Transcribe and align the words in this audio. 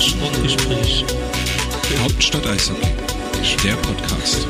Sportgespräch. 0.00 1.04
Hauptstadt 2.00 2.46
Eishockey, 2.46 2.86
der 3.64 3.74
Podcast. 3.74 4.46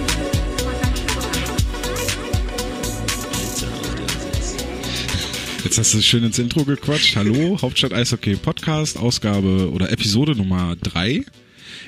Jetzt 5.64 5.78
hast 5.78 5.94
du 5.94 6.02
schön 6.02 6.24
ins 6.24 6.38
Intro 6.38 6.64
gequatscht. 6.64 7.16
Hallo, 7.16 7.56
Hauptstadt 7.62 7.94
Eishockey 7.94 8.36
Podcast, 8.36 8.98
Ausgabe 8.98 9.70
oder 9.72 9.90
Episode 9.90 10.36
Nummer 10.36 10.76
drei 10.76 11.24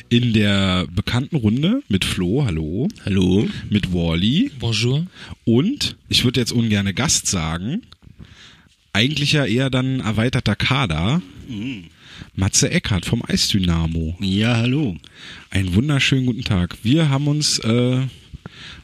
In 0.09 0.32
der 0.32 0.86
bekannten 0.95 1.36
Runde 1.36 1.82
mit 1.89 2.04
Flo, 2.04 2.45
hallo. 2.45 2.89
Hallo. 3.04 3.48
Mit 3.71 3.93
Wally. 3.93 4.50
Bonjour. 4.59 5.07
Und, 5.45 5.96
ich 6.08 6.25
würde 6.25 6.40
jetzt 6.40 6.53
ungern 6.53 6.95
Gast 6.95 7.26
sagen, 7.26 7.82
eigentlich 8.93 9.32
ja 9.32 9.45
eher 9.45 9.71
dann 9.71 10.00
erweiterter 10.00 10.57
Kader. 10.57 11.22
Matze 12.36 12.71
Eckhardt 12.71 13.07
vom 13.07 13.22
Eisdynamo. 13.26 14.17
Ja, 14.21 14.57
hallo. 14.57 14.96
Einen 15.50 15.75
wunderschönen 15.75 16.26
guten 16.26 16.45
Tag. 16.45 16.76
Wir 16.82 17.09
haben 17.09 17.26
uns, 17.26 17.59
äh, 17.61 18.03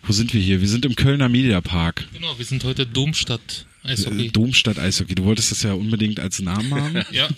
wo 0.02 0.12
sind 0.12 0.34
wir 0.34 0.40
hier? 0.40 0.60
Wir 0.60 0.68
sind 0.68 0.84
im 0.84 0.96
Kölner 0.96 1.28
Mediapark. 1.28 2.08
Genau, 2.12 2.36
wir 2.38 2.44
sind 2.44 2.64
heute 2.64 2.86
Domstadt 2.86 3.66
Eishockey. 3.82 4.26
Äh, 4.26 4.30
Domstadt 4.30 4.78
Eishockey. 4.78 5.14
Du 5.14 5.24
wolltest 5.24 5.50
das 5.50 5.62
ja 5.62 5.72
unbedingt 5.72 6.20
als 6.20 6.40
Namen 6.40 6.74
haben. 6.74 7.02
ja, 7.10 7.28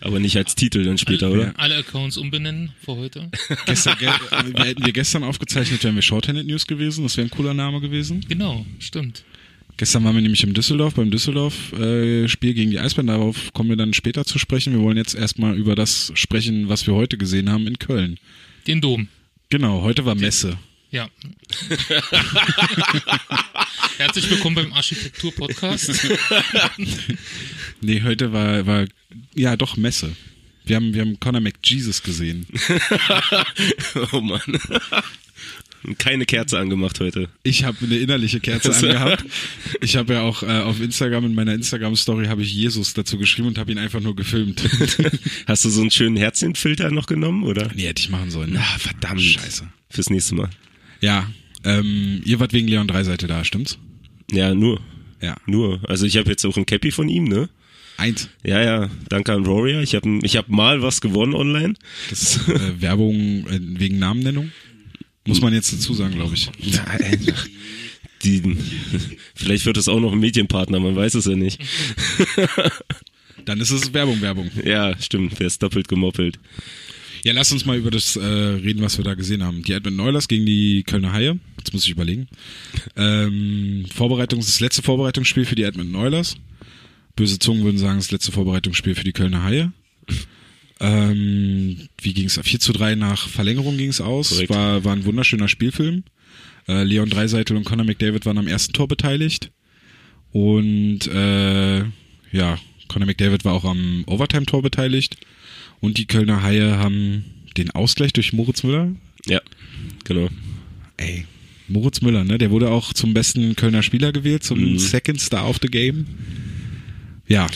Aber 0.00 0.20
nicht 0.20 0.36
als 0.36 0.54
Titel 0.54 0.84
dann 0.84 0.98
später, 0.98 1.30
oder? 1.30 1.52
alle 1.56 1.76
Accounts 1.76 2.16
umbenennen 2.16 2.72
für 2.84 2.96
heute. 2.96 3.30
Gestern, 3.66 3.96
ge 3.98 4.08
äh, 4.08 4.64
hätten 4.64 4.84
wir 4.84 4.92
gestern 4.92 5.22
aufgezeichnet, 5.24 5.84
wären 5.84 5.94
wir 5.94 6.02
Shorthanded 6.02 6.46
News 6.46 6.66
gewesen. 6.66 7.04
Das 7.04 7.16
wäre 7.16 7.26
ein 7.26 7.30
cooler 7.30 7.54
Name 7.54 7.80
gewesen. 7.80 8.24
Genau, 8.28 8.66
stimmt. 8.78 9.24
Gestern 9.76 10.04
waren 10.04 10.14
wir 10.14 10.22
nämlich 10.22 10.44
im 10.44 10.54
Düsseldorf, 10.54 10.94
beim 10.94 11.10
Düsseldorf-Spiel 11.10 12.54
gegen 12.54 12.70
die 12.70 12.78
Eisbären. 12.78 13.08
Darauf 13.08 13.52
kommen 13.52 13.70
wir 13.70 13.76
dann 13.76 13.92
später 13.92 14.24
zu 14.24 14.38
sprechen. 14.38 14.72
Wir 14.72 14.80
wollen 14.80 14.96
jetzt 14.96 15.14
erstmal 15.16 15.56
über 15.56 15.74
das 15.74 16.12
sprechen, 16.14 16.68
was 16.68 16.86
wir 16.86 16.94
heute 16.94 17.18
gesehen 17.18 17.50
haben 17.50 17.66
in 17.66 17.78
Köln. 17.80 18.18
Den 18.68 18.80
Dom. 18.80 19.08
Genau, 19.50 19.82
heute 19.82 20.04
war 20.04 20.14
Messe. 20.14 20.56
Ja. 20.94 21.08
Herzlich 23.98 24.30
willkommen 24.30 24.54
beim 24.54 24.72
Architektur-Podcast. 24.72 25.90
Nee, 27.80 28.02
heute 28.02 28.32
war, 28.32 28.64
war 28.64 28.86
ja 29.34 29.56
doch 29.56 29.76
Messe. 29.76 30.14
Wir 30.64 30.76
haben, 30.76 30.94
wir 30.94 31.00
haben 31.00 31.18
Conor 31.18 31.40
McJesus 31.40 32.04
gesehen. 32.04 32.46
oh 34.12 34.20
Mann. 34.20 34.40
Keine 35.98 36.26
Kerze 36.26 36.60
angemacht 36.60 37.00
heute. 37.00 37.28
Ich 37.42 37.64
habe 37.64 37.76
eine 37.82 37.98
innerliche 37.98 38.38
Kerze 38.38 38.72
angehabt. 38.74 39.24
Ich 39.80 39.96
habe 39.96 40.14
ja 40.14 40.22
auch 40.22 40.44
äh, 40.44 40.60
auf 40.60 40.80
Instagram, 40.80 41.24
in 41.26 41.34
meiner 41.34 41.54
Instagram-Story 41.54 42.26
habe 42.26 42.42
ich 42.42 42.54
Jesus 42.54 42.94
dazu 42.94 43.18
geschrieben 43.18 43.48
und 43.48 43.58
habe 43.58 43.72
ihn 43.72 43.78
einfach 43.78 44.00
nur 44.00 44.14
gefilmt. 44.14 44.62
Hast 45.48 45.64
du 45.64 45.70
so 45.70 45.80
einen 45.80 45.90
schönen 45.90 46.16
Herzchenfilter 46.16 46.92
noch 46.92 47.06
genommen, 47.06 47.42
oder? 47.42 47.68
nee, 47.74 47.88
hätte 47.88 48.00
ich 48.00 48.10
machen 48.10 48.30
sollen. 48.30 48.52
Ne? 48.52 48.60
Ah, 48.60 48.78
verdammt. 48.78 49.20
Scheiße. 49.20 49.68
Fürs 49.90 50.08
nächste 50.08 50.36
Mal. 50.36 50.50
Ja, 51.04 51.30
ähm, 51.64 52.22
ihr 52.24 52.40
wart 52.40 52.54
wegen 52.54 52.66
Leon 52.66 52.88
Dreiseite 52.88 53.26
da, 53.26 53.44
stimmt's? 53.44 53.78
Ja, 54.30 54.54
nur. 54.54 54.80
Ja. 55.20 55.36
Nur. 55.44 55.78
Also 55.86 56.06
ich 56.06 56.16
habe 56.16 56.30
jetzt 56.30 56.46
auch 56.46 56.56
ein 56.56 56.64
Cappy 56.64 56.90
von 56.92 57.10
ihm, 57.10 57.24
ne? 57.24 57.50
Eins. 57.98 58.30
Ja, 58.42 58.62
ja. 58.62 58.90
Danke 59.10 59.34
an 59.34 59.46
Warrior. 59.46 59.82
Ich 59.82 59.94
habe 59.94 60.20
ich 60.22 60.38
hab 60.38 60.48
mal 60.48 60.80
was 60.80 61.02
gewonnen 61.02 61.34
online. 61.34 61.74
Das 62.08 62.22
ist 62.22 62.48
äh, 62.48 62.80
Werbung 62.80 63.46
äh, 63.48 63.60
wegen 63.60 63.98
Namennennung. 63.98 64.50
Muss 65.26 65.42
man 65.42 65.52
jetzt 65.52 65.74
dazu 65.74 65.92
sagen, 65.92 66.14
glaube 66.14 66.36
ich. 66.36 66.50
Nein. 66.58 67.34
Die, 68.22 68.56
vielleicht 69.34 69.66
wird 69.66 69.76
es 69.76 69.88
auch 69.88 70.00
noch 70.00 70.12
ein 70.12 70.20
Medienpartner, 70.20 70.80
man 70.80 70.96
weiß 70.96 71.16
es 71.16 71.26
ja 71.26 71.36
nicht. 71.36 71.60
Dann 73.44 73.60
ist 73.60 73.70
es 73.70 73.92
Werbung, 73.92 74.22
Werbung. 74.22 74.50
Ja, 74.64 74.98
stimmt. 74.98 75.38
Wer 75.38 75.48
ist 75.48 75.62
doppelt 75.62 75.88
gemoppelt? 75.88 76.38
Ja, 77.24 77.32
lass 77.32 77.50
uns 77.52 77.64
mal 77.64 77.78
über 77.78 77.90
das 77.90 78.16
äh, 78.16 78.20
reden, 78.22 78.82
was 78.82 78.98
wir 78.98 79.04
da 79.04 79.14
gesehen 79.14 79.42
haben. 79.42 79.62
Die 79.62 79.72
Edmund 79.72 79.96
Neulers 79.96 80.28
gegen 80.28 80.44
die 80.44 80.82
Kölner 80.82 81.14
Haie. 81.14 81.38
Jetzt 81.56 81.72
muss 81.72 81.84
ich 81.84 81.90
überlegen. 81.90 82.28
Ähm, 82.96 83.86
Vorbereitung, 83.94 84.40
das 84.40 84.60
letzte 84.60 84.82
Vorbereitungsspiel 84.82 85.46
für 85.46 85.54
die 85.54 85.62
Edmund 85.62 85.90
Neulers. 85.90 86.36
Böse 87.16 87.38
Zungen 87.38 87.64
würden 87.64 87.78
sagen, 87.78 87.98
das 87.98 88.10
letzte 88.10 88.30
Vorbereitungsspiel 88.30 88.94
für 88.94 89.04
die 89.04 89.14
Kölner 89.14 89.42
Haie. 89.42 89.72
Ähm, 90.80 91.88
wie 92.02 92.12
ging's? 92.12 92.38
4 92.42 92.60
zu 92.60 92.74
3 92.74 92.94
nach 92.94 93.26
Verlängerung 93.26 93.78
ging's 93.78 94.02
aus. 94.02 94.28
Korrekt. 94.28 94.50
War, 94.50 94.84
war 94.84 94.92
ein 94.92 95.06
wunderschöner 95.06 95.48
Spielfilm. 95.48 96.04
Äh, 96.68 96.84
Leon 96.84 97.08
Dreiseitel 97.08 97.56
und 97.56 97.64
Conor 97.64 97.86
McDavid 97.86 98.26
waren 98.26 98.36
am 98.36 98.48
ersten 98.48 98.74
Tor 98.74 98.86
beteiligt. 98.86 99.50
Und 100.30 101.06
äh, 101.06 101.78
ja, 102.32 102.58
Conor 102.88 103.06
McDavid 103.06 103.46
war 103.46 103.54
auch 103.54 103.64
am 103.64 104.04
Overtime-Tor 104.06 104.60
beteiligt. 104.60 105.16
Und 105.80 105.98
die 105.98 106.06
Kölner 106.06 106.42
Haie 106.42 106.78
haben 106.78 107.24
den 107.56 107.70
Ausgleich 107.70 108.12
durch 108.12 108.32
Moritz 108.32 108.62
Müller. 108.62 108.92
Ja, 109.26 109.40
genau. 110.04 110.28
Ey, 110.96 111.26
Moritz 111.68 112.00
Müller, 112.00 112.24
ne? 112.24 112.38
Der 112.38 112.50
wurde 112.50 112.70
auch 112.70 112.92
zum 112.92 113.14
besten 113.14 113.56
Kölner 113.56 113.82
Spieler 113.82 114.12
gewählt, 114.12 114.44
zum 114.44 114.60
Mhm. 114.60 114.78
Second 114.78 115.20
Star 115.20 115.48
of 115.48 115.58
the 115.62 115.68
Game. 115.68 116.06
Ja. 117.26 117.46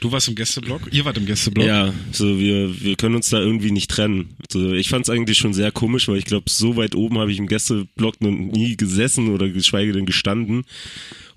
Du 0.00 0.12
warst 0.12 0.28
im 0.28 0.34
Gästeblock? 0.34 0.88
Ihr 0.92 1.04
wart 1.06 1.16
im 1.16 1.24
Gästeblock? 1.26 1.66
Ja, 1.66 1.92
so 2.12 2.38
wir, 2.38 2.80
wir 2.82 2.96
können 2.96 3.14
uns 3.14 3.30
da 3.30 3.40
irgendwie 3.40 3.70
nicht 3.70 3.90
trennen. 3.90 4.28
So, 4.50 4.72
ich 4.74 4.88
fand 4.90 5.06
es 5.06 5.10
eigentlich 5.10 5.38
schon 5.38 5.54
sehr 5.54 5.72
komisch, 5.72 6.06
weil 6.08 6.18
ich 6.18 6.26
glaube, 6.26 6.50
so 6.50 6.76
weit 6.76 6.94
oben 6.94 7.18
habe 7.18 7.32
ich 7.32 7.38
im 7.38 7.46
Gästeblock 7.46 8.20
noch 8.20 8.30
nie 8.30 8.76
gesessen 8.76 9.30
oder 9.30 9.48
geschweige 9.48 9.92
denn 9.92 10.04
gestanden. 10.06 10.64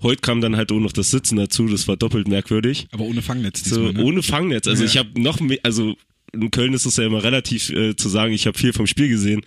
Heute 0.02 0.20
kam 0.22 0.40
dann 0.40 0.56
halt 0.56 0.72
auch 0.72 0.80
noch 0.80 0.92
das 0.92 1.10
Sitzen 1.10 1.36
dazu, 1.36 1.66
das 1.66 1.86
war 1.88 1.96
doppelt 1.96 2.26
merkwürdig. 2.28 2.88
Aber 2.92 3.04
ohne 3.04 3.22
Fangnetz 3.22 3.62
So, 3.64 3.76
diesmal, 3.76 3.92
ne? 3.92 4.04
ohne 4.04 4.22
Fangnetz. 4.22 4.66
Also 4.66 4.82
Ja. 4.84 4.88
ich 4.88 4.96
habe 4.96 5.20
noch 5.20 5.40
mehr, 5.40 5.58
also 5.62 5.94
in 6.32 6.50
Köln 6.50 6.74
ist 6.74 6.86
es 6.86 6.96
ja 6.96 7.04
immer 7.04 7.22
relativ 7.24 7.70
äh, 7.70 7.96
zu 7.96 8.08
sagen, 8.08 8.32
ich 8.32 8.46
habe 8.46 8.56
viel 8.58 8.72
vom 8.72 8.86
Spiel 8.86 9.08
gesehen, 9.08 9.42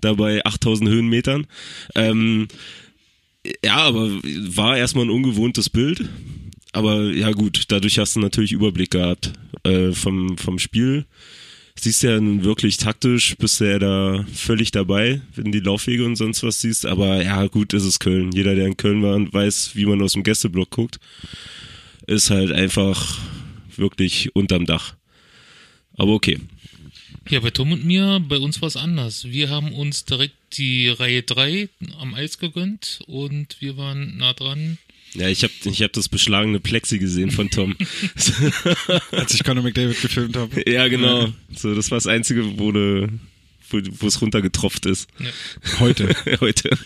da 0.00 0.14
bei 0.14 0.44
8000 0.44 0.88
Höhenmetern. 0.88 1.46
Ähm, 1.94 2.48
ja, 3.64 3.76
aber 3.76 4.08
war 4.12 4.76
erstmal 4.76 5.04
ein 5.06 5.10
ungewohntes 5.10 5.68
Bild. 5.70 6.08
Aber 6.72 7.02
ja 7.04 7.30
gut, 7.32 7.64
dadurch 7.68 7.98
hast 7.98 8.14
du 8.16 8.20
natürlich 8.20 8.52
Überblick 8.52 8.90
gehabt 8.90 9.32
äh, 9.64 9.92
vom, 9.92 10.36
vom 10.38 10.58
Spiel. 10.58 11.06
Siehst 11.80 12.02
ja 12.02 12.20
nun 12.20 12.42
wirklich 12.42 12.76
taktisch, 12.76 13.36
bist 13.36 13.60
du 13.60 13.70
ja 13.70 13.78
da 13.78 14.24
völlig 14.34 14.72
dabei, 14.72 15.20
wenn 15.36 15.52
die 15.52 15.60
Laufwege 15.60 16.04
und 16.04 16.16
sonst 16.16 16.42
was 16.42 16.60
siehst. 16.60 16.86
Aber 16.86 17.22
ja, 17.22 17.46
gut, 17.46 17.72
ist 17.72 17.84
es 17.84 18.00
Köln. 18.00 18.32
Jeder, 18.32 18.56
der 18.56 18.66
in 18.66 18.76
Köln 18.76 19.02
war 19.02 19.14
und 19.14 19.32
weiß, 19.32 19.70
wie 19.74 19.86
man 19.86 20.02
aus 20.02 20.14
dem 20.14 20.24
Gästeblock 20.24 20.70
guckt, 20.70 20.98
ist 22.06 22.30
halt 22.30 22.50
einfach 22.50 23.18
wirklich 23.76 24.34
unterm 24.34 24.66
Dach. 24.66 24.94
Aber 25.96 26.12
okay. 26.12 26.40
Ja, 27.28 27.40
bei 27.40 27.50
Tom 27.50 27.72
und 27.72 27.84
mir, 27.84 28.20
bei 28.26 28.38
uns 28.38 28.60
war 28.60 28.68
es 28.68 28.76
anders. 28.76 29.24
Wir 29.24 29.50
haben 29.50 29.72
uns 29.72 30.04
direkt 30.04 30.34
die 30.54 30.88
Reihe 30.88 31.22
3 31.22 31.68
am 32.00 32.14
Eis 32.14 32.38
gegönnt 32.38 33.00
und 33.06 33.60
wir 33.60 33.76
waren 33.76 34.16
nah 34.16 34.32
dran. 34.32 34.78
Ja, 35.14 35.28
ich 35.28 35.42
habe 35.42 35.52
ich 35.64 35.82
hab 35.82 35.92
das 35.92 36.08
beschlagene 36.08 36.60
Plexi 36.60 36.98
gesehen 36.98 37.30
von 37.30 37.50
Tom. 37.50 37.76
Als 39.10 39.34
ich 39.34 39.42
Conor 39.42 39.64
McDavid 39.64 40.00
gefilmt 40.00 40.36
habe. 40.36 40.70
ja, 40.70 40.86
genau. 40.88 41.32
So, 41.54 41.74
das 41.74 41.90
war 41.90 41.96
das 41.96 42.06
Einzige, 42.06 42.58
wo, 42.58 42.72
de, 42.72 43.08
wo, 43.70 43.80
wo 44.00 44.06
es 44.06 44.20
runtergetropft 44.20 44.86
ist. 44.86 45.08
Ja. 45.18 45.30
Heute. 45.80 46.14
Heute. 46.40 46.70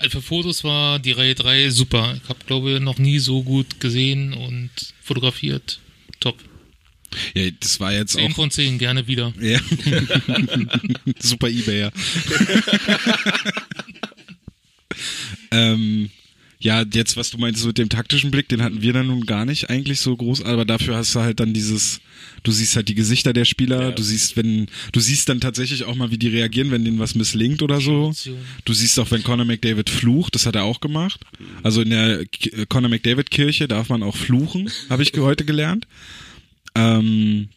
Also 0.00 0.20
für 0.20 0.22
Fotos 0.22 0.62
war 0.62 1.00
die 1.00 1.10
Reihe 1.10 1.34
3 1.34 1.70
super. 1.70 2.16
Ich 2.22 2.28
habe, 2.28 2.38
glaube 2.46 2.70
ich, 2.70 2.80
noch 2.80 2.98
nie 2.98 3.18
so 3.18 3.42
gut 3.42 3.80
gesehen 3.80 4.32
und 4.32 4.70
fotografiert. 5.02 5.80
Top. 6.20 6.38
Ja, 7.34 7.50
das 7.58 7.80
war 7.80 7.92
jetzt 7.92 8.12
10 8.12 8.30
auch. 8.30 8.36
von 8.36 8.50
10, 8.50 8.78
gerne 8.78 9.08
wieder. 9.08 9.34
Ja. 9.40 9.58
Super 11.18 11.48
Ebayer. 11.48 11.90
Ähm, 15.50 16.10
ja, 16.60 16.82
jetzt, 16.92 17.16
was 17.16 17.30
du 17.30 17.38
meintest 17.38 17.66
mit 17.66 17.78
dem 17.78 17.88
taktischen 17.88 18.32
Blick, 18.32 18.48
den 18.48 18.62
hatten 18.62 18.82
wir 18.82 18.92
dann 18.92 19.06
nun 19.06 19.26
gar 19.26 19.44
nicht 19.44 19.70
eigentlich 19.70 20.00
so 20.00 20.16
groß, 20.16 20.42
aber 20.42 20.64
dafür 20.64 20.96
hast 20.96 21.14
du 21.14 21.20
halt 21.20 21.38
dann 21.38 21.54
dieses, 21.54 22.00
du 22.42 22.50
siehst 22.50 22.74
halt 22.74 22.88
die 22.88 22.96
Gesichter 22.96 23.32
der 23.32 23.44
Spieler, 23.44 23.80
Ja. 23.82 23.90
du 23.92 24.02
siehst, 24.02 24.36
wenn, 24.36 24.66
du 24.90 24.98
siehst 24.98 25.28
dann 25.28 25.40
tatsächlich 25.40 25.84
auch 25.84 25.94
mal, 25.94 26.10
wie 26.10 26.18
die 26.18 26.26
reagieren, 26.26 26.72
wenn 26.72 26.84
denen 26.84 26.98
was 26.98 27.14
misslingt 27.14 27.62
oder 27.62 27.80
so. 27.80 28.12
Du 28.64 28.72
siehst 28.72 28.98
auch, 28.98 29.08
wenn 29.12 29.22
Conor 29.22 29.44
McDavid 29.46 29.88
flucht, 29.88 30.34
das 30.34 30.46
hat 30.46 30.56
er 30.56 30.64
auch 30.64 30.80
gemacht. 30.80 31.20
Also 31.62 31.80
in 31.82 31.90
der 31.90 32.24
Conor 32.68 32.90
McDavid 32.90 33.30
Kirche 33.30 33.68
darf 33.68 33.88
man 33.88 34.02
auch 34.02 34.16
fluchen, 34.16 34.68
habe 34.90 35.04
ich 35.04 35.12
heute 35.16 35.44
gelernt. 35.44 35.86
Ähm, 36.74 37.48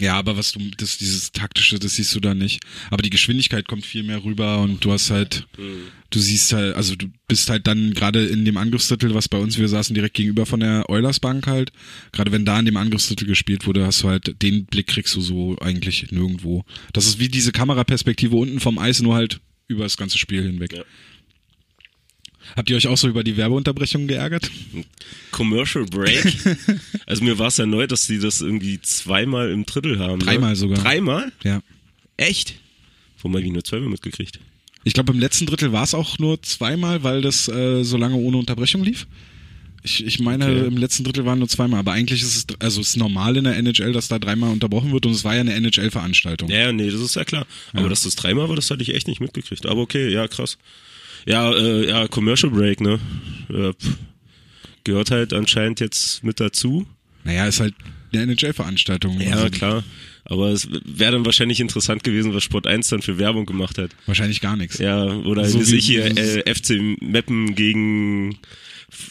ja, 0.00 0.14
aber 0.14 0.36
was 0.36 0.52
du, 0.52 0.60
das, 0.76 0.98
dieses 0.98 1.32
taktische, 1.32 1.78
das 1.78 1.96
siehst 1.96 2.14
du 2.14 2.20
da 2.20 2.34
nicht. 2.34 2.60
Aber 2.90 3.02
die 3.02 3.10
Geschwindigkeit 3.10 3.66
kommt 3.66 3.84
viel 3.84 4.04
mehr 4.04 4.22
rüber 4.22 4.60
und 4.60 4.84
du 4.84 4.92
hast 4.92 5.10
halt, 5.10 5.46
du 6.10 6.18
siehst 6.18 6.52
halt, 6.52 6.76
also 6.76 6.94
du 6.94 7.06
bist 7.26 7.50
halt 7.50 7.66
dann 7.66 7.94
gerade 7.94 8.24
in 8.26 8.44
dem 8.44 8.56
Angriffsdrittel, 8.56 9.14
was 9.14 9.28
bei 9.28 9.38
uns, 9.38 9.58
wir 9.58 9.68
saßen 9.68 9.94
direkt 9.94 10.14
gegenüber 10.14 10.46
von 10.46 10.60
der 10.60 10.88
Eulers 10.88 11.18
Bank 11.18 11.46
halt. 11.48 11.72
Gerade 12.12 12.30
wenn 12.30 12.44
da 12.44 12.58
in 12.58 12.66
dem 12.66 12.76
Angriffsdrittel 12.76 13.26
gespielt 13.26 13.66
wurde, 13.66 13.84
hast 13.84 14.02
du 14.02 14.08
halt, 14.08 14.40
den 14.40 14.66
Blick 14.66 14.86
kriegst 14.86 15.16
du 15.16 15.20
so 15.20 15.58
eigentlich 15.58 16.12
nirgendwo. 16.12 16.64
Das 16.92 17.06
ist 17.06 17.18
wie 17.18 17.28
diese 17.28 17.50
Kameraperspektive 17.50 18.36
unten 18.36 18.60
vom 18.60 18.78
Eis, 18.78 19.00
nur 19.00 19.16
halt 19.16 19.40
über 19.66 19.82
das 19.82 19.96
ganze 19.96 20.16
Spiel 20.16 20.42
hinweg. 20.42 20.74
Ja. 20.74 20.84
Habt 22.56 22.70
ihr 22.70 22.76
euch 22.76 22.86
auch 22.86 22.96
so 22.96 23.08
über 23.08 23.24
die 23.24 23.36
Werbeunterbrechungen 23.36 24.08
geärgert? 24.08 24.50
Commercial 25.30 25.84
Break. 25.84 26.24
also 27.06 27.24
mir 27.24 27.38
war 27.38 27.48
es 27.48 27.56
ja 27.56 27.66
neu, 27.66 27.86
dass 27.86 28.06
die 28.06 28.18
das 28.18 28.40
irgendwie 28.40 28.80
zweimal 28.80 29.50
im 29.50 29.66
Drittel 29.66 29.98
haben. 29.98 30.20
Dreimal 30.20 30.50
ne? 30.50 30.56
sogar. 30.56 30.78
Dreimal? 30.78 31.32
Ja. 31.44 31.60
Echt? 32.16 32.54
Wo 33.20 33.28
habe 33.28 33.40
ich 33.40 33.50
nur 33.50 33.64
zweimal 33.64 33.88
mitgekriegt? 33.88 34.40
Ich 34.84 34.94
glaube, 34.94 35.12
im 35.12 35.18
letzten 35.18 35.46
Drittel 35.46 35.72
war 35.72 35.84
es 35.84 35.94
auch 35.94 36.18
nur 36.18 36.42
zweimal, 36.42 37.02
weil 37.02 37.20
das 37.20 37.48
äh, 37.48 37.82
so 37.84 37.96
lange 37.96 38.16
ohne 38.16 38.36
Unterbrechung 38.38 38.82
lief. 38.82 39.06
Ich, 39.82 40.04
ich 40.04 40.18
meine, 40.18 40.46
Okay. 40.46 40.66
im 40.66 40.76
letzten 40.76 41.04
Drittel 41.04 41.24
waren 41.24 41.38
nur 41.38 41.48
zweimal, 41.48 41.80
aber 41.80 41.92
eigentlich 41.92 42.22
ist 42.22 42.36
es, 42.36 42.46
also 42.58 42.80
es 42.80 42.88
ist 42.88 42.96
normal 42.96 43.36
in 43.36 43.44
der 43.44 43.56
NHL, 43.56 43.92
dass 43.92 44.08
da 44.08 44.18
dreimal 44.18 44.50
unterbrochen 44.50 44.92
wird 44.92 45.06
und 45.06 45.12
es 45.12 45.24
war 45.24 45.34
ja 45.34 45.40
eine 45.40 45.54
NHL-Veranstaltung. 45.54 46.50
Ja, 46.50 46.72
nee, 46.72 46.90
das 46.90 47.00
ist 47.00 47.14
ja 47.14 47.24
klar. 47.24 47.46
Aber 47.72 47.88
dass 47.88 48.02
das 48.02 48.16
dreimal 48.16 48.48
war, 48.48 48.56
das 48.56 48.70
hatte 48.70 48.82
ich 48.82 48.94
echt 48.94 49.06
nicht 49.08 49.20
mitgekriegt. 49.20 49.66
Aber 49.66 49.80
okay, 49.80 50.08
ja, 50.08 50.26
krass. 50.26 50.58
Ja, 51.26 51.52
äh, 51.52 51.88
ja, 51.88 52.08
Commercial 52.08 52.50
Break, 52.52 52.80
ne? 52.80 52.98
Pff. 53.48 53.96
Gehört 54.84 55.10
halt 55.10 55.32
anscheinend 55.32 55.80
jetzt 55.80 56.22
mit 56.24 56.40
dazu. 56.40 56.86
Naja, 57.24 57.46
ist 57.46 57.60
halt 57.60 57.74
eine 58.12 58.22
NHL-Veranstaltung. 58.32 59.20
Ja, 59.20 59.32
Also 59.32 59.50
klar. 59.50 59.84
Aber 60.24 60.48
es 60.50 60.68
wäre 60.84 61.12
dann 61.12 61.24
wahrscheinlich 61.24 61.60
interessant 61.60 62.04
gewesen, 62.04 62.34
was 62.34 62.42
Sport 62.42 62.66
1 62.66 62.88
dann 62.88 63.00
für 63.02 63.18
Werbung 63.18 63.46
gemacht 63.46 63.78
hat. 63.78 63.90
Wahrscheinlich 64.06 64.40
gar 64.42 64.56
nichts. 64.56 64.78
Ja, 64.78 65.04
oder 65.04 65.44
So 65.46 65.60
wie- 65.70 65.76
ich 65.76 65.86
hier 65.86 66.04
äh, 66.04 66.54
FC 66.54 66.80
Meppen 67.00 67.54
gegen 67.54 68.38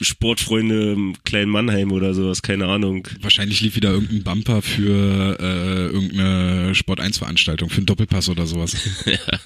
Sportfreunde 0.01 0.94
im 0.94 1.15
kleinen 1.24 1.51
Mannheim 1.51 1.92
oder 1.92 2.13
sowas, 2.13 2.42
keine 2.42 2.65
Ahnung. 2.68 3.07
Wahrscheinlich 3.21 3.62
lief 3.62 3.75
wieder 3.75 3.92
irgendein 3.92 4.24
Bumper 4.24 4.62
für 4.62 5.38
äh, 5.39 5.86
irgendeine 5.94 6.74
Sport 6.75 7.00
1 7.00 7.18
Veranstaltung, 7.19 7.69
für 7.69 7.77
einen 7.77 7.86
Doppelpass 7.88 8.30
oder 8.30 8.45
sowas. 8.48 8.75
ja. 9.06 9.39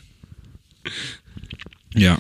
Ja, 1.96 2.18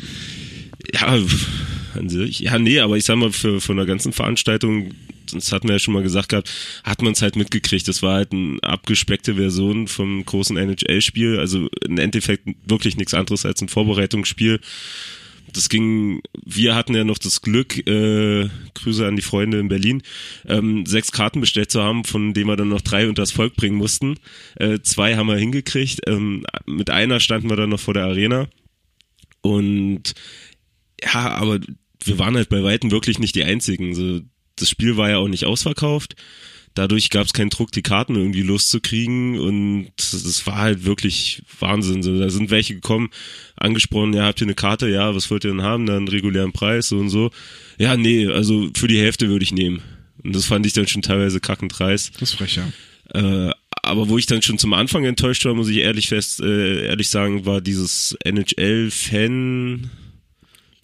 sich. 2.07 2.39
Ja, 2.39 2.57
nee, 2.59 2.79
aber 2.79 2.97
ich 2.97 3.05
sag 3.05 3.17
mal, 3.17 3.31
für 3.31 3.61
von 3.61 3.77
der 3.77 3.85
ganzen 3.85 4.13
Veranstaltung, 4.13 4.93
das 5.31 5.51
hatten 5.51 5.67
wir 5.67 5.75
ja 5.75 5.79
schon 5.79 5.93
mal 5.93 6.03
gesagt 6.03 6.29
gehabt, 6.29 6.51
hat 6.83 7.01
man 7.01 7.13
es 7.13 7.21
halt 7.21 7.35
mitgekriegt. 7.35 7.87
Das 7.87 8.01
war 8.01 8.15
halt 8.15 8.31
eine 8.31 8.57
abgespeckte 8.61 9.35
Version 9.35 9.87
vom 9.87 10.25
großen 10.25 10.57
NHL-Spiel. 10.57 11.39
Also 11.39 11.69
im 11.85 11.97
Endeffekt 11.97 12.47
wirklich 12.65 12.97
nichts 12.97 13.13
anderes 13.13 13.45
als 13.45 13.61
ein 13.61 13.69
Vorbereitungsspiel. 13.69 14.59
Das 15.53 15.67
ging, 15.67 16.21
wir 16.45 16.75
hatten 16.75 16.95
ja 16.95 17.03
noch 17.03 17.17
das 17.17 17.41
Glück, 17.41 17.85
äh, 17.85 18.47
Grüße 18.73 19.05
an 19.05 19.17
die 19.17 19.21
Freunde 19.21 19.59
in 19.59 19.67
Berlin, 19.67 20.01
ähm, 20.47 20.85
sechs 20.85 21.11
Karten 21.11 21.41
bestellt 21.41 21.71
zu 21.71 21.81
haben, 21.81 22.05
von 22.05 22.33
denen 22.33 22.47
wir 22.47 22.55
dann 22.55 22.69
noch 22.69 22.79
drei 22.79 23.09
unters 23.09 23.31
Volk 23.31 23.57
bringen 23.57 23.75
mussten. 23.75 24.15
Äh, 24.55 24.79
zwei 24.81 25.17
haben 25.17 25.27
wir 25.27 25.35
hingekriegt. 25.35 26.01
Ähm, 26.07 26.45
mit 26.65 26.89
einer 26.89 27.19
standen 27.19 27.49
wir 27.49 27.57
dann 27.57 27.69
noch 27.69 27.81
vor 27.81 27.93
der 27.93 28.05
Arena. 28.05 28.47
Und 29.41 30.13
ja, 31.03 31.31
aber 31.31 31.59
wir 32.03 32.19
waren 32.19 32.35
halt 32.35 32.49
bei 32.49 32.63
Weitem 32.63 32.91
wirklich 32.91 33.19
nicht 33.19 33.35
die 33.35 33.43
Einzigen. 33.43 33.93
So, 33.93 34.21
das 34.55 34.69
Spiel 34.69 34.97
war 34.97 35.09
ja 35.09 35.17
auch 35.17 35.27
nicht 35.27 35.45
ausverkauft. 35.45 36.15
Dadurch 36.73 37.09
gab 37.09 37.25
es 37.25 37.33
keinen 37.33 37.49
Druck, 37.49 37.73
die 37.73 37.81
Karten 37.81 38.15
irgendwie 38.15 38.43
loszukriegen 38.43 39.37
und 39.37 39.91
das 39.97 40.47
war 40.47 40.57
halt 40.57 40.85
wirklich 40.85 41.43
Wahnsinn. 41.59 42.01
So, 42.01 42.17
da 42.17 42.29
sind 42.29 42.49
welche 42.49 42.75
gekommen, 42.75 43.09
angesprochen, 43.57 44.13
ja, 44.13 44.23
habt 44.23 44.39
ihr 44.39 44.47
eine 44.47 44.55
Karte? 44.55 44.87
Ja, 44.87 45.13
was 45.13 45.29
wollt 45.29 45.43
ihr 45.43 45.51
denn 45.51 45.63
haben? 45.63 45.85
Dann 45.85 46.07
regulären 46.07 46.53
Preis, 46.53 46.87
so 46.87 46.97
und 46.97 47.09
so. 47.09 47.29
Ja, 47.77 47.97
nee, 47.97 48.25
also 48.27 48.69
für 48.73 48.87
die 48.87 48.99
Hälfte 48.99 49.27
würde 49.27 49.43
ich 49.43 49.51
nehmen. 49.51 49.81
Und 50.23 50.33
das 50.33 50.45
fand 50.45 50.65
ich 50.65 50.71
dann 50.71 50.87
schon 50.87 51.01
teilweise 51.01 51.41
kackend 51.41 51.77
dreist. 51.77 52.13
Das 52.21 52.29
ist 52.29 52.35
frech, 52.35 52.55
ja. 52.55 53.49
Äh, 53.49 53.51
aber 53.91 54.07
wo 54.07 54.17
ich 54.17 54.25
dann 54.25 54.41
schon 54.41 54.57
zum 54.57 54.73
Anfang 54.73 55.03
enttäuscht 55.03 55.43
war, 55.43 55.53
muss 55.53 55.67
ich 55.67 55.77
ehrlich 55.77 56.07
fest, 56.07 56.39
äh, 56.39 56.85
ehrlich 56.87 57.09
sagen, 57.09 57.45
war 57.45 57.59
dieses 57.59 58.17
NHL-Fan. 58.23 59.89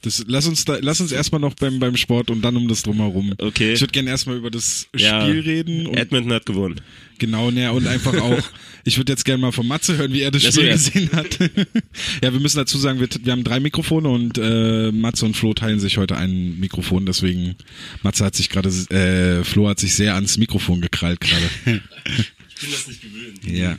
Das, 0.02 0.24
lass 0.28 0.46
uns 0.46 0.66
da, 0.66 0.78
lass 0.82 1.02
uns 1.02 1.12
erstmal 1.12 1.42
noch 1.42 1.56
beim, 1.56 1.80
beim 1.80 1.98
Sport 1.98 2.30
und 2.30 2.42
dann 2.42 2.56
um 2.56 2.68
das 2.68 2.84
drumherum. 2.84 3.34
Okay. 3.38 3.74
Ich 3.74 3.82
würde 3.82 3.94
gerne 3.94 4.10
erstmal 4.10 4.38
über 4.38 4.52
das 4.52 4.88
Ja. 4.96 5.22
Spiel 5.22 5.40
reden 5.40 5.88
und 5.88 5.98
Edmonton 5.98 6.34
hat 6.34 6.46
gewonnen. 6.46 6.82
genau 7.18 7.50
näher 7.50 7.74
und 7.74 7.88
einfach 7.88 8.14
auch, 8.22 8.44
ich 8.84 8.98
würde 8.98 9.14
jetzt 9.14 9.26
gerne 9.26 9.42
mal 9.42 9.52
von 9.52 9.68
Matze 9.68 9.98
hören, 9.98 10.14
wie 10.14 10.22
er 10.22 10.32
das 10.32 10.44
Spiel 10.44 10.66
ja. 10.66 10.74
gesehen 10.74 11.10
hat. 11.14 11.40
ja, 12.22 12.32
wir 12.34 12.40
müssen 12.40 12.58
dazu 12.58 12.78
sagen, 12.78 13.00
wir, 13.00 13.08
wir 13.24 13.32
haben 13.32 13.44
drei 13.44 13.60
Mikrofone 13.60 14.10
und 14.10 14.38
äh, 14.38 14.92
Matze 14.92 15.26
und 15.26 15.36
Flo 15.36 15.54
teilen 15.54 15.80
sich 15.80 15.98
heute 15.98 16.16
ein 16.18 16.60
Mikrofon, 16.60 17.06
deswegen 17.06 17.56
Matze 18.04 18.24
hat 18.24 18.36
sich 18.36 18.50
gerade, 18.50 18.70
äh, 18.70 19.44
Flo 19.44 19.68
hat 19.70 19.80
sich 19.80 19.96
sehr 19.96 20.14
ans 20.16 20.38
Mikrofon 20.38 20.82
gekrallt 20.82 21.22
gerade. 21.22 21.82
Ich 22.58 22.62
bin 22.62 22.72
das 22.72 22.88
nicht 22.88 23.02
gewöhnt. 23.02 23.44
ja. 23.46 23.78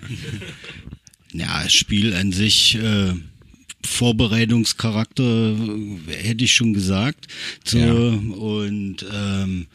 Ja, 1.33 1.63
das 1.63 1.73
Spiel 1.75 2.15
an 2.15 2.33
sich, 2.33 2.77
äh, 2.77 3.13
Vorbereitungscharakter 3.85 5.23
äh, 5.23 6.13
hätte 6.15 6.45
ich 6.45 6.53
schon 6.53 6.73
gesagt. 6.73 7.27
So, 7.65 7.79
Ja. 7.79 7.93
Und 7.93 9.05
ähm, 9.13 9.67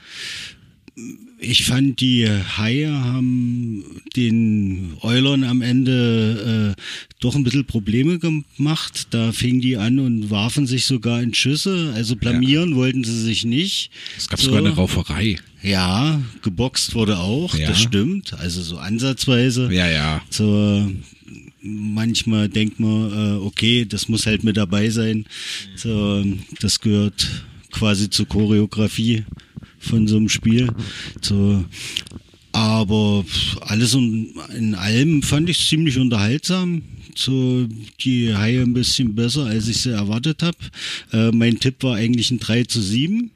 ich 1.44 1.66
fand, 1.66 2.00
die 2.02 2.28
Haie 2.58 2.92
haben 2.92 3.84
den 4.16 4.94
Eulern 5.02 5.44
am 5.44 5.62
Ende 5.62 6.76
äh, 6.78 6.82
doch 7.20 7.36
ein 7.36 7.44
bisschen 7.44 7.66
Probleme 7.66 8.20
gemacht. 8.20 9.08
Da 9.12 9.32
fingen 9.32 9.62
die 9.62 9.78
an 9.78 10.00
und 10.00 10.30
warfen 10.30 10.66
sich 10.68 10.86
sogar 10.86 11.22
in 11.22 11.34
Schüsse. 11.34 11.92
Also 11.96 12.16
blamieren 12.16 12.76
wollten 12.76 13.04
sie 13.04 13.22
sich 13.22 13.46
nicht. 13.46 13.92
Es 14.18 14.28
gab 14.30 14.40
So. 14.40 14.48
sogar 14.48 14.60
eine 14.62 14.70
Rauferei. 14.72 15.38
Ja, 15.62 16.22
geboxt 16.42 16.96
wurde 16.96 17.20
auch, 17.20 17.56
Ja. 17.58 17.68
das 17.70 17.82
stimmt. 17.82 18.34
Also 18.34 18.62
so 18.62 18.78
ansatzweise. 18.78 19.70
Ja, 19.72 19.90
ja. 19.90 20.22
So, 20.30 20.90
manchmal 21.62 22.50
denkt 22.50 22.80
man, 22.80 23.12
äh, 23.12 23.38
okay, 23.38 23.86
das 23.86 24.10
muss 24.10 24.26
halt 24.26 24.44
mit 24.44 24.58
dabei 24.58 24.90
sein. 24.90 25.26
So, 25.76 26.24
das 26.60 26.80
gehört 26.80 27.30
quasi 27.72 28.10
zur 28.10 28.28
Choreografie 28.28 29.24
von 29.84 30.08
so 30.08 30.18
einem 30.18 30.30
Spiel. 30.30 30.70
So, 31.22 31.64
aber 32.52 33.26
alles 33.62 33.94
in, 33.94 34.34
in 34.56 34.76
allem 34.76 35.24
fand 35.24 35.50
ich 35.50 35.68
ziemlich 35.68 35.98
unterhaltsam. 35.98 36.84
So 37.16 37.68
die 38.00 38.34
Haie 38.36 38.62
ein 38.62 38.74
bisschen 38.74 39.14
besser, 39.14 39.46
als 39.46 39.68
ich 39.68 39.82
sie 39.82 39.92
erwartet 39.92 40.42
habe. 40.42 40.58
Äh, 41.12 41.32
mein 41.32 41.60
Tipp 41.60 41.84
war 41.84 41.96
eigentlich 41.96 42.32
ein 42.32 42.40
3 42.40 42.64
zu 42.64 42.82
7. 42.82 43.30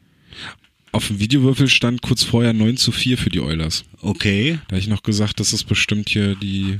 Auf 0.91 1.07
dem 1.07 1.19
Videowürfel 1.19 1.67
stand 1.67 2.01
kurz 2.01 2.23
vorher 2.23 2.53
9 2.53 2.77
zu 2.77 2.91
4 2.91 3.17
für 3.17 3.29
die 3.29 3.39
Oilers. 3.39 3.85
Okay. 4.01 4.59
Da 4.67 4.73
habe 4.73 4.79
ich 4.79 4.87
noch 4.87 5.03
gesagt, 5.03 5.39
das 5.39 5.53
ist 5.53 5.65
bestimmt 5.65 6.09
hier 6.09 6.35
die 6.35 6.77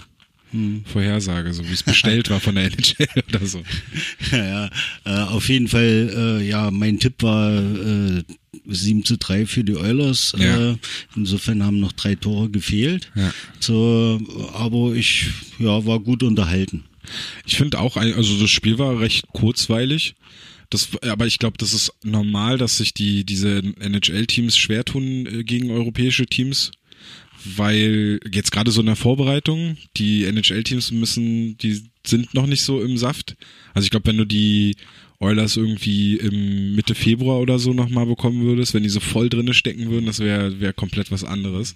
Hm. 0.51 0.83
Vorhersage, 0.85 1.53
so 1.53 1.67
wie 1.67 1.73
es 1.73 1.83
bestellt 1.83 2.29
war 2.29 2.39
von 2.39 2.55
der 2.55 2.65
NHL 2.71 3.23
oder 3.27 3.45
so. 3.45 3.63
Ja, 4.31 4.69
äh, 5.05 5.09
auf 5.09 5.49
jeden 5.49 5.67
Fall, 5.67 6.39
äh, 6.41 6.47
ja, 6.47 6.71
mein 6.71 6.99
Tipp 6.99 7.21
war 7.21 7.51
äh, 7.53 8.23
7 8.65 9.03
zu 9.03 9.17
3 9.17 9.45
für 9.45 9.63
die 9.63 9.75
Oilers. 9.75 10.33
Ja. 10.37 10.71
Äh, 10.71 10.77
insofern 11.15 11.63
haben 11.63 11.79
noch 11.79 11.91
drei 11.91 12.15
Tore 12.15 12.49
gefehlt. 12.49 13.11
Ja. 13.15 13.33
So, 13.59 14.19
aber 14.53 14.93
ich 14.95 15.27
ja, 15.59 15.85
war 15.85 15.99
gut 15.99 16.23
unterhalten. 16.23 16.85
Ich 17.45 17.57
finde 17.57 17.79
auch, 17.79 17.95
also 17.95 18.39
das 18.39 18.49
Spiel 18.49 18.77
war 18.79 18.99
recht 18.99 19.27
kurzweilig. 19.33 20.15
Das, 20.69 20.89
aber 21.03 21.25
ich 21.25 21.39
glaube, 21.39 21.57
das 21.57 21.73
ist 21.73 21.93
normal, 22.03 22.57
dass 22.57 22.77
sich 22.77 22.93
die 22.93 23.23
diese 23.23 23.59
NHL-Teams 23.79 24.57
schwer 24.57 24.83
tun 24.83 25.45
gegen 25.45 25.71
europäische 25.71 26.25
Teams, 26.25 26.71
weil 27.43 28.19
jetzt 28.31 28.51
gerade 28.51 28.71
so 28.71 28.81
in 28.81 28.87
der 28.87 28.95
Vorbereitung 28.95 29.77
die 29.97 30.25
NHL-Teams 30.25 30.91
müssen, 30.91 31.57
die 31.57 31.83
sind 32.05 32.33
noch 32.33 32.47
nicht 32.47 32.63
so 32.63 32.81
im 32.81 32.97
Saft. 32.97 33.35
Also 33.73 33.85
ich 33.85 33.91
glaube, 33.91 34.07
wenn 34.07 34.17
du 34.17 34.25
die 34.25 34.75
Oilers 35.19 35.57
irgendwie 35.57 36.17
im 36.17 36.75
Mitte 36.75 36.95
Februar 36.95 37.39
oder 37.39 37.59
so 37.59 37.73
nochmal 37.73 38.05
bekommen 38.05 38.43
würdest, 38.43 38.73
wenn 38.73 38.83
die 38.83 38.89
so 38.89 38.99
voll 38.99 39.29
drinne 39.29 39.53
stecken 39.53 39.89
würden, 39.89 40.05
das 40.05 40.19
wäre 40.19 40.59
wär 40.59 40.73
komplett 40.73 41.11
was 41.11 41.23
anderes. 41.23 41.75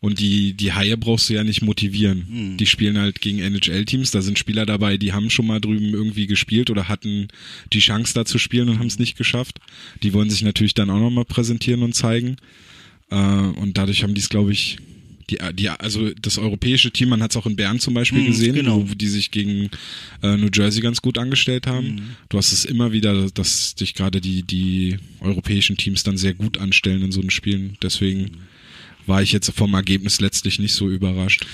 Und 0.00 0.20
die, 0.20 0.52
die 0.52 0.72
Haie 0.72 0.96
brauchst 0.96 1.30
du 1.30 1.34
ja 1.34 1.42
nicht 1.42 1.62
motivieren. 1.62 2.26
Die 2.58 2.66
spielen 2.66 2.98
halt 2.98 3.20
gegen 3.20 3.38
NHL-Teams. 3.38 4.10
Da 4.10 4.20
sind 4.20 4.38
Spieler 4.38 4.66
dabei, 4.66 4.98
die 4.98 5.12
haben 5.12 5.30
schon 5.30 5.46
mal 5.46 5.60
drüben 5.60 5.94
irgendwie 5.94 6.26
gespielt 6.26 6.70
oder 6.70 6.88
hatten 6.88 7.28
die 7.72 7.78
Chance 7.78 8.12
da 8.12 8.24
zu 8.24 8.38
spielen 8.38 8.68
und 8.68 8.78
haben 8.78 8.88
es 8.88 8.98
nicht 8.98 9.16
geschafft. 9.16 9.58
Die 10.02 10.12
wollen 10.12 10.28
sich 10.28 10.42
natürlich 10.42 10.74
dann 10.74 10.90
auch 10.90 11.00
nochmal 11.00 11.24
präsentieren 11.24 11.82
und 11.82 11.94
zeigen. 11.94 12.36
Äh, 13.10 13.16
und 13.16 13.76
dadurch 13.78 14.02
haben 14.02 14.14
die 14.14 14.20
es, 14.20 14.28
glaube 14.28 14.52
ich, 14.52 14.78
die, 15.30 15.38
die, 15.54 15.68
also 15.68 16.10
das 16.22 16.38
europäische 16.38 16.92
Team, 16.92 17.08
man 17.08 17.20
hat 17.22 17.32
es 17.32 17.36
auch 17.36 17.46
in 17.46 17.56
Bern 17.56 17.80
zum 17.80 17.94
Beispiel 17.94 18.22
Mhm, 18.22 18.26
gesehen, 18.26 18.54
genau. 18.54 18.88
wo 18.88 18.94
die 18.94 19.08
sich 19.08 19.32
gegen 19.32 19.70
äh, 20.22 20.36
New 20.36 20.48
Jersey 20.54 20.80
ganz 20.80 21.02
gut 21.02 21.18
angestellt 21.18 21.66
haben. 21.66 21.96
Mhm. 21.96 22.02
Du 22.28 22.38
hast 22.38 22.52
es 22.52 22.64
immer 22.64 22.92
wieder, 22.92 23.28
dass 23.30 23.74
sich 23.76 23.94
gerade 23.94 24.20
die, 24.20 24.42
die 24.44 24.98
europäischen 25.20 25.76
Teams 25.76 26.04
dann 26.04 26.16
sehr 26.16 26.34
gut 26.34 26.58
anstellen 26.58 27.02
in 27.02 27.12
so 27.12 27.20
einen 27.20 27.30
Spielen. 27.30 27.76
Deswegen 27.82 28.30
war 29.06 29.20
ich 29.22 29.32
jetzt 29.32 29.50
vom 29.50 29.74
Ergebnis 29.74 30.20
letztlich 30.20 30.58
nicht 30.60 30.74
so 30.74 30.88
überrascht. 30.88 31.44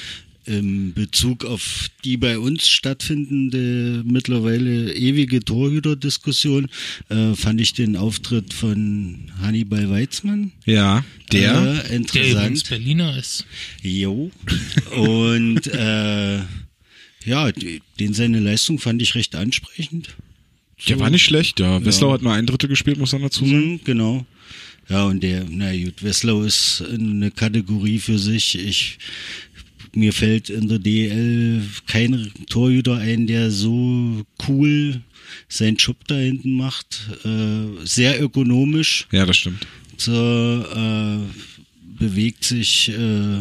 In 0.44 0.92
Bezug 0.92 1.44
auf 1.44 1.88
die 2.04 2.16
bei 2.16 2.36
uns 2.38 2.68
stattfindende 2.68 4.02
mittlerweile 4.04 4.92
ewige 4.94 5.38
Torhüter-Diskussion 5.40 6.68
äh, 7.10 7.34
fand 7.34 7.60
ich 7.60 7.74
den 7.74 7.96
Auftritt 7.96 8.52
von 8.52 9.30
Hannibal 9.40 9.88
Weizmann 9.88 10.50
Ja, 10.66 11.04
der. 11.30 11.52
äh, 11.52 11.64
Der 11.88 11.90
interessant. 11.90 12.68
Berliner 12.68 13.16
ist. 13.16 13.46
Jo. 13.82 14.32
Und 14.96 15.66
äh, 15.68 16.38
ja, 17.24 17.52
den 18.00 18.12
seine 18.14 18.40
Leistung 18.40 18.80
fand 18.80 19.00
ich 19.00 19.14
recht 19.14 19.36
ansprechend. 19.36 20.16
Der 20.88 20.98
war 20.98 21.10
nicht 21.10 21.22
schlecht, 21.24 21.60
ja. 21.60 21.84
Wesslau 21.84 22.12
hat 22.12 22.22
nur 22.22 22.32
ein 22.32 22.46
Drittel 22.46 22.68
gespielt, 22.68 22.98
muss 22.98 23.12
man 23.12 23.22
dazu 23.22 23.44
sagen. 23.44 23.72
Mhm, 23.74 23.80
genau. 23.84 24.26
Ja, 24.88 25.04
und 25.04 25.22
der, 25.22 25.46
na 25.48 25.72
gut, 25.76 26.02
Wesslau 26.02 26.42
ist 26.42 26.82
eine 26.92 27.30
Kategorie 27.30 28.00
für 28.00 28.18
sich. 28.18 28.58
Ich, 28.58 28.98
mir 29.94 30.12
fällt 30.12 30.50
in 30.50 30.68
der 30.68 30.78
DL 30.78 31.62
kein 31.86 32.30
Torhüter 32.48 32.96
ein, 32.96 33.26
der 33.26 33.50
so 33.50 34.24
cool 34.48 35.00
seinen 35.48 35.76
Job 35.76 35.96
da 36.06 36.16
hinten 36.16 36.52
macht. 36.54 37.08
Äh, 37.24 37.84
sehr 37.84 38.22
ökonomisch. 38.22 39.06
Ja, 39.12 39.26
das 39.26 39.36
stimmt. 39.36 39.66
So, 39.96 40.12
äh, 40.12 41.18
bewegt 41.98 42.44
sich 42.44 42.88
äh, 42.90 43.40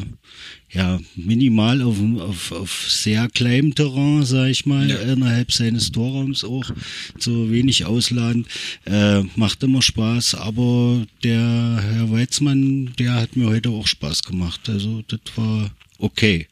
ja 0.74 1.00
minimal 1.16 1.82
auf, 1.82 1.98
auf, 2.20 2.52
auf 2.52 2.86
sehr 2.90 3.28
kleinem 3.30 3.74
Terrain, 3.74 4.24
sag 4.24 4.50
ich 4.50 4.66
mal, 4.66 4.90
Ja. 4.90 4.98
innerhalb 5.00 5.52
seines 5.52 5.92
Torraums 5.92 6.44
auch, 6.44 6.70
so 7.18 7.50
wenig 7.52 7.86
ausladend. 7.86 8.48
Äh, 8.86 9.24
macht 9.36 9.64
immer 9.64 9.82
Spaß, 9.82 10.36
aber 10.36 11.06
der 11.24 11.40
Herr 11.40 12.12
Weizmann, 12.12 12.92
der 13.00 13.16
hat 13.16 13.36
mir 13.36 13.48
heute 13.48 13.70
auch 13.70 13.88
Spaß 13.88 14.24
gemacht. 14.24 14.70
Also 14.70 15.02
das 15.08 15.20
war 15.36 15.72
okay. 16.02 16.48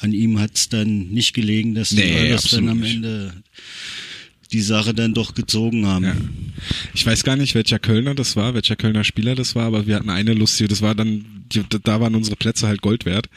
An 0.00 0.12
ihm 0.12 0.38
hat's 0.38 0.68
dann 0.68 1.10
nicht 1.10 1.34
gelegen, 1.34 1.74
dass 1.74 1.90
die 1.90 1.96
Nee, 1.96 2.20
Oilers 2.20 2.50
dann 2.50 2.68
am. 2.68 2.82
Ende 2.82 3.32
die 4.52 4.62
Sache 4.62 4.94
dann 4.94 5.14
doch 5.14 5.34
gezogen 5.34 5.86
haben. 5.86 6.04
Ja. 6.04 6.16
Ich 6.94 7.04
weiß 7.04 7.24
gar 7.24 7.36
nicht, 7.36 7.54
welcher 7.54 7.80
Kölner 7.80 8.14
das 8.14 8.36
war, 8.36 8.54
welcher 8.54 8.76
Kölner 8.76 9.02
Spieler 9.02 9.34
das 9.34 9.54
war, 9.56 9.66
aber 9.66 9.86
wir 9.86 9.96
hatten 9.96 10.10
eine 10.10 10.32
lustige, 10.32 10.68
das 10.68 10.80
war 10.80 10.94
dann, 10.94 11.43
die, 11.52 11.62
da 11.82 12.00
waren 12.00 12.14
unsere 12.14 12.36
Plätze 12.36 12.66
halt 12.66 12.82
Gold 12.82 13.04
wert. 13.04 13.28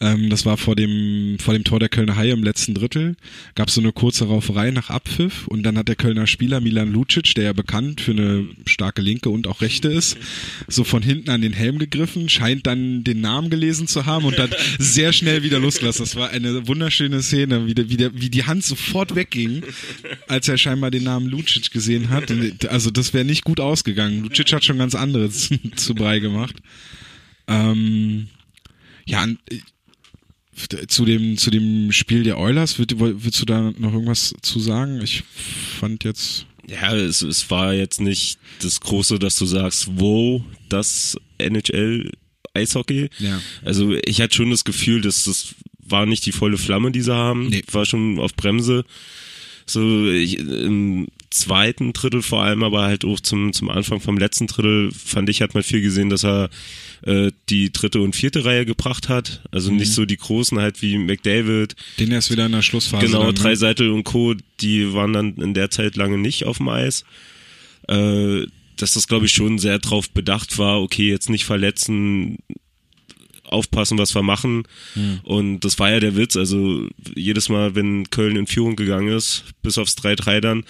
Ähm, 0.00 0.30
das 0.30 0.44
war 0.44 0.56
vor 0.56 0.76
dem, 0.76 1.38
vor 1.38 1.54
dem 1.54 1.64
Tor 1.64 1.78
der 1.78 1.88
Kölner 1.88 2.16
Haie 2.16 2.32
im 2.32 2.42
letzten 2.42 2.74
Drittel, 2.74 3.16
gab 3.54 3.70
so 3.70 3.80
eine 3.80 3.92
kurze 3.92 4.26
Rauferei 4.26 4.70
nach 4.70 4.90
Abpfiff 4.90 5.46
und 5.48 5.62
dann 5.62 5.78
hat 5.78 5.88
der 5.88 5.96
Kölner 5.96 6.26
Spieler 6.26 6.60
Milan 6.60 6.92
Lucic, 6.92 7.34
der 7.34 7.44
ja 7.44 7.52
bekannt 7.52 8.00
für 8.00 8.12
eine 8.12 8.46
starke 8.66 9.02
Linke 9.02 9.30
und 9.30 9.46
auch 9.46 9.60
Rechte 9.60 9.88
ist, 9.88 10.16
so 10.68 10.84
von 10.84 11.02
hinten 11.02 11.30
an 11.30 11.42
den 11.42 11.52
Helm 11.52 11.78
gegriffen, 11.78 12.28
scheint 12.28 12.66
dann 12.66 13.04
den 13.04 13.20
Namen 13.20 13.50
gelesen 13.50 13.86
zu 13.86 14.06
haben 14.06 14.24
und 14.24 14.38
dann 14.38 14.50
sehr 14.78 15.12
schnell 15.12 15.42
wieder 15.42 15.58
losgelassen. 15.58 16.04
Das 16.04 16.16
war 16.16 16.30
eine 16.30 16.66
wunderschöne 16.66 17.22
Szene, 17.22 17.66
wie, 17.66 17.74
der, 17.74 17.88
wie, 17.88 17.96
der, 17.96 18.20
wie 18.20 18.30
die 18.30 18.44
Hand 18.44 18.64
sofort 18.64 19.14
wegging, 19.14 19.62
als 20.28 20.48
er 20.48 20.58
scheinbar 20.58 20.90
den 20.90 21.04
Namen 21.04 21.28
Lucic 21.28 21.70
gesehen 21.70 22.10
hat. 22.10 22.32
Also 22.68 22.90
das 22.90 23.14
wäre 23.14 23.24
nicht 23.24 23.44
gut 23.44 23.60
ausgegangen. 23.60 24.22
Lucic 24.22 24.52
hat 24.52 24.64
schon 24.64 24.78
ganz 24.78 24.94
anderes 24.94 25.50
zu 25.76 25.94
Brei 25.94 26.18
gemacht. 26.18 26.56
Ähm, 27.48 28.28
ja, 29.06 29.26
äh, 29.26 30.86
zu 30.86 31.04
dem, 31.04 31.36
zu 31.38 31.50
dem 31.50 31.92
Spiel 31.92 32.24
der 32.24 32.38
Oilers, 32.38 32.78
willst, 32.78 32.98
willst 32.98 33.40
du 33.40 33.46
da 33.46 33.72
noch 33.78 33.92
irgendwas 33.92 34.34
zu 34.42 34.60
sagen? 34.60 35.00
Ich 35.02 35.22
fand 35.80 36.04
jetzt, 36.04 36.46
Ja, 36.68 36.94
es, 36.94 37.22
es 37.22 37.50
war 37.50 37.74
jetzt 37.74 38.00
nicht 38.00 38.38
das 38.60 38.80
Große, 38.80 39.18
dass 39.18 39.36
du 39.36 39.46
sagst, 39.46 39.88
wo 39.98 40.44
das 40.68 41.16
NHL 41.38 42.10
Eishockey. 42.54 43.08
Ja. 43.18 43.40
Also 43.64 43.94
ich 44.04 44.20
hatte 44.20 44.34
schon 44.34 44.50
das 44.50 44.64
Gefühl, 44.64 45.00
dass 45.00 45.24
das 45.24 45.54
war 45.78 46.06
nicht 46.06 46.24
die 46.26 46.32
volle 46.32 46.58
Flamme, 46.58 46.92
die 46.92 47.02
sie 47.02 47.14
haben. 47.14 47.48
Nee. 47.48 47.62
War 47.72 47.86
schon 47.86 48.18
auf 48.18 48.34
Bremse. 48.34 48.84
So 49.66 50.08
ich, 50.10 50.38
im 50.38 51.08
zweiten 51.32 51.92
Drittel 51.92 52.22
vor 52.22 52.42
allem, 52.42 52.62
aber 52.62 52.82
halt 52.82 53.04
auch 53.04 53.20
zum, 53.20 53.52
zum 53.52 53.68
Anfang 53.70 54.00
vom 54.00 54.16
letzten 54.18 54.46
Drittel 54.46 54.90
fand 54.92 55.28
ich, 55.28 55.42
hat 55.42 55.54
man 55.54 55.62
viel 55.62 55.80
gesehen, 55.80 56.08
dass 56.10 56.24
er 56.24 56.50
äh, 57.02 57.32
die 57.48 57.72
dritte 57.72 58.00
und 58.00 58.14
vierte 58.14 58.44
Reihe 58.44 58.64
gebracht 58.64 59.08
hat. 59.08 59.42
Also 59.50 59.70
Mhm. 59.70 59.78
nicht 59.78 59.92
so 59.92 60.04
die 60.04 60.16
großen 60.16 60.58
halt 60.58 60.82
wie 60.82 60.98
McDavid, 60.98 61.74
den 61.98 62.10
erst 62.12 62.30
wieder 62.30 62.46
in 62.46 62.52
der 62.52 62.62
Schlussphase. 62.62 63.06
Genau, 63.06 63.18
dann, 63.24 63.28
ne? 63.28 63.34
Dreiseitel 63.34 63.90
und 63.90 64.04
Co., 64.04 64.34
die 64.60 64.92
waren 64.92 65.12
dann 65.12 65.34
in 65.36 65.54
der 65.54 65.70
Zeit 65.70 65.96
lange 65.96 66.18
nicht 66.18 66.44
auf 66.44 66.58
dem 66.58 66.68
Eis. 66.68 67.04
Äh, 67.88 68.46
dass 68.76 68.92
das, 68.92 69.06
glaube 69.06 69.26
ich, 69.26 69.32
schon 69.32 69.58
sehr 69.58 69.78
drauf 69.78 70.10
bedacht 70.10 70.58
war, 70.58 70.80
okay, 70.80 71.08
jetzt 71.08 71.28
nicht 71.30 71.44
verletzen, 71.44 72.38
aufpassen, 73.44 73.98
was 73.98 74.14
wir 74.14 74.22
machen. 74.22 74.62
Und 75.24 75.60
das 75.60 75.78
war 75.78 75.90
ja 75.90 76.00
der 76.00 76.16
Witz. 76.16 76.36
Also 76.36 76.88
jedes 77.14 77.48
Mal, 77.48 77.74
wenn 77.74 78.08
Köln 78.08 78.36
in 78.36 78.46
Führung 78.46 78.76
gegangen 78.76 79.08
ist, 79.08 79.44
bis 79.62 79.76
aufs 79.78 79.94
3-3 79.96 80.40
dann, 80.40 80.64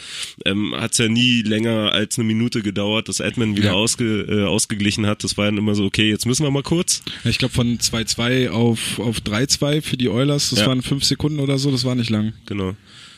ähm, 0.46 0.74
hat 0.76 0.92
es 0.92 0.98
ja 0.98 1.08
nie 1.08 1.42
länger 1.42 1.92
als 1.92 2.18
eine 2.18 2.26
Minute 2.26 2.62
gedauert, 2.62 3.08
dass 3.08 3.20
Edmund 3.20 3.56
wieder 3.56 3.68
Ja. 3.68 3.74
ausge, 3.74 4.22
äh, 4.28 4.44
ausgeglichen 4.46 5.06
hat. 5.06 5.22
Das 5.22 5.36
war 5.36 5.44
dann 5.44 5.58
immer 5.58 5.74
so, 5.74 5.84
okay, 5.84 6.08
jetzt 6.08 6.26
müssen 6.26 6.42
wir 6.44 6.50
mal 6.50 6.62
kurz. 6.62 7.02
Ich 7.24 7.38
glaube 7.38 7.54
von 7.54 7.78
2-2 7.78 8.48
auf, 8.50 8.98
auf 8.98 9.20
3-2 9.20 9.80
für 9.82 9.96
die 9.96 10.08
Oilers, 10.08 10.50
das 10.50 10.60
Ja. 10.60 10.66
waren 10.66 10.82
fünf 10.82 11.04
Sekunden 11.04 11.38
oder 11.40 11.58
so, 11.58 11.70
das 11.70 11.84
war 11.84 11.94
nicht 11.94 12.10
lang. 12.10 12.32
Genau. 12.46 12.74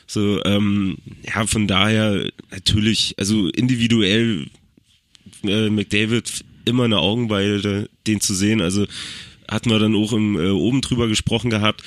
So, 0.06 0.44
ähm, 0.44 0.98
ja, 1.26 1.46
von 1.46 1.66
daher 1.66 2.28
natürlich, 2.50 3.14
also 3.18 3.48
individuell 3.48 4.46
äh, 5.42 5.70
McDavid 5.70 6.44
immer 6.66 6.84
eine 6.84 6.98
Augenweide, 6.98 7.88
den 8.06 8.20
zu 8.20 8.34
sehen. 8.34 8.60
Also 8.60 8.86
hatten 9.48 9.70
wir 9.70 9.78
dann 9.78 9.94
auch 9.94 10.12
im, 10.12 10.36
äh, 10.36 10.50
oben 10.50 10.80
drüber 10.80 11.08
gesprochen 11.08 11.50
gehabt. 11.50 11.82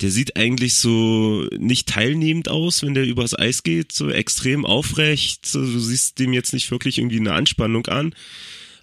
Der 0.00 0.10
sieht 0.10 0.36
eigentlich 0.36 0.74
so 0.74 1.46
nicht 1.58 1.88
teilnehmend 1.88 2.48
aus, 2.48 2.82
wenn 2.82 2.94
der 2.94 3.04
übers 3.04 3.38
Eis 3.38 3.62
geht, 3.62 3.92
so 3.92 4.08
extrem 4.08 4.64
aufrecht. 4.64 5.44
So, 5.44 5.60
du 5.60 5.78
siehst 5.78 6.18
dem 6.18 6.32
jetzt 6.32 6.54
nicht 6.54 6.70
wirklich 6.70 6.98
irgendwie 6.98 7.20
eine 7.20 7.34
Anspannung 7.34 7.86
an. 7.86 8.14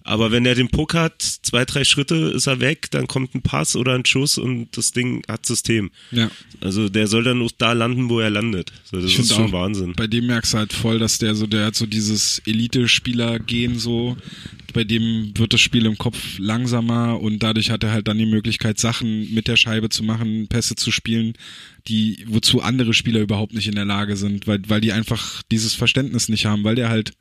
Aber 0.04 0.30
wenn 0.32 0.46
er 0.46 0.54
den 0.54 0.68
Puck 0.68 0.94
hat, 0.94 1.20
zwei, 1.20 1.64
drei 1.64 1.84
Schritte 1.84 2.14
ist 2.34 2.46
er 2.46 2.60
weg, 2.60 2.90
dann 2.90 3.06
kommt 3.06 3.34
ein 3.34 3.42
Pass 3.42 3.76
oder 3.76 3.94
ein 3.94 4.04
Schuss 4.06 4.38
und 4.38 4.68
das 4.76 4.92
Ding 4.92 5.22
hat 5.28 5.44
System. 5.44 5.90
Ja. 6.10 6.30
Also 6.60 6.88
der 6.88 7.06
soll 7.06 7.24
dann 7.24 7.42
auch 7.42 7.50
da 7.56 7.72
landen, 7.72 8.08
wo 8.08 8.20
er 8.20 8.30
landet. 8.30 8.72
So, 8.84 9.00
das 9.00 9.10
Ich 9.10 9.18
ist 9.18 9.34
schon 9.34 9.52
Wahnsinn. 9.52 9.92
bei 9.96 10.06
dem 10.06 10.26
merkst 10.26 10.54
du 10.54 10.58
halt 10.58 10.72
voll, 10.72 10.98
dass 10.98 11.18
der 11.18 11.34
so, 11.34 11.46
der 11.46 11.66
hat 11.66 11.74
so 11.74 11.86
dieses 11.86 12.40
Elite-Spieler-Gehen 12.46 13.78
so, 13.78 14.16
bei 14.72 14.84
dem 14.84 15.32
wird 15.36 15.52
das 15.52 15.60
Spiel 15.60 15.86
im 15.86 15.98
Kopf 15.98 16.38
langsamer 16.38 17.20
und 17.20 17.42
dadurch 17.42 17.70
hat 17.70 17.82
er 17.84 17.92
halt 17.92 18.08
dann 18.08 18.18
die 18.18 18.26
Möglichkeit, 18.26 18.78
Sachen 18.78 19.32
mit 19.34 19.48
der 19.48 19.56
Scheibe 19.56 19.88
zu 19.88 20.02
machen, 20.02 20.46
Pässe 20.48 20.74
zu 20.76 20.90
spielen, 20.90 21.34
die, 21.88 22.24
wozu 22.28 22.60
andere 22.62 22.92
Spieler 22.94 23.20
überhaupt 23.20 23.54
nicht 23.54 23.66
in 23.66 23.74
der 23.74 23.84
Lage 23.86 24.16
sind, 24.16 24.46
weil, 24.46 24.60
weil 24.68 24.80
die 24.80 24.92
einfach 24.92 25.42
dieses 25.50 25.74
Verständnis 25.74 26.28
nicht 26.28 26.46
haben, 26.46 26.64
weil 26.64 26.74
der 26.74 26.88
halt 26.90 27.12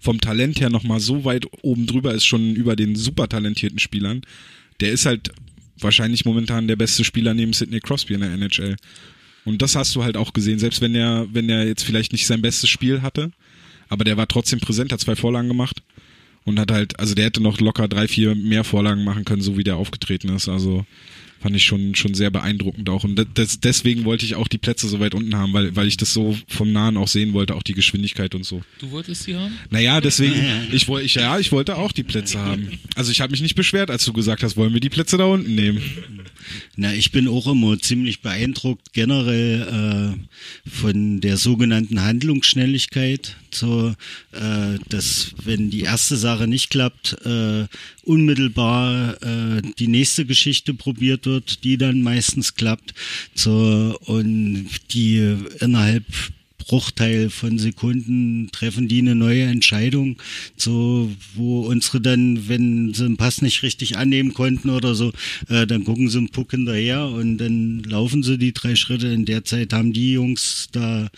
vom 0.00 0.20
Talent 0.20 0.60
her 0.60 0.70
nochmal 0.70 1.00
so 1.00 1.24
weit 1.24 1.46
oben 1.62 1.86
drüber 1.86 2.14
ist, 2.14 2.24
schon 2.24 2.54
über 2.54 2.74
den 2.74 2.96
super 2.96 3.28
talentierten 3.28 3.78
Spielern. 3.78 4.22
Der 4.80 4.92
ist 4.92 5.06
halt 5.06 5.30
wahrscheinlich 5.78 6.24
momentan 6.24 6.68
der 6.68 6.76
beste 6.76 7.04
Spieler 7.04 7.34
neben 7.34 7.52
Sidney 7.52 7.80
Crosby 7.80 8.14
in 8.14 8.20
der 8.20 8.32
NHL. 8.32 8.76
Und 9.44 9.62
das 9.62 9.76
hast 9.76 9.94
du 9.94 10.02
halt 10.02 10.16
auch 10.16 10.32
gesehen, 10.32 10.58
selbst 10.58 10.80
wenn 10.80 10.94
er, 10.94 11.26
wenn 11.32 11.48
er 11.48 11.66
jetzt 11.66 11.84
vielleicht 11.84 12.12
nicht 12.12 12.26
sein 12.26 12.42
bestes 12.42 12.68
Spiel 12.68 13.02
hatte, 13.02 13.30
aber 13.88 14.04
der 14.04 14.16
war 14.16 14.28
trotzdem 14.28 14.60
präsent, 14.60 14.92
hat 14.92 15.00
zwei 15.00 15.16
Vorlagen 15.16 15.48
gemacht 15.48 15.82
und 16.44 16.58
hat 16.58 16.70
halt, 16.70 16.98
also 16.98 17.14
der 17.14 17.26
hätte 17.26 17.42
noch 17.42 17.60
locker 17.60 17.88
drei, 17.88 18.08
vier 18.08 18.34
mehr 18.34 18.64
Vorlagen 18.64 19.04
machen 19.04 19.24
können, 19.24 19.42
so 19.42 19.56
wie 19.56 19.64
der 19.64 19.76
aufgetreten 19.76 20.28
ist. 20.30 20.48
Also 20.48 20.84
fand 21.40 21.56
ich 21.56 21.64
schon, 21.64 21.94
schon 21.94 22.14
sehr 22.14 22.30
beeindruckend 22.30 22.88
auch. 22.88 23.04
Und 23.04 23.26
das, 23.34 23.60
deswegen 23.60 24.04
wollte 24.04 24.26
ich 24.26 24.34
auch 24.34 24.48
die 24.48 24.58
Plätze 24.58 24.88
so 24.88 25.00
weit 25.00 25.14
unten 25.14 25.34
haben, 25.34 25.52
weil, 25.52 25.74
weil 25.74 25.86
ich 25.86 25.96
das 25.96 26.12
so 26.12 26.36
vom 26.46 26.72
Nahen 26.72 26.96
auch 26.96 27.08
sehen 27.08 27.32
wollte, 27.32 27.54
auch 27.54 27.62
die 27.62 27.72
Geschwindigkeit 27.74 28.34
und 28.34 28.44
so. 28.44 28.62
Du 28.78 28.90
wolltest 28.90 29.24
sie 29.24 29.36
haben? 29.36 29.54
Naja, 29.70 30.00
deswegen, 30.00 30.34
ich 30.72 30.86
wollte, 30.88 31.06
ich, 31.06 31.14
ja, 31.14 31.38
ich 31.38 31.50
wollte 31.50 31.76
auch 31.76 31.92
die 31.92 32.02
Plätze 32.02 32.38
haben. 32.38 32.78
Also 32.94 33.10
ich 33.10 33.20
habe 33.20 33.30
mich 33.30 33.40
nicht 33.40 33.54
beschwert, 33.54 33.90
als 33.90 34.04
du 34.04 34.12
gesagt 34.12 34.42
hast, 34.42 34.56
wollen 34.56 34.74
wir 34.74 34.80
die 34.80 34.90
Plätze 34.90 35.16
da 35.16 35.24
unten 35.24 35.54
nehmen. 35.54 35.82
Na, 36.76 36.92
ich 36.92 37.10
bin 37.12 37.28
auch 37.28 37.46
immer 37.46 37.78
ziemlich 37.78 38.20
beeindruckt 38.20 38.92
generell 38.92 40.16
äh, 40.16 40.70
von 40.70 41.20
der 41.20 41.36
sogenannten 41.36 42.02
Handlungsschnelligkeit. 42.02 43.36
So, 43.54 43.94
äh, 44.32 44.78
dass 44.88 45.32
wenn 45.44 45.70
die 45.70 45.82
erste 45.82 46.16
Sache 46.16 46.46
nicht 46.46 46.70
klappt, 46.70 47.16
äh, 47.24 47.66
unmittelbar 48.04 49.22
äh, 49.22 49.62
die 49.78 49.88
nächste 49.88 50.24
Geschichte 50.24 50.74
probiert 50.74 51.26
wird, 51.26 51.64
die 51.64 51.76
dann 51.76 52.02
meistens 52.02 52.54
klappt. 52.54 52.94
So 53.34 53.98
und 54.06 54.68
die 54.92 55.36
innerhalb 55.60 56.04
Bruchteil 56.70 57.30
von 57.30 57.58
Sekunden 57.58 58.48
treffen 58.52 58.86
die 58.86 59.00
eine 59.00 59.16
neue 59.16 59.42
Entscheidung, 59.42 60.18
so 60.56 61.10
wo 61.34 61.62
unsere 61.62 62.00
dann, 62.00 62.48
wenn 62.48 62.94
sie 62.94 63.06
einen 63.06 63.16
Pass 63.16 63.42
nicht 63.42 63.64
richtig 63.64 63.96
annehmen 63.96 64.34
konnten 64.34 64.70
oder 64.70 64.94
so, 64.94 65.12
äh, 65.48 65.66
dann 65.66 65.82
gucken 65.82 66.08
sie 66.08 66.18
einen 66.18 66.28
Puck 66.28 66.52
hinterher 66.52 67.06
und 67.06 67.38
dann 67.38 67.82
laufen 67.82 68.22
sie 68.22 68.38
die 68.38 68.52
drei 68.52 68.76
Schritte. 68.76 69.08
In 69.08 69.24
der 69.24 69.44
Zeit 69.44 69.72
haben 69.72 69.92
die 69.92 70.12
Jungs 70.12 70.68
da 70.70 71.10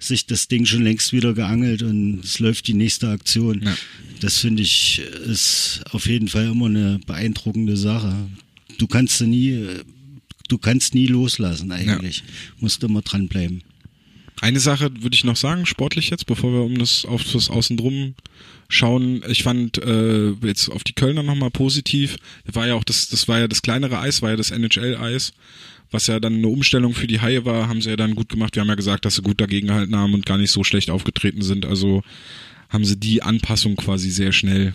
sich 0.00 0.26
das 0.26 0.48
Ding 0.48 0.66
schon 0.66 0.82
längst 0.82 1.12
wieder 1.12 1.34
geangelt 1.34 1.84
und 1.84 2.24
es 2.24 2.40
läuft 2.40 2.66
die 2.66 2.74
nächste 2.74 3.08
Aktion. 3.08 3.62
Ja. 3.62 3.76
Das 4.22 4.38
finde 4.38 4.64
ich 4.64 5.02
ist 5.24 5.82
auf 5.92 6.08
jeden 6.08 6.26
Fall 6.26 6.46
immer 6.46 6.66
eine 6.66 6.98
beeindruckende 7.06 7.76
Sache. 7.76 8.12
Du 8.78 8.88
kannst 8.88 9.18
sie 9.18 9.28
nie, 9.28 9.68
du 10.48 10.58
kannst 10.58 10.96
nie 10.96 11.06
loslassen 11.06 11.70
eigentlich. 11.70 12.24
Musst 12.58 12.82
immer 12.82 13.02
dranbleiben. 13.02 13.62
Eine 14.40 14.60
Sache 14.60 14.90
würde 15.00 15.14
ich 15.14 15.24
noch 15.24 15.36
sagen, 15.36 15.64
sportlich 15.64 16.10
jetzt, 16.10 16.26
bevor 16.26 16.52
wir 16.52 16.60
um 16.60 16.78
das 16.78 17.04
auf 17.04 17.24
das 17.32 17.48
Außendrum 17.48 18.14
schauen. 18.68 19.22
Ich 19.28 19.42
fand 19.42 19.78
äh, 19.78 20.32
jetzt 20.42 20.68
auf 20.68 20.84
die 20.84 20.92
Kölner 20.92 21.22
nochmal 21.22 21.50
positiv. 21.50 22.16
War 22.44 22.66
ja 22.66 22.74
auch 22.74 22.84
das, 22.84 23.08
das 23.08 23.28
war 23.28 23.38
ja 23.38 23.48
das 23.48 23.62
kleinere 23.62 23.98
Eis, 23.98 24.22
war 24.22 24.30
ja 24.30 24.36
das 24.36 24.50
NHL-Eis, 24.50 25.32
was 25.90 26.06
ja 26.06 26.20
dann 26.20 26.34
eine 26.34 26.48
Umstellung 26.48 26.92
für 26.94 27.06
die 27.06 27.20
Haie 27.20 27.44
war, 27.44 27.68
haben 27.68 27.80
sie 27.80 27.90
ja 27.90 27.96
dann 27.96 28.14
gut 28.14 28.28
gemacht. 28.28 28.56
Wir 28.56 28.60
haben 28.60 28.68
ja 28.68 28.74
gesagt, 28.74 29.04
dass 29.04 29.14
sie 29.14 29.22
gut 29.22 29.40
dagegen 29.40 29.68
gehalten 29.68 29.96
haben 29.96 30.14
und 30.14 30.26
gar 30.26 30.38
nicht 30.38 30.50
so 30.50 30.64
schlecht 30.64 30.90
aufgetreten 30.90 31.42
sind. 31.42 31.64
Also 31.64 32.02
haben 32.68 32.84
sie 32.84 32.96
die 32.98 33.22
Anpassung 33.22 33.76
quasi 33.76 34.10
sehr 34.10 34.32
schnell 34.32 34.74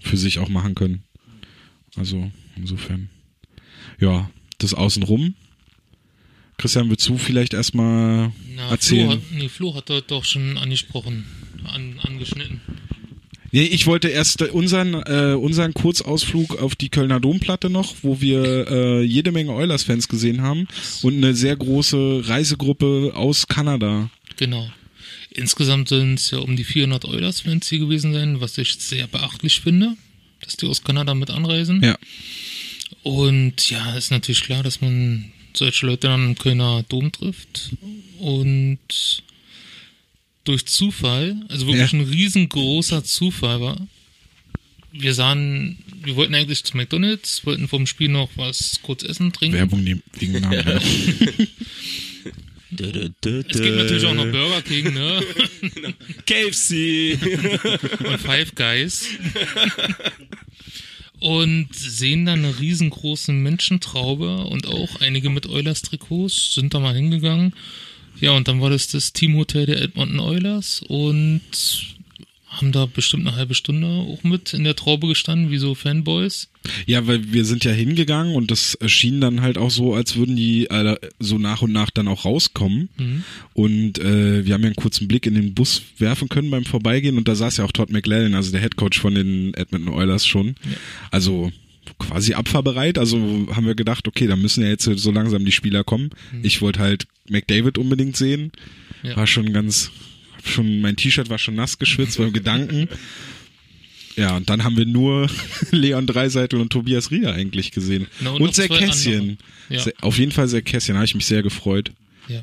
für 0.00 0.16
sich 0.16 0.38
auch 0.38 0.48
machen 0.48 0.74
können. 0.74 1.02
Also 1.96 2.30
insofern. 2.56 3.10
Ja, 3.98 4.30
das 4.58 4.74
Außenrum. 4.74 5.34
Christian, 6.58 6.88
willst 6.88 7.08
du 7.08 7.18
vielleicht 7.18 7.54
erstmal 7.54 8.32
Na, 8.54 8.70
erzählen? 8.70 9.10
Flo 9.10 9.16
hat, 9.16 9.22
nee, 9.32 9.48
Flo 9.48 9.74
hat 9.74 9.90
dort 9.90 10.10
doch 10.10 10.24
schon 10.24 10.56
angesprochen, 10.56 11.26
an, 11.64 12.00
angeschnitten. 12.02 12.60
Nee, 13.52 13.64
ich 13.64 13.86
wollte 13.86 14.08
erst 14.08 14.42
unseren, 14.42 14.94
äh, 14.94 15.34
unseren 15.34 15.72
Kurzausflug 15.72 16.60
auf 16.60 16.74
die 16.74 16.88
Kölner 16.88 17.20
Domplatte 17.20 17.70
noch, 17.70 17.94
wo 18.02 18.20
wir 18.20 18.68
äh, 18.68 19.02
jede 19.02 19.32
Menge 19.32 19.52
Oilers-Fans 19.52 20.08
gesehen 20.08 20.42
haben 20.42 20.66
und 21.02 21.14
eine 21.14 21.34
sehr 21.34 21.56
große 21.56 22.22
Reisegruppe 22.24 23.12
aus 23.14 23.46
Kanada. 23.46 24.10
Genau. 24.36 24.68
Insgesamt 25.30 25.88
sind 25.88 26.14
es 26.14 26.30
ja 26.30 26.38
um 26.38 26.56
die 26.56 26.64
400 26.64 27.04
Oilers-Fans 27.04 27.68
hier 27.68 27.78
gewesen 27.78 28.12
sein, 28.12 28.40
was 28.40 28.58
ich 28.58 28.74
sehr 28.74 29.06
beachtlich 29.06 29.60
finde, 29.60 29.94
dass 30.40 30.56
die 30.56 30.66
aus 30.66 30.82
Kanada 30.82 31.14
mit 31.14 31.30
anreisen. 31.30 31.82
Ja. 31.82 31.96
Und 33.02 33.70
ja, 33.70 33.96
ist 33.96 34.10
natürlich 34.10 34.42
klar, 34.42 34.62
dass 34.62 34.80
man 34.80 35.32
solche 35.58 35.86
Leute 35.86 36.08
dann 36.08 36.24
im 36.30 36.38
Kölner 36.38 36.84
Dom 36.88 37.12
trifft. 37.12 37.70
Und 38.18 38.78
durch 40.44 40.66
Zufall, 40.66 41.36
also 41.48 41.66
wirklich 41.66 41.92
Ja. 41.92 41.98
ein 41.98 42.04
riesengroßer 42.08 43.04
Zufall 43.04 43.60
war, 43.60 43.86
wir 44.92 45.12
sahen, 45.12 45.78
wir 46.04 46.16
wollten 46.16 46.34
eigentlich 46.34 46.64
zu 46.64 46.76
McDonalds, 46.76 47.44
wollten 47.44 47.68
vom 47.68 47.86
Spiel 47.86 48.08
noch 48.08 48.30
was 48.36 48.78
kurz 48.82 49.02
essen, 49.02 49.32
trinken. 49.32 49.58
Werbung 49.58 49.82
nehmen, 49.84 50.02
wegen 50.18 50.40
Namen. 50.40 50.52
ja. 50.66 50.76
Es 52.78 53.60
gibt 53.60 53.76
natürlich 53.76 54.04
auch 54.06 54.14
noch 54.14 54.24
Burger 54.30 54.62
King, 54.62 54.94
ne? 54.94 55.22
KFC. 56.26 57.18
und 58.04 58.18
Five 58.20 58.54
Guys. 58.54 59.06
Und 61.26 61.74
sehen 61.74 62.24
dann 62.24 62.44
eine 62.44 62.60
riesengroße 62.60 63.32
Menschentraube 63.32 64.44
und 64.44 64.68
auch 64.68 65.00
einige 65.00 65.28
mit 65.28 65.48
Oilers 65.48 65.82
Trikots 65.82 66.54
sind 66.54 66.72
da 66.72 66.78
mal 66.78 66.94
hingegangen. 66.94 67.52
Ja, 68.20 68.30
und 68.30 68.46
dann 68.46 68.60
war 68.60 68.70
das 68.70 68.86
das 68.86 69.12
Teamhotel 69.12 69.66
der 69.66 69.82
Edmonton 69.82 70.20
Oilers 70.20 70.84
und 70.86 71.40
haben 72.46 72.70
da 72.70 72.86
bestimmt 72.86 73.26
eine 73.26 73.36
halbe 73.36 73.56
Stunde 73.56 73.88
auch 73.88 74.22
mit 74.22 74.54
in 74.54 74.62
der 74.62 74.76
Traube 74.76 75.08
gestanden, 75.08 75.50
wie 75.50 75.58
so 75.58 75.74
Fanboys. 75.74 76.48
Ja, 76.86 77.06
weil 77.06 77.32
wir 77.32 77.44
sind 77.44 77.64
ja 77.64 77.72
hingegangen 77.72 78.34
und 78.34 78.50
das 78.50 78.78
schien 78.86 79.20
dann 79.20 79.42
halt 79.42 79.58
auch 79.58 79.70
so, 79.70 79.94
als 79.94 80.16
würden 80.16 80.36
die 80.36 80.66
äh, 80.66 80.96
so 81.18 81.38
nach 81.38 81.62
und 81.62 81.72
nach 81.72 81.90
dann 81.90 82.08
auch 82.08 82.24
rauskommen. 82.24 82.88
Und 83.54 83.98
äh, 83.98 84.44
wir 84.44 84.54
haben 84.54 84.62
ja 84.62 84.68
einen 84.68 84.76
kurzen 84.76 85.08
Blick 85.08 85.26
in 85.26 85.34
den 85.34 85.54
Bus 85.54 85.82
werfen 85.98 86.28
können 86.28 86.50
beim 86.50 86.64
Vorbeigehen 86.64 87.18
und 87.18 87.28
da 87.28 87.34
saß 87.34 87.58
ja 87.58 87.64
auch 87.64 87.72
Todd 87.72 87.90
McLellan, 87.90 88.34
also 88.34 88.52
der 88.52 88.60
Headcoach 88.60 88.98
von 89.00 89.14
den 89.14 89.54
Edmonton 89.54 89.92
Oilers 89.92 90.26
schon. 90.26 90.56
Also 91.10 91.52
quasi 91.98 92.34
abfahrbereit. 92.34 92.98
Also 92.98 93.18
haben 93.54 93.66
wir 93.66 93.74
gedacht, 93.74 94.08
okay, 94.08 94.26
da 94.26 94.36
müssen 94.36 94.62
ja 94.62 94.68
jetzt 94.68 94.84
so 94.84 95.10
langsam 95.10 95.44
die 95.44 95.52
Spieler 95.52 95.84
kommen. 95.84 96.10
Ich 96.42 96.60
wollte 96.62 96.80
halt 96.80 97.06
McDavid 97.28 97.78
unbedingt 97.78 98.16
sehen. 98.16 98.52
Ja. 99.02 99.16
War 99.16 99.26
schon 99.26 99.52
ganz, 99.52 99.90
schon 100.44 100.80
mein 100.80 100.96
T-Shirt 100.96 101.30
war 101.30 101.38
schon 101.38 101.54
nass 101.54 101.78
geschwitzt 101.78 102.18
beim 102.18 102.32
Gedanken. 102.32 102.88
Ja, 104.16 104.36
und 104.36 104.48
dann 104.48 104.64
haben 104.64 104.76
wir 104.76 104.86
nur 104.86 105.28
Leon 105.70 106.06
Dreiseitel 106.06 106.60
und 106.60 106.70
Tobias 106.70 107.10
Rieder 107.10 107.34
eigentlich 107.34 107.70
gesehen. 107.70 108.06
Na, 108.20 108.30
und 108.30 108.42
und 108.42 108.54
zwei 108.54 108.66
Kässchen. 108.68 109.38
Ja. 109.68 109.84
Auf 110.00 110.18
jeden 110.18 110.32
Fall 110.32 110.48
sehr 110.48 110.62
Kässchen, 110.62 110.96
habe 110.96 111.04
ich 111.04 111.14
mich 111.14 111.26
sehr 111.26 111.42
gefreut. 111.42 111.92
Ja. 112.28 112.42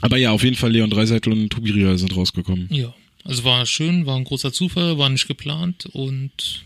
Aber 0.00 0.16
ja, 0.16 0.30
auf 0.30 0.44
jeden 0.44 0.56
Fall 0.56 0.70
Leon 0.70 0.90
Dreiseitel 0.90 1.32
und 1.32 1.50
Tobi 1.50 1.72
Rieder 1.72 1.98
sind 1.98 2.16
rausgekommen. 2.16 2.68
Ja. 2.70 2.94
Also 3.24 3.44
war 3.44 3.66
schön, 3.66 4.06
war 4.06 4.16
ein 4.16 4.24
großer 4.24 4.52
Zufall, 4.52 4.98
war 4.98 5.08
nicht 5.08 5.28
geplant 5.28 5.86
und. 5.92 6.64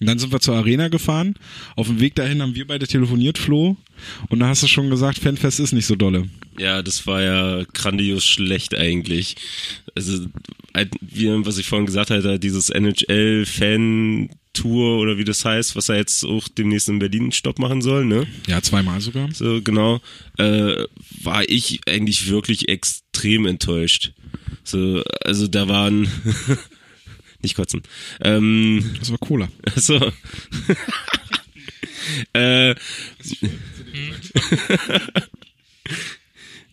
Und 0.00 0.08
dann 0.08 0.18
sind 0.18 0.32
wir 0.32 0.40
zur 0.40 0.56
Arena 0.56 0.88
gefahren. 0.88 1.36
Auf 1.76 1.86
dem 1.86 2.00
Weg 2.00 2.16
dahin 2.16 2.42
haben 2.42 2.56
wir 2.56 2.66
beide 2.66 2.88
telefoniert, 2.88 3.38
Flo. 3.38 3.76
Und 4.28 4.40
da 4.40 4.48
hast 4.48 4.64
du 4.64 4.66
schon 4.66 4.90
gesagt, 4.90 5.18
Fanfest 5.18 5.60
ist 5.60 5.72
nicht 5.72 5.86
so 5.86 5.94
dolle. 5.94 6.28
Ja, 6.58 6.82
das 6.82 7.06
war 7.06 7.22
ja 7.22 7.62
grandios 7.72 8.24
schlecht 8.24 8.76
eigentlich. 8.76 9.36
Also, 9.94 10.26
halt, 10.74 10.90
wie, 11.00 11.28
was 11.46 11.58
ich 11.58 11.68
vorhin 11.68 11.86
gesagt 11.86 12.10
hatte, 12.10 12.40
dieses 12.40 12.68
NHL-Fan-Tour 12.70 14.98
oder 14.98 15.18
wie 15.18 15.24
das 15.24 15.44
heißt, 15.44 15.76
was 15.76 15.88
er 15.88 15.98
jetzt 15.98 16.24
auch 16.24 16.48
demnächst 16.48 16.88
in 16.88 16.98
Berlin 16.98 17.30
Stopp 17.30 17.60
machen 17.60 17.80
soll, 17.80 18.04
ne? 18.04 18.26
Ja, 18.48 18.60
zweimal 18.60 19.00
sogar. 19.00 19.32
So, 19.32 19.62
genau. 19.62 20.00
Äh, 20.38 20.82
war 21.22 21.48
ich 21.48 21.78
eigentlich 21.86 22.28
wirklich 22.28 22.68
extrem 22.68 23.46
enttäuscht. 23.46 24.14
So, 24.64 25.04
also 25.24 25.46
da 25.46 25.68
waren. 25.68 26.08
nicht 27.42 27.54
kotzen. 27.54 27.82
Ähm, 28.20 28.94
Das 28.98 29.10
war 29.10 29.18
Cola. 29.18 29.48
so. 29.76 29.96
äh, 32.32 32.70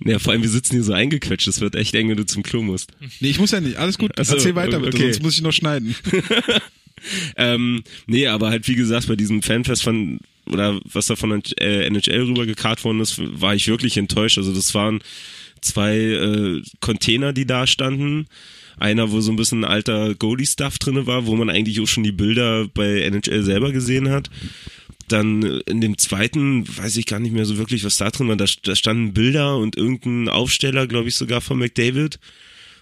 ja, 0.05 0.19
vor 0.19 0.33
allem, 0.33 0.41
wir 0.41 0.49
sitzen 0.49 0.75
hier 0.75 0.83
so 0.83 0.93
eingequetscht. 0.93 1.47
Es 1.47 1.61
wird 1.61 1.75
echt 1.75 1.95
eng, 1.95 2.09
wenn 2.09 2.17
du 2.17 2.25
zum 2.25 2.43
Klo 2.43 2.61
musst. 2.61 2.91
Nee, 3.19 3.29
ich 3.29 3.39
muss 3.39 3.51
ja 3.51 3.61
nicht. 3.61 3.77
Alles 3.77 3.97
gut. 3.97 4.11
Ach 4.17 4.25
so, 4.25 4.35
Erzähl 4.35 4.55
weiter 4.55 4.79
bitte, 4.79 4.95
okay. 4.97 5.11
sonst 5.11 5.23
muss 5.23 5.35
ich 5.35 5.41
noch 5.41 5.53
schneiden. 5.53 5.95
Ähm, 7.37 7.83
nee, 8.07 8.27
aber 8.27 8.49
halt 8.49 8.67
wie 8.67 8.75
gesagt, 8.75 9.07
bei 9.07 9.15
diesem 9.15 9.41
Fanfest 9.41 9.83
von 9.83 10.19
oder 10.45 10.79
was 10.83 11.07
da 11.07 11.15
von 11.15 11.41
äh, 11.59 11.85
NHL 11.85 12.23
rübergekarrt 12.23 12.83
worden 12.83 13.01
ist, 13.01 13.19
war 13.19 13.53
ich 13.53 13.67
wirklich 13.67 13.97
enttäuscht. 13.97 14.37
Also 14.37 14.53
das 14.53 14.73
waren 14.73 14.99
zwei 15.61 15.95
äh, 15.95 16.61
Container, 16.79 17.33
die 17.33 17.45
da 17.45 17.67
standen. 17.67 18.27
Einer, 18.79 19.11
wo 19.11 19.21
so 19.21 19.31
ein 19.31 19.35
bisschen 19.35 19.63
alter 19.63 20.15
Goalie-Stuff 20.15 20.79
drinne 20.79 21.07
war, 21.07 21.25
wo 21.25 21.35
man 21.35 21.49
eigentlich 21.49 21.79
auch 21.81 21.87
schon 21.87 22.03
die 22.03 22.11
Bilder 22.11 22.67
bei 22.73 23.01
NHL 23.01 23.43
selber 23.43 23.71
gesehen 23.71 24.09
hat. 24.09 24.29
Dann 25.07 25.41
in 25.65 25.81
dem 25.81 25.97
zweiten 25.97 26.67
weiß 26.77 26.97
ich 26.97 27.05
gar 27.05 27.19
nicht 27.19 27.33
mehr 27.33 27.45
so 27.45 27.57
wirklich, 27.57 27.83
was 27.83 27.97
da 27.97 28.09
drin 28.09 28.27
war. 28.27 28.35
Da, 28.35 28.45
da 28.63 28.75
standen 28.75 29.13
Bilder 29.13 29.57
und 29.57 29.75
irgendein 29.75 30.29
Aufsteller, 30.29 30.87
glaube 30.87 31.09
ich, 31.09 31.15
sogar 31.15 31.41
von 31.41 31.57
McDavid, 31.57 32.19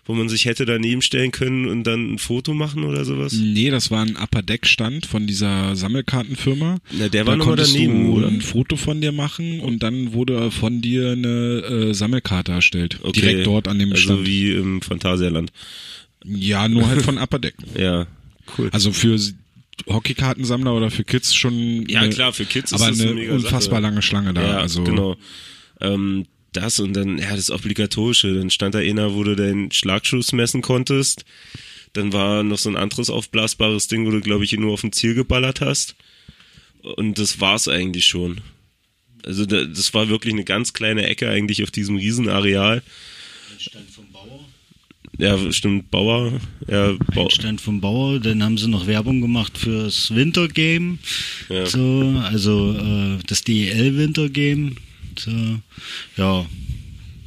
wo 0.07 0.13
man 0.13 0.29
sich 0.29 0.45
hätte 0.45 0.65
daneben 0.65 1.01
stellen 1.01 1.31
können 1.31 1.67
und 1.67 1.83
dann 1.83 2.13
ein 2.13 2.17
Foto 2.17 2.53
machen 2.53 2.85
oder 2.85 3.03
sowas. 3.03 3.33
Nee, 3.33 3.69
das 3.69 3.91
war 3.91 4.01
ein 4.01 4.15
Upper 4.15 4.41
Deck 4.41 4.65
Stand 4.65 5.05
von 5.05 5.27
dieser 5.27 5.75
Sammelkartenfirma. 5.75 6.77
Na, 6.91 7.09
der 7.09 7.27
war 7.27 7.37
da 7.37 7.45
noch 7.45 7.55
daneben, 7.55 8.05
du 8.07 8.17
oder? 8.17 8.27
ein 8.27 8.41
Foto 8.41 8.77
von 8.77 9.01
dir 9.01 9.11
machen 9.11 9.59
und 9.59 9.83
dann 9.83 10.13
wurde 10.13 10.49
von 10.49 10.81
dir 10.81 11.11
eine 11.11 11.89
äh, 11.89 11.93
Sammelkarte 11.93 12.53
erstellt. 12.53 12.99
Okay. 13.03 13.19
Direkt 13.19 13.47
dort 13.47 13.67
an 13.67 13.79
dem 13.79 13.91
also 13.91 14.01
Stand. 14.01 14.25
wie 14.25 14.51
im 14.53 14.81
Phantasialand. 14.81 15.51
Ja, 16.23 16.67
nur 16.69 16.87
halt 16.87 17.01
von 17.01 17.17
Upper 17.17 17.39
Deck. 17.39 17.55
Ja, 17.77 18.07
cool. 18.57 18.69
Also 18.71 18.91
für 18.91 19.19
Hockeykartensammler 19.87 20.73
oder 20.73 20.89
für 20.89 21.03
Kids 21.03 21.35
schon 21.35 21.85
ja, 21.87 22.01
eine, 22.01 22.09
klar, 22.09 22.33
für 22.33 22.45
Kids 22.45 22.71
ist 22.71 22.81
aber 22.81 22.91
das 22.91 23.01
eine 23.01 23.13
mega 23.13 23.33
unfassbar 23.33 23.81
Sache. 23.81 23.81
lange 23.81 24.01
Schlange 24.01 24.33
da. 24.33 24.41
Ja, 24.41 24.57
also 24.57 24.83
genau. 24.83 25.15
Ähm, 25.81 26.25
das 26.53 26.79
und 26.79 26.93
dann, 26.93 27.17
ja, 27.17 27.35
das 27.35 27.51
Obligatorische. 27.51 28.33
Dann 28.33 28.49
stand 28.49 28.75
da 28.75 28.79
einer, 28.79 29.13
wo 29.13 29.23
du 29.23 29.35
deinen 29.35 29.71
Schlagschuss 29.71 30.31
messen 30.31 30.61
konntest. 30.61 31.25
Dann 31.93 32.13
war 32.13 32.43
noch 32.43 32.57
so 32.57 32.69
ein 32.69 32.77
anderes 32.77 33.09
aufblasbares 33.09 33.87
Ding, 33.87 34.05
wo 34.05 34.11
du, 34.11 34.21
glaube 34.21 34.43
ich, 34.43 34.53
nur 34.53 34.73
auf 34.73 34.81
dem 34.81 34.91
Ziel 34.91 35.13
geballert 35.13 35.61
hast. 35.61 35.95
Und 36.81 37.17
das 37.19 37.41
war's 37.41 37.67
eigentlich 37.67 38.05
schon. 38.05 38.41
Also 39.23 39.45
da, 39.45 39.63
das 39.65 39.93
war 39.93 40.09
wirklich 40.09 40.33
eine 40.33 40.43
ganz 40.43 40.73
kleine 40.73 41.05
Ecke 41.07 41.29
eigentlich 41.29 41.63
auf 41.63 41.71
diesem 41.71 41.97
Riesenareal. 41.97 42.81
Stand 43.57 43.89
vom 43.89 44.05
Bauer. 44.11 44.45
Ja, 45.17 45.51
stimmt, 45.51 45.89
Bauer. 45.89 46.39
Ja, 46.67 46.93
Bau, 47.15 47.29
Stand 47.29 47.59
vom 47.59 47.81
Bauer, 47.81 48.19
dann 48.19 48.43
haben 48.43 48.57
sie 48.57 48.69
noch 48.69 48.87
Werbung 48.87 49.19
gemacht 49.19 49.57
fürs 49.57 50.13
Wintergame. 50.13 50.99
Ja. 51.49 51.65
So, 51.65 52.21
also 52.23 52.73
äh, 52.73 53.17
das 53.25 53.43
DEL 53.43 53.97
Wintergame. 55.25 55.61
So, 56.15 56.21
ja. 56.21 56.45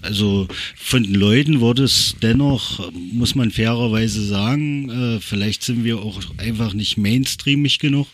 Also 0.03 0.49
von 0.77 1.03
den 1.03 1.15
Leuten 1.15 1.61
wurde 1.61 1.85
es 1.85 2.17
dennoch, 2.23 2.91
muss 3.13 3.35
man 3.35 3.51
fairerweise 3.51 4.25
sagen, 4.25 4.89
äh, 4.89 5.21
vielleicht 5.21 5.63
sind 5.63 5.85
wir 5.85 5.99
auch 5.99 6.23
einfach 6.39 6.73
nicht 6.73 6.97
mainstreamig 6.97 7.81
genug. 7.81 8.07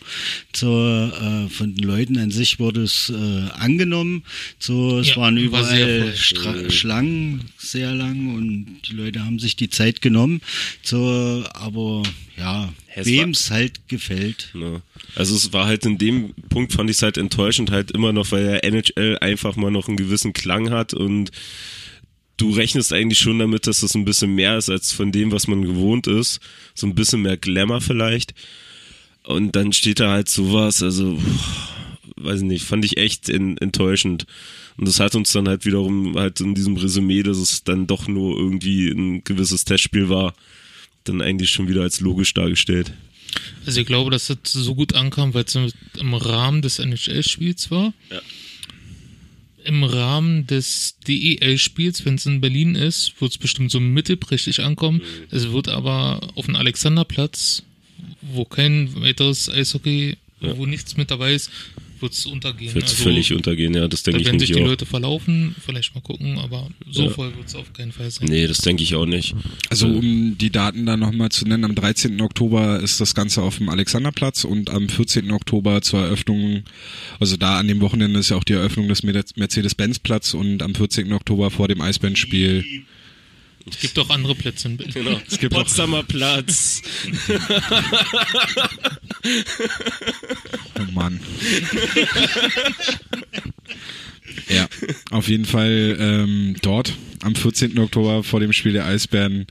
So, 0.53 0.85
äh, 0.85 1.47
von 1.49 1.75
den 1.75 1.85
Leuten 1.85 2.17
an 2.17 2.29
sich 2.29 2.59
wurde 2.59 2.83
es 2.83 3.09
äh, 3.09 3.49
angenommen. 3.53 4.23
So, 4.59 4.99
es 4.99 5.11
Ja, 5.11 5.17
waren 5.17 5.51
war 5.51 5.63
sehr 5.63 5.99
überall. 5.99 6.15
Stra 6.15 6.69
Schlangen 6.69 7.45
sehr 7.57 7.93
lang 7.93 8.35
und 8.35 8.81
die 8.89 8.93
Leute 8.93 9.23
haben 9.23 9.39
sich 9.39 9.55
die 9.55 9.69
Zeit 9.69 10.01
genommen. 10.01 10.41
So, 10.83 11.45
aber 11.53 12.03
ja, 12.37 12.67
wem 13.05 13.31
es 13.31 13.51
halt 13.51 13.87
gefällt. 13.87 14.49
Ja. 14.53 14.81
Also 15.15 15.35
es 15.35 15.53
war 15.53 15.65
halt 15.65 15.85
in 15.85 15.97
dem 15.97 16.33
Punkt 16.49 16.73
fand 16.73 16.89
ich 16.89 16.97
es 16.97 17.03
halt 17.03 17.17
enttäuschend 17.17 17.71
halt 17.71 17.91
immer 17.91 18.13
noch, 18.13 18.31
weil 18.31 18.43
der 18.43 18.63
NHL 18.63 19.17
einfach 19.19 19.55
mal 19.55 19.71
noch 19.71 19.87
einen 19.87 19.97
gewissen 19.97 20.33
Klang 20.33 20.69
hat 20.69 20.93
und 20.93 21.31
du 22.37 22.51
rechnest 22.51 22.93
eigentlich 22.93 23.19
schon 23.19 23.39
damit, 23.39 23.67
dass 23.67 23.81
das 23.81 23.95
ein 23.95 24.05
bisschen 24.05 24.35
mehr 24.35 24.57
ist 24.57 24.69
als 24.69 24.91
von 24.91 25.11
dem, 25.11 25.31
was 25.31 25.47
man 25.47 25.63
gewohnt 25.63 26.07
ist. 26.07 26.39
So 26.75 26.87
ein 26.87 26.95
bisschen 26.95 27.23
mehr 27.23 27.37
Glamour 27.37 27.81
vielleicht. 27.81 28.33
Und 29.23 29.55
dann 29.55 29.73
steht 29.73 29.99
da 29.99 30.11
halt 30.11 30.29
sowas, 30.29 30.81
also 30.81 31.19
weiß 32.15 32.41
ich 32.41 32.47
nicht, 32.47 32.65
fand 32.65 32.85
ich 32.85 32.97
echt 32.97 33.27
in, 33.29 33.57
enttäuschend. 33.57 34.25
Und 34.77 34.87
das 34.87 34.99
hat 34.99 35.15
uns 35.15 35.31
dann 35.31 35.47
halt 35.47 35.65
wiederum 35.65 36.15
halt 36.17 36.39
in 36.39 36.55
diesem 36.55 36.77
Resümee, 36.77 37.23
dass 37.23 37.37
es 37.37 37.63
dann 37.63 37.87
doch 37.87 38.07
nur 38.07 38.37
irgendwie 38.37 38.89
ein 38.89 39.23
gewisses 39.23 39.65
Testspiel 39.65 40.07
war, 40.07 40.33
dann 41.07 41.21
eigentlich 41.21 41.51
schon 41.51 41.67
wieder 41.67 41.81
als 41.81 41.99
logisch 41.99 42.33
dargestellt. 42.33 42.93
Also 43.65 43.81
ich 43.81 43.87
glaube, 43.87 44.11
dass 44.11 44.27
das 44.27 44.37
so 44.43 44.75
gut 44.75 44.95
ankam, 44.95 45.33
weil 45.33 45.43
es 45.43 45.55
im 45.55 46.13
Rahmen 46.13 46.61
des 46.61 46.79
NHL-Spiels 46.79 47.69
war. 47.71 47.93
Ja. 48.09 48.21
Im 49.65 49.83
Rahmen 49.83 50.47
des 50.47 50.95
DEL-Spiels, 51.07 52.05
wenn 52.05 52.15
es 52.15 52.25
in 52.25 52.39
Berlin 52.39 52.75
ist, 52.75 53.19
wird 53.19 53.31
es 53.31 53.37
bestimmt 53.37 53.69
so 53.69 53.81
mittelprächtig 53.81 54.61
ankommen. 54.61 55.01
Es 55.29 55.51
wird 55.51 55.67
aber 55.67 56.21
auf 56.35 56.45
dem 56.45 56.55
Alexanderplatz, 56.55 57.63
wo 58.21 58.45
kein 58.45 58.95
weiteres 59.01 59.49
Eishockey, 59.49 60.15
wo 60.41 60.65
nichts 60.65 60.97
mit 60.97 61.09
dabei 61.11 61.33
ist, 61.33 61.49
wird 61.99 62.13
es 62.13 62.27
untergehen. 62.27 62.75
Wird 62.75 62.87
völlig 62.89 63.33
untergehen, 63.33 63.73
ja, 63.73 63.87
das 63.87 64.03
denke 64.03 64.19
da 64.19 64.21
ich 64.21 64.25
werden 64.27 64.39
sich 64.39 64.49
nämlich 64.49 64.61
die 64.61 64.67
auch. 64.67 64.69
Leute 64.71 64.85
verlaufen, 64.85 65.55
vielleicht 65.65 65.95
mal 65.95 66.01
gucken, 66.01 66.37
aber 66.37 66.69
so 66.87 67.05
Ja. 67.05 67.09
voll 67.09 67.35
wird 67.35 67.47
es 67.47 67.55
auf 67.55 67.73
keinen 67.73 67.91
Fall 67.91 68.11
sein. 68.11 68.27
Nee, 68.29 68.45
das 68.45 68.59
denke 68.59 68.83
ich 68.83 68.93
auch 68.93 69.07
nicht. 69.07 69.33
Also 69.71 69.87
um 69.87 70.37
die 70.37 70.51
Daten 70.51 70.85
da 70.85 70.95
nochmal 70.95 71.29
zu 71.29 71.45
nennen, 71.45 71.65
am 71.65 71.73
13. 71.73 72.21
Oktober 72.21 72.79
ist 72.81 73.01
das 73.01 73.15
Ganze 73.15 73.41
auf 73.41 73.57
dem 73.57 73.69
Alexanderplatz 73.69 74.43
und 74.43 74.69
am 74.69 74.89
14. 74.89 75.31
Oktober 75.31 75.81
zur 75.81 76.01
Eröffnung, 76.01 76.63
also 77.19 77.35
da 77.35 77.57
an 77.57 77.67
dem 77.67 77.81
Wochenende 77.81 78.19
ist 78.19 78.29
ja 78.29 78.37
auch 78.37 78.43
die 78.43 78.53
Eröffnung 78.53 78.87
des 78.87 79.01
Mercedes-Benz-Platz 79.01 80.35
und 80.35 80.61
am 80.61 80.75
14. 80.75 81.11
Oktober 81.13 81.49
vor 81.49 81.67
dem 81.67 81.81
Eisbandspiel. 81.81 82.63
Es 83.69 83.79
gibt 83.79 83.99
auch 83.99 84.09
andere 84.09 84.35
Plätze 84.35 84.67
in 84.69 84.77
Berlin. 84.77 84.93
Genau. 84.93 85.21
Es 85.29 85.37
gibt 85.39 85.53
auch- 85.53 85.59
Potsdamer 85.59 86.03
Platz. 86.03 86.81
Oh 90.79 90.91
Mann. 90.93 91.19
ja, 94.49 94.67
auf 95.11 95.27
jeden 95.27 95.45
Fall 95.45 95.97
ähm, 95.99 96.55
dort 96.61 96.93
am 97.21 97.35
14. 97.35 97.77
Oktober 97.79 98.23
vor 98.23 98.39
dem 98.39 98.53
Spiel 98.53 98.73
der 98.73 98.85
Eisbären 98.85 99.47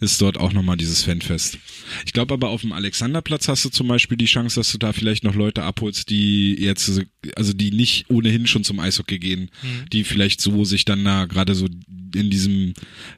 ist 0.00 0.20
dort 0.20 0.38
auch 0.38 0.52
nochmal 0.52 0.76
dieses 0.76 1.02
Fanfest. 1.02 1.58
Ich 2.06 2.12
glaube 2.12 2.34
aber 2.34 2.48
auf 2.50 2.60
dem 2.60 2.72
Alexanderplatz 2.72 3.48
hast 3.48 3.64
du 3.64 3.70
zum 3.70 3.88
Beispiel 3.88 4.16
die 4.16 4.26
Chance, 4.26 4.60
dass 4.60 4.70
du 4.70 4.78
da 4.78 4.92
vielleicht 4.92 5.24
noch 5.24 5.34
Leute 5.34 5.62
abholst, 5.62 6.10
die 6.10 6.54
jetzt, 6.54 6.90
also 7.36 7.52
die 7.52 7.70
nicht 7.72 8.08
ohnehin 8.08 8.46
schon 8.46 8.64
zum 8.64 8.78
Eishockey 8.78 9.18
gehen, 9.18 9.50
die 9.92 10.04
vielleicht 10.04 10.40
so 10.40 10.64
sich 10.64 10.84
dann 10.84 11.04
da 11.04 11.26
gerade 11.26 11.54
so 11.54 11.66
in 12.14 12.30
diesem 12.30 12.74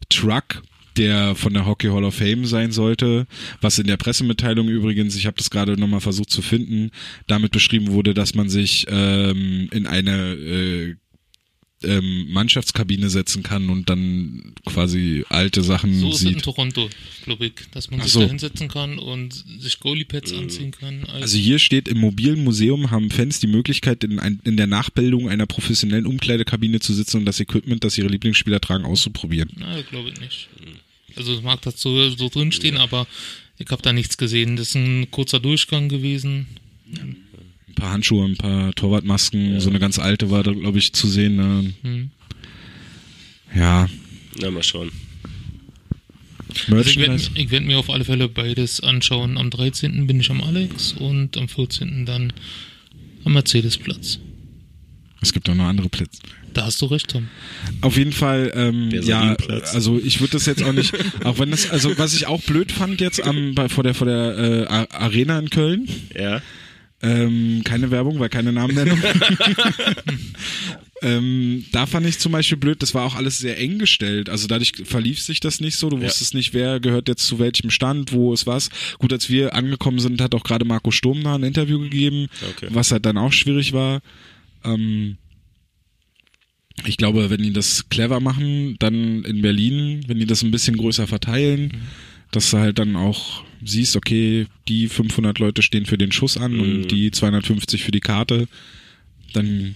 Truck 0.09 0.63
der 0.97 1.35
von 1.35 1.55
der 1.55 1.67
Hockey 1.67 1.89
Hall 1.89 2.05
of 2.05 2.15
Fame 2.15 2.45
sein 2.47 2.73
sollte, 2.73 3.27
was 3.61 3.79
in 3.79 3.87
der 3.87 3.97
Pressemitteilung 3.97 4.69
übrigens, 4.69 5.17
ich 5.17 5.27
habe 5.27 5.37
das 5.37 5.51
gerade 5.51 5.79
nochmal 5.79 6.01
versucht 6.01 6.31
zu 6.31 6.43
finden, 6.43 6.91
damit 7.27 7.53
beschrieben 7.53 7.93
wurde, 7.93 8.15
dass 8.15 8.35
man 8.35 8.49
sich 8.49 8.87
ähm, 8.89 9.69
in 9.73 9.87
eine 9.87 10.35
äh, 10.35 10.97
ähm, 11.83 12.31
Mannschaftskabine 12.31 13.09
setzen 13.09 13.43
kann 13.43 13.71
und 13.71 13.89
dann 13.89 14.53
quasi 14.67 15.25
alte 15.29 15.63
Sachen 15.63 15.99
So 15.99 16.11
ist 16.11 16.17
es 16.17 16.23
in 16.23 16.29
sieht. 16.35 16.43
Toronto, 16.43 16.91
glaube 17.25 17.47
ich, 17.47 17.53
dass 17.73 17.91
man 17.91 18.01
Ach 18.01 18.05
sich 18.05 18.13
so. 18.13 18.21
da 18.21 18.27
hinsetzen 18.29 18.69
kann 18.69 18.99
und 18.99 19.45
sich 19.59 19.81
Goalie-Pads 19.81 20.33
anziehen 20.35 20.73
kann. 20.73 21.05
Also 21.05 21.39
hier 21.39 21.59
steht, 21.59 21.89
im 21.89 21.99
mobilen 21.99 22.45
Museum 22.45 22.91
haben 22.91 23.11
Fans 23.11 23.41
die 23.41 23.47
Möglichkeit, 23.47 24.05
in, 24.05 24.19
ein, 24.19 24.41
in 24.45 24.57
der 24.57 24.67
Nachbildung 24.67 25.29
einer 25.29 25.47
professionellen 25.47 26.07
Umkleidekabine 26.07 26.81
zu 26.81 26.93
sitzen 26.93 27.19
und 27.19 27.25
das 27.25 27.41
Equipment, 27.41 27.83
das 27.83 27.97
ihre 27.97 28.09
Lieblingsspieler 28.09 28.61
tragen, 28.61 28.85
auszuprobieren. 28.85 29.51
Na, 29.57 29.81
glaube 29.83 30.11
ich 30.11 30.21
nicht. 30.21 30.49
Also 31.17 31.35
es 31.35 31.43
mag 31.43 31.63
das 31.63 31.81
so, 31.81 32.11
so 32.11 32.29
drinstehen, 32.29 32.77
aber 32.77 33.07
ich 33.59 33.69
habe 33.71 33.83
da 33.83 33.93
nichts 33.93 34.17
gesehen. 34.17 34.57
Das 34.57 34.69
ist 34.69 34.75
ein 34.75 35.11
kurzer 35.11 35.41
Durchgang 35.41 35.89
gewesen. 35.89 36.47
Ein 37.71 37.75
paar 37.75 37.93
Handschuhe, 37.93 38.25
ein 38.25 38.37
paar 38.37 38.73
Torwartmasken, 38.75 39.61
so 39.61 39.71
eine 39.71 39.79
ganz 39.79 39.99
alte 39.99 40.31
war 40.31 40.43
da, 40.43 40.53
glaube 40.53 40.79
ich, 40.79 40.93
zu 40.93 41.07
sehen. 41.07 41.37
Ne? 41.37 41.73
Hm. 41.83 42.11
Ja, 43.55 43.89
Na, 44.41 44.51
mal 44.51 44.63
schauen. 44.63 44.91
Also 46.71 46.91
ich 46.91 46.99
werde 46.99 47.51
werd 47.51 47.65
mir 47.65 47.79
auf 47.79 47.91
alle 47.91 48.05
Fälle 48.05 48.29
beides 48.29 48.81
anschauen. 48.81 49.39
Am 49.39 49.51
13. 49.51 50.07
bin 50.07 50.21
ich 50.21 50.31
am 50.31 50.43
Alex 50.43 50.93
und 50.93 51.37
am 51.37 51.49
14. 51.49 52.07
dann 52.07 52.33
am 53.25 53.33
Mercedesplatz. 53.35 54.19
Es 55.23 55.33
gibt 55.33 55.49
auch 55.49 55.55
noch 55.55 55.67
andere 55.67 55.89
Plätze. 55.89 56.21
Da 56.55 56.65
hast 56.65 56.81
du 56.83 56.87
recht, 56.87 57.09
Tom. 57.09 57.29
Auf 57.83 57.97
jeden 57.97 58.13
Fall, 58.13 58.51
ähm, 58.57 58.91
ja, 58.91 59.37
also 59.73 60.01
ich 60.03 60.21
würde 60.21 60.33
das 60.33 60.47
jetzt 60.47 60.65
auch 60.65 60.73
nicht, 60.73 60.93
auch 61.25 61.39
wenn 61.39 61.51
das, 61.53 61.71
also 61.71 61.97
was 61.99 62.15
ich 62.15 62.27
auch 62.27 62.41
blöd 62.43 62.73
fand 62.73 63.01
jetzt 63.01 63.23
am, 63.23 63.55
bei, 63.55 63.69
vor 63.69 63.85
der, 63.85 63.95
vor 63.95 64.07
der 64.07 64.67
äh, 64.69 64.95
Arena 64.97 65.39
in 65.39 65.51
Köln, 65.51 65.89
Ja. 66.19 66.43
Ähm, 67.03 67.63
keine 67.65 67.91
Werbung, 67.91 68.19
weil 68.19 68.29
keine 68.29 68.53
Namennennung. 68.53 68.99
ähm, 71.03 71.65
da 71.73 71.87
fand 71.87 72.07
ich 72.07 72.19
zum 72.19 72.33
Beispiel 72.33 72.59
blöd, 72.59 72.83
das 72.83 72.95
war 72.95 73.05
auch 73.07 73.15
alles 73.15 73.39
sehr 73.39 73.59
eng 73.59 73.79
gestellt. 73.79 74.29
Also 74.29 74.47
dadurch 74.47 74.73
verlief 74.85 75.21
sich 75.21 75.41
das 75.41 75.61
nicht 75.61 75.77
so. 75.77 75.89
Du 75.89 75.97
Ja. 75.97 76.05
wusstest 76.05 76.35
nicht, 76.35 76.53
wer 76.53 76.81
gehört 76.81 77.09
jetzt 77.09 77.27
zu 77.27 77.39
welchem 77.39 77.71
Stand, 77.71 78.13
wo 78.13 78.35
ist 78.35 78.47
was. 78.47 78.71
Gut, 78.99 79.13
als 79.13 79.31
wir 79.31 79.55
angekommen 79.55 79.99
sind, 79.99 80.21
hat 80.21 80.35
auch 80.35 80.45
gerade 80.45 80.65
Marco 80.65 80.91
Sturm 80.91 81.23
da 81.23 81.35
ein 81.35 81.43
Interview 81.43 81.79
gegeben, 81.79 82.29
Okay. 82.51 82.69
was 82.71 82.93
halt 82.93 83.07
dann 83.07 83.17
auch 83.19 83.33
schwierig 83.33 83.73
war. 83.73 84.01
Ähm, 84.65 85.17
ich 86.87 86.97
glaube, 86.97 87.31
wenn 87.31 87.43
die 87.43 87.53
das 87.53 87.89
clever 87.91 88.21
machen, 88.21 88.77
dann 88.79 89.25
in 89.25 89.43
Berlin, 89.43 90.03
wenn 90.07 90.19
die 90.19 90.27
das 90.27 90.43
ein 90.43 90.51
bisschen 90.51 90.77
größer 90.77 91.07
verteilen, 91.07 91.73
dass 92.31 92.51
du 92.51 92.59
halt 92.59 92.79
dann 92.79 92.97
auch 92.97 93.43
siehst, 93.65 93.97
okay, 93.97 94.47
die 94.69 94.89
500 94.89 95.39
Leute 95.39 95.63
stehen 95.63 95.87
für 95.87 95.99
den 95.99 96.13
Schuss 96.13 96.37
an 96.37 96.53
Mhm. 96.55 96.61
und 96.61 96.89
die 96.91 97.11
250 97.11 97.83
für 97.85 97.91
die 97.91 98.01
Karte, 98.01 98.49
dann 99.33 99.75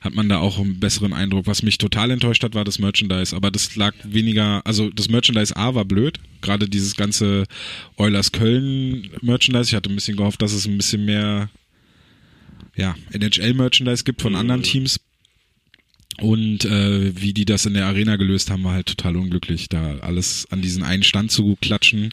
hat 0.00 0.14
man 0.14 0.28
da 0.28 0.38
auch 0.38 0.58
einen 0.58 0.78
besseren 0.78 1.12
Eindruck. 1.12 1.46
Was 1.46 1.62
mich 1.62 1.78
total 1.78 2.10
enttäuscht 2.12 2.44
hat, 2.44 2.54
war 2.54 2.64
das 2.64 2.78
Merchandise, 2.78 3.34
aber 3.34 3.50
das 3.50 3.74
lag 3.76 3.94
weniger, 4.04 4.64
also 4.64 4.90
das 4.90 5.08
Merchandise 5.08 5.56
A 5.56 5.74
war 5.74 5.84
blöd, 5.84 6.20
gerade 6.42 6.68
dieses 6.68 6.94
ganze 6.94 7.44
Eulers 7.96 8.30
Köln 8.30 9.10
Merchandise. 9.22 9.70
Ich 9.70 9.74
hatte 9.74 9.90
ein 9.90 9.96
bisschen 9.96 10.16
gehofft, 10.16 10.42
dass 10.42 10.52
es 10.52 10.66
ein 10.66 10.76
bisschen 10.76 11.04
mehr 11.04 11.50
ja, 12.76 12.94
NHL-Merchandise 13.12 14.04
gibt 14.04 14.22
von 14.22 14.36
anderen 14.36 14.62
Teams. 14.62 15.00
Und 16.20 16.64
äh, 16.64 17.20
wie 17.20 17.34
die 17.34 17.44
das 17.44 17.66
in 17.66 17.74
der 17.74 17.86
Arena 17.86 18.16
gelöst 18.16 18.50
haben, 18.50 18.64
war 18.64 18.72
halt 18.72 18.86
total 18.86 19.16
unglücklich, 19.16 19.68
da 19.68 19.98
alles 19.98 20.46
an 20.50 20.62
diesen 20.62 20.82
einen 20.82 21.02
Stand 21.02 21.30
zu 21.30 21.56
klatschen. 21.60 22.10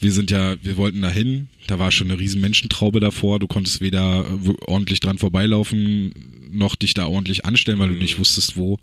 Wir 0.00 0.12
sind 0.12 0.30
ja, 0.30 0.56
wir 0.62 0.76
wollten 0.76 1.00
da 1.00 1.10
hin, 1.10 1.48
da 1.66 1.78
war 1.78 1.92
schon 1.92 2.10
eine 2.10 2.18
riesen 2.18 2.40
Menschentraube 2.40 3.00
davor, 3.00 3.38
du 3.38 3.46
konntest 3.46 3.80
weder 3.80 4.26
äh, 4.26 4.54
ordentlich 4.66 5.00
dran 5.00 5.18
vorbeilaufen, 5.18 6.12
noch 6.50 6.76
dich 6.76 6.92
da 6.92 7.06
ordentlich 7.06 7.44
anstellen, 7.44 7.78
weil 7.78 7.90
du 7.90 7.94
nicht 7.94 8.18
wusstest, 8.18 8.56
wo. 8.56 8.78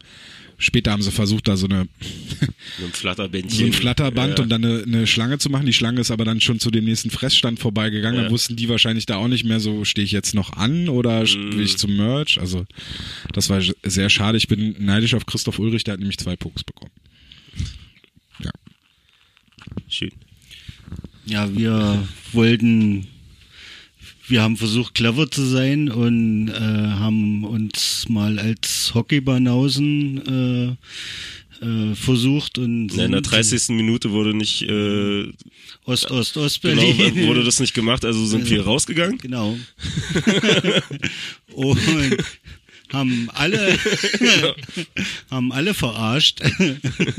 Später 0.60 0.92
haben 0.92 1.02
sie 1.02 1.12
versucht, 1.12 1.48
da 1.48 1.56
so 1.58 1.66
eine 1.68 1.88
So 2.78 2.86
ein 2.86 2.92
Flatterbändchen. 2.92 3.58
so 3.60 3.66
ein 3.66 3.74
Flatterband 3.74 4.38
ja. 4.38 4.44
und 4.44 4.50
dann 4.50 4.64
eine, 4.64 4.84
eine 4.84 5.08
Schlange 5.08 5.38
zu 5.40 5.50
machen. 5.50 5.66
Die 5.66 5.74
Schlange 5.74 6.02
ist 6.02 6.12
aber 6.12 6.26
dann 6.26 6.42
schon 6.42 6.60
zu 6.60 6.70
dem 6.70 6.84
nächsten 6.86 7.10
Fressstand 7.10 7.60
vorbeigegangen. 7.60 8.18
Ja. 8.18 8.24
Dann 8.24 8.32
wussten 8.32 8.56
die 8.58 8.68
wahrscheinlich 8.70 9.06
da 9.06 9.16
auch 9.16 9.28
nicht 9.30 9.46
mehr 9.46 9.60
so, 9.62 9.86
stehe 9.86 10.04
ich 10.06 10.12
jetzt 10.12 10.36
noch 10.36 10.54
an 10.54 10.90
oder 10.90 11.22
Mhm. 11.22 11.54
will 11.58 11.62
ich 11.64 11.78
zum 11.78 11.96
Merch? 11.96 12.40
Also 12.40 12.66
das 13.34 13.50
war 13.50 13.62
sehr 13.84 14.10
schade. 14.10 14.38
Ich 14.38 14.48
bin 14.48 14.76
neidisch 14.80 15.14
auf 15.14 15.26
Christoph 15.26 15.60
Ulrich, 15.60 15.86
der 15.86 15.94
hat 15.94 16.00
nämlich 16.00 16.18
zwei 16.18 16.36
Pucks 16.36 16.64
bekommen. 16.64 16.92
Ja. 18.44 18.52
Schön. 19.88 20.12
Ja, 21.26 21.56
wir 21.56 22.08
wollten, 22.34 23.08
wir 24.30 24.42
haben 24.42 24.58
versucht, 24.58 24.94
clever 24.94 25.30
zu 25.30 25.44
sein 25.44 25.90
und 25.90 26.50
äh, 26.50 26.54
haben 26.54 27.44
uns 27.44 28.08
mal 28.10 28.40
als 28.40 28.92
Hockeybanausen 28.94 30.78
äh, 31.62 31.66
äh, 31.66 31.96
versucht 31.96 32.58
und 32.58 32.92
Na, 32.96 33.06
in 33.06 33.12
der 33.12 33.24
sind 33.24 33.32
30. 33.32 33.70
Minute 33.70 34.12
wurde 34.12 34.34
nicht, 34.34 34.62
äh, 34.64 35.32
Ost, 35.86 36.10
Ost, 36.12 36.38
Ost, 36.38 36.62
genau, 36.62 36.82
Berlin. 36.82 37.28
wurde 37.28 37.44
das 37.44 37.60
nicht 37.60 37.74
gemacht, 37.74 38.06
also 38.06 38.26
sind 38.26 38.50
wir 38.50 38.64
rausgegangen. 38.64 39.18
Genau. 39.18 39.58
und 41.54 41.80
haben 42.92 43.30
alle, 43.34 43.78
haben 45.32 45.52
alle 45.52 45.74
verarscht 45.74 46.42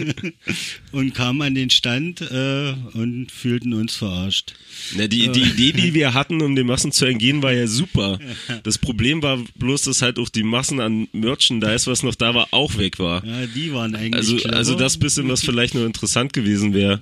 und 0.92 1.14
kamen 1.14 1.42
an 1.42 1.54
den 1.54 1.70
Stand 1.70 2.20
äh, 2.20 2.72
und 2.94 3.30
fühlten 3.30 3.72
uns 3.72 3.94
verarscht. 3.96 4.54
Na, 4.96 5.06
die, 5.06 5.28
die 5.30 5.42
Idee, 5.42 5.72
die 5.72 5.94
wir 5.94 6.14
hatten, 6.14 6.42
um 6.42 6.54
den 6.56 6.66
Massen 6.66 6.92
zu 6.92 7.04
entgehen, 7.06 7.42
war 7.42 7.52
ja 7.52 7.66
super. 7.66 8.18
Das 8.62 8.78
Problem 8.78 9.22
war 9.22 9.38
bloß, 9.56 9.82
dass 9.82 10.02
halt 10.02 10.18
auch 10.18 10.28
die 10.28 10.42
Massen 10.42 10.80
an 10.80 11.08
Merchandise, 11.12 11.90
was 11.90 12.02
noch 12.02 12.14
da 12.14 12.34
war, 12.34 12.48
auch 12.52 12.76
weg 12.78 12.98
war. 12.98 13.24
Ja, 13.24 13.46
die 13.46 13.72
waren 13.72 13.94
eigentlich 13.94 14.14
Also, 14.14 14.36
clever. 14.36 14.56
also 14.56 14.74
das 14.74 14.98
bisschen, 14.98 15.28
was 15.28 15.42
vielleicht 15.44 15.74
nur 15.74 15.86
interessant 15.86 16.32
gewesen 16.32 16.74
wäre. 16.74 17.00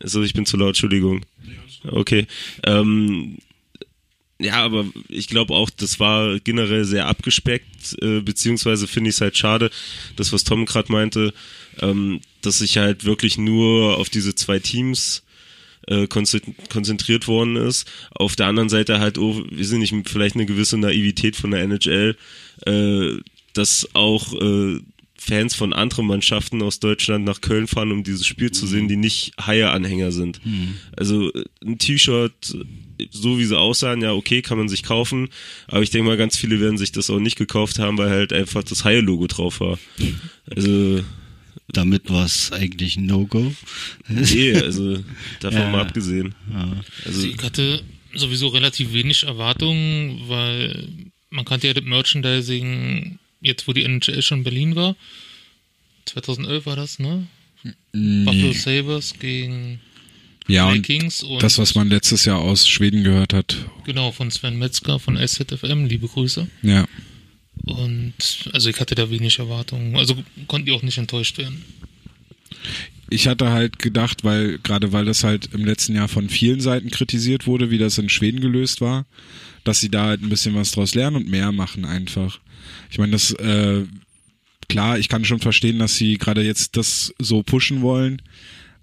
Also 0.00 0.22
ich 0.22 0.32
bin 0.32 0.46
zu 0.46 0.56
laut, 0.56 0.70
Entschuldigung. 0.70 1.24
Okay. 1.84 2.26
Ähm, 2.64 3.38
ja, 4.42 4.54
aber 4.54 4.86
ich 5.08 5.28
glaube 5.28 5.54
auch, 5.54 5.70
das 5.70 6.00
war 6.00 6.38
generell 6.40 6.84
sehr 6.84 7.06
abgespeckt, 7.06 7.96
äh, 8.02 8.20
beziehungsweise 8.20 8.86
finde 8.86 9.10
ich 9.10 9.16
es 9.16 9.20
halt 9.20 9.36
schade, 9.36 9.70
das, 10.16 10.32
was 10.32 10.44
Tom 10.44 10.66
gerade 10.66 10.90
meinte, 10.90 11.32
ähm, 11.80 12.20
dass 12.42 12.58
sich 12.58 12.78
halt 12.78 13.04
wirklich 13.04 13.38
nur 13.38 13.96
auf 13.98 14.08
diese 14.08 14.34
zwei 14.34 14.58
Teams 14.58 15.22
äh, 15.86 16.06
konzentriert 16.06 17.28
worden 17.28 17.56
ist. 17.56 17.90
Auf 18.12 18.36
der 18.36 18.46
anderen 18.46 18.68
Seite 18.68 19.00
halt, 19.00 19.18
oh, 19.18 19.44
wir 19.50 19.64
sind 19.64 19.80
nicht 19.80 19.94
vielleicht 20.08 20.36
eine 20.36 20.46
gewisse 20.46 20.78
Naivität 20.78 21.36
von 21.36 21.50
der 21.50 21.62
NHL, 21.62 22.16
äh, 22.66 23.20
dass 23.54 23.88
auch 23.94 24.32
äh, 24.40 24.80
Fans 25.16 25.54
von 25.54 25.72
anderen 25.72 26.06
Mannschaften 26.06 26.62
aus 26.62 26.80
Deutschland 26.80 27.24
nach 27.24 27.40
Köln 27.40 27.68
fahren, 27.68 27.92
um 27.92 28.02
dieses 28.02 28.26
Spiel 28.26 28.50
zu 28.50 28.66
sehen, 28.66 28.88
die 28.88 28.96
nicht 28.96 29.32
Haie-Anhänger 29.40 30.10
sind. 30.10 30.40
Also 30.96 31.32
äh, 31.32 31.44
ein 31.64 31.78
T-Shirt, 31.78 32.56
so 33.10 33.38
wie 33.38 33.44
sie 33.44 33.58
aussahen, 33.58 34.00
ja 34.02 34.12
okay, 34.12 34.42
kann 34.42 34.58
man 34.58 34.68
sich 34.68 34.82
kaufen, 34.82 35.28
aber 35.66 35.82
ich 35.82 35.90
denke 35.90 36.08
mal, 36.08 36.16
ganz 36.16 36.36
viele 36.36 36.60
werden 36.60 36.78
sich 36.78 36.92
das 36.92 37.10
auch 37.10 37.18
nicht 37.18 37.36
gekauft 37.36 37.78
haben, 37.78 37.98
weil 37.98 38.10
halt 38.10 38.32
einfach 38.32 38.62
das 38.62 38.84
Haie-Logo 38.84 39.26
drauf 39.26 39.60
war. 39.60 39.78
Also 40.54 41.02
Damit 41.68 42.10
war 42.10 42.26
es 42.26 42.52
eigentlich 42.52 42.96
ein 42.96 43.06
No-Go. 43.06 43.54
nee, 44.08 44.54
also 44.56 44.98
davon 45.40 45.60
Ja. 45.60 45.70
mal 45.70 45.80
abgesehen. 45.82 46.34
Ja. 46.52 46.72
Also 47.06 47.26
Ich 47.26 47.42
hatte 47.42 47.82
sowieso 48.14 48.48
relativ 48.48 48.92
wenig 48.92 49.22
Erwartungen, 49.24 50.20
weil 50.28 50.88
man 51.30 51.44
kannte 51.46 51.66
ja 51.68 51.72
das 51.74 51.84
Merchandising, 51.84 53.18
jetzt 53.40 53.66
wo 53.66 53.72
die 53.72 53.84
NHL 53.84 54.20
schon 54.22 54.38
in 54.38 54.44
Berlin 54.44 54.76
war. 54.76 54.96
2011 56.06 56.66
war 56.66 56.76
das, 56.76 56.98
ne? 56.98 57.26
Buffalo 57.92 58.52
Sabres 58.52 59.14
gegen 59.18 59.80
Ja, 60.48 60.68
und 60.68 60.88
Vikings 60.88 61.22
und 61.22 61.42
das, 61.42 61.58
was 61.58 61.74
man 61.74 61.88
letztes 61.88 62.24
Jahr 62.24 62.38
aus 62.38 62.68
Schweden 62.68 63.04
gehört 63.04 63.32
hat. 63.32 63.56
genau 63.84 64.12
von 64.12 64.30
Sven 64.30 64.58
Metzger 64.58 64.98
von 64.98 65.16
SZFM, 65.16 65.86
liebe 65.86 66.08
Grüße. 66.08 66.48
Ja. 66.62 66.86
Und 67.64 68.14
also 68.52 68.70
ich 68.70 68.80
hatte 68.80 68.94
da 68.94 69.10
wenig 69.10 69.38
Erwartungen, 69.38 69.96
also 69.96 70.16
konnten 70.48 70.66
die 70.66 70.72
auch 70.72 70.82
nicht 70.82 70.98
enttäuscht 70.98 71.38
werden. 71.38 71.64
Ich 73.08 73.28
hatte 73.28 73.50
halt 73.50 73.78
gedacht, 73.78 74.24
weil, 74.24 74.58
gerade 74.58 74.92
weil 74.92 75.04
das 75.04 75.22
halt 75.22 75.50
im 75.52 75.64
letzten 75.64 75.94
Jahr 75.94 76.08
von 76.08 76.28
vielen 76.28 76.60
Seiten 76.60 76.90
kritisiert 76.90 77.46
wurde, 77.46 77.70
wie 77.70 77.78
das 77.78 77.98
in 77.98 78.08
Schweden 78.08 78.40
gelöst 78.40 78.80
war, 78.80 79.04
dass 79.64 79.80
sie 79.80 79.90
da 79.90 80.06
halt 80.06 80.22
ein 80.22 80.30
bisschen 80.30 80.54
was 80.54 80.72
draus 80.72 80.94
lernen 80.94 81.16
und 81.16 81.28
mehr 81.28 81.52
machen 81.52 81.84
einfach. 81.84 82.40
Ich 82.90 82.98
meine, 82.98 83.12
das, 83.12 83.32
äh, 83.32 83.84
klar, 84.68 84.98
ich 84.98 85.08
kann 85.08 85.24
schon 85.24 85.40
verstehen, 85.40 85.78
dass 85.78 85.96
sie 85.96 86.16
gerade 86.16 86.42
jetzt 86.42 86.76
das 86.76 87.12
so 87.18 87.42
pushen 87.42 87.82
wollen, 87.82 88.22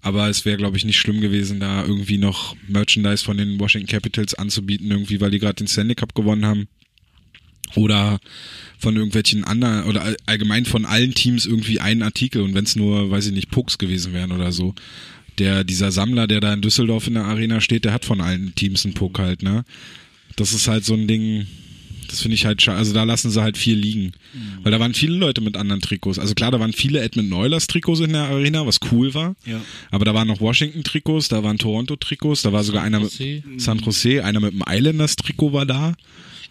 aber 0.02 0.30
es 0.30 0.46
wäre, 0.46 0.58
glaube 0.58 0.78
ich, 0.78 0.86
nicht 0.86 0.98
schlimm 0.98 1.22
gewesen, 1.22 1.60
da 1.60 1.84
irgendwie 1.84 2.18
noch 2.18 2.56
Merchandise 2.68 3.24
von 3.24 3.38
den 3.38 3.60
Washington 3.60 3.88
Capitals 3.88 4.34
anzubieten, 4.34 4.90
irgendwie, 4.90 5.20
weil 5.20 5.32
die 5.32 5.40
gerade 5.40 5.56
den 5.56 5.68
Stanley 5.68 5.96
Cup 5.96 6.16
gewonnen 6.16 6.46
haben. 6.46 6.68
Oder 7.76 8.20
von 8.80 8.96
irgendwelchen 8.96 9.44
anderen, 9.44 9.84
oder 9.84 10.02
all- 10.02 10.18
allgemein 10.26 10.66
von 10.66 10.86
allen 10.86 11.14
Teams 11.14 11.46
irgendwie 11.46 11.80
einen 11.80 12.02
Artikel 12.02 12.42
und 12.42 12.56
wenn 12.56 12.64
es 12.64 12.76
nur, 12.76 13.12
weiß 13.12 13.28
ich 13.28 13.34
nicht, 13.34 13.52
Pucks 13.52 13.78
gewesen 13.78 14.14
wären 14.14 14.32
oder 14.32 14.52
so. 14.52 14.74
Der, 15.38 15.64
dieser 15.64 15.92
Sammler, 15.92 16.28
der 16.28 16.40
da 16.40 16.54
in 16.54 16.62
Düsseldorf 16.62 17.08
in 17.08 17.14
der 17.14 17.26
Arena 17.26 17.62
steht, 17.62 17.86
der 17.86 17.94
hat 17.94 18.06
von 18.06 18.22
allen 18.22 18.56
Teams 18.56 18.86
einen 18.86 18.96
Puck 18.96 19.20
halt, 19.20 19.44
ne? 19.44 19.64
Das 20.36 20.54
ist 20.54 20.68
halt 20.68 20.84
so 20.84 20.96
ein 20.96 21.08
Ding, 21.08 21.48
das 22.12 22.22
finde 22.22 22.36
ich 22.36 22.46
halt 22.46 22.62
schade. 22.62 22.78
Also 22.78 22.94
da 22.94 23.04
lassen 23.04 23.30
sie 23.30 23.42
halt 23.42 23.58
viel 23.58 23.78
liegen. 23.78 24.12
Weil 24.64 24.72
da 24.72 24.80
waren 24.80 24.94
viele 24.94 25.16
Leute 25.16 25.42
mit 25.42 25.56
anderen 25.56 25.82
Trikots. 25.82 26.20
Also 26.20 26.34
klar, 26.34 26.52
da 26.52 26.60
waren 26.60 26.74
viele 26.74 27.02
Edmonton 27.02 27.34
Oilers 27.34 27.68
Trikots 27.68 28.00
in 28.02 28.14
der 28.14 28.24
Arena, 28.24 28.66
was 28.66 28.80
cool 28.92 29.14
war. 29.14 29.36
Ja. 29.46 29.62
Aber 29.92 30.06
da 30.06 30.14
waren 30.14 30.28
noch 30.28 30.42
Washington 30.42 30.84
Trikots, 30.84 31.28
da 31.28 31.44
waren 31.44 31.58
Toronto 31.58 31.96
Trikots, 31.96 32.42
da 32.42 32.52
war 32.52 32.64
sogar 32.64 32.84
einer 32.84 33.00
mit 33.00 33.12
Jose. 33.14 33.44
San 33.58 33.80
Jose, 33.80 34.24
einer 34.24 34.40
mit 34.40 34.54
dem 34.54 34.64
Islanders 34.68 35.16
Trikot 35.16 35.54
war 35.54 35.66
da. 35.66 35.96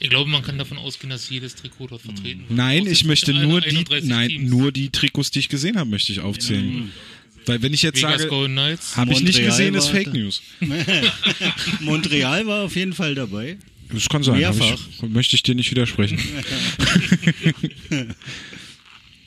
Ich 0.00 0.10
glaube, 0.10 0.30
man 0.30 0.42
kann 0.42 0.58
davon 0.58 0.78
ausgehen, 0.78 1.10
dass 1.10 1.28
jedes 1.28 1.56
Trikot 1.56 1.88
dort 1.88 2.02
vertreten 2.02 2.40
wird. 2.40 2.50
Nein, 2.50 2.86
ich 2.86 3.04
möchte 3.04 3.34
nur 3.34 3.60
die, 3.60 3.70
31 3.70 4.08
nein, 4.08 4.28
Teams. 4.28 4.50
nur 4.50 4.70
die 4.70 4.90
Trikots, 4.90 5.32
die 5.32 5.40
ich 5.40 5.48
gesehen 5.48 5.76
habe, 5.76 5.90
möchte 5.90 6.12
ich 6.12 6.20
aufzählen. 6.20 6.92
Weil 7.46 7.62
wenn 7.62 7.72
ich 7.74 7.82
jetzt 7.82 7.96
Vegas 8.02 8.22
sage, 8.22 8.78
habe 8.96 9.12
ich 9.12 9.22
nicht 9.22 9.42
gesehen, 9.42 9.74
ist 9.74 9.88
Fake. 9.88 10.12
News. 10.12 10.42
Montreal 11.80 12.46
war 12.46 12.64
auf 12.64 12.76
jeden 12.76 12.92
Fall 12.92 13.14
dabei. 13.14 13.56
Das 13.92 14.08
kann 14.08 14.22
sein. 14.22 14.38
Mehrfach. 14.38 14.78
Ich, 14.90 15.02
möchte 15.02 15.36
ich 15.36 15.42
dir 15.42 15.54
nicht 15.54 15.70
widersprechen. 15.70 16.18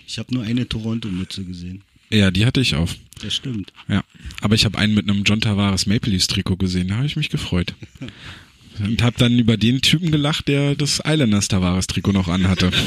Ich 0.07 0.19
habe 0.19 0.33
nur 0.33 0.43
eine 0.43 0.67
Toronto-Mütze 0.67 1.45
gesehen. 1.45 1.83
ja, 2.09 2.31
die 2.31 2.45
hatte 2.45 2.59
ich 2.59 2.75
auf. 2.75 2.97
Das 3.21 3.33
stimmt. 3.33 3.71
Ja. 3.87 4.03
Aber 4.41 4.55
ich 4.55 4.65
habe 4.65 4.77
einen 4.77 4.93
mit 4.93 5.09
einem 5.09 5.23
John 5.23 5.39
Tavares 5.39 5.85
Maple 5.85 6.11
Leafs 6.11 6.27
Trikot 6.27 6.57
gesehen. 6.57 6.89
Da 6.89 6.95
habe 6.95 7.05
ich 7.05 7.15
mich 7.15 7.29
gefreut. 7.29 7.73
Und 8.79 9.01
habe 9.03 9.15
dann 9.17 9.39
über 9.39 9.55
den 9.55 9.79
Typen 9.81 10.11
gelacht, 10.11 10.49
der 10.49 10.75
das 10.75 11.01
Islanders 11.05 11.47
Tavares 11.47 11.87
Trikot 11.87 12.11
noch 12.11 12.27
anhatte. 12.27 12.71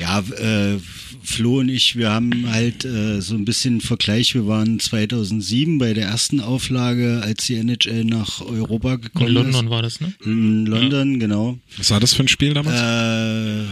Ja, 0.00 0.20
äh, 0.20 0.78
Flo 1.22 1.58
und 1.60 1.68
ich, 1.68 1.96
wir 1.96 2.10
haben 2.10 2.50
halt 2.50 2.84
äh, 2.86 3.20
so 3.20 3.34
ein 3.34 3.44
bisschen 3.44 3.80
Vergleich. 3.82 4.34
Wir 4.34 4.46
waren 4.46 4.80
2007 4.80 5.76
bei 5.78 5.92
der 5.92 6.06
ersten 6.06 6.40
Auflage, 6.40 7.20
als 7.22 7.46
die 7.46 7.56
NHL 7.56 8.04
nach 8.04 8.40
Europa 8.40 8.94
In 8.94 9.00
gekommen 9.02 9.28
London 9.32 9.66
ist. 9.66 9.70
war 9.70 9.82
das, 9.82 10.00
ne? 10.00 10.14
In 10.24 10.64
London, 10.66 11.20
genau. 11.20 11.58
Was 11.76 11.90
war 11.90 12.00
das 12.00 12.14
für 12.14 12.22
ein 12.22 12.28
Spiel 12.28 12.54
damals? 12.54 12.80
Äh, 12.80 13.64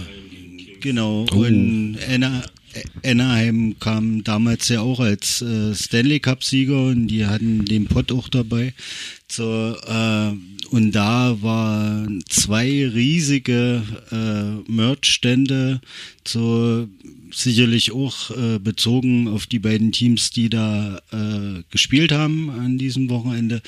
genau. 0.81 1.25
Oh. 1.33 1.37
Und 1.37 1.97
Anna, 2.07 2.45
Anaheim 3.05 3.77
kam 3.81 4.23
damals 4.23 4.69
ja 4.69 4.81
auch 4.81 5.01
als 5.01 5.41
äh, 5.41 5.75
Stanley 5.75 6.21
Cup-Sieger 6.21 6.89
und 6.89 7.09
die 7.09 7.27
hatten 7.27 7.65
den 7.65 7.87
Pott 7.87 8.13
auch 8.13 8.29
dabei. 8.29 8.75
So, 9.29 9.77
äh, 9.87 10.33
und 10.71 10.93
da 10.93 11.41
waren 11.41 12.23
zwei 12.29 12.87
riesige 12.89 13.83
äh, 14.11 14.71
Merch-Stände, 14.71 15.81
so 16.27 16.89
sicherlich 17.33 17.93
auch 17.93 18.31
äh, 18.31 18.59
bezogen 18.59 19.29
auf 19.29 19.47
die 19.47 19.59
beiden 19.59 19.93
Teams, 19.93 20.31
die 20.31 20.49
da 20.49 21.01
äh, 21.11 21.63
gespielt 21.71 22.13
haben 22.13 22.51
an 22.51 22.79
diesem 22.79 23.09
Wochenende, 23.11 23.63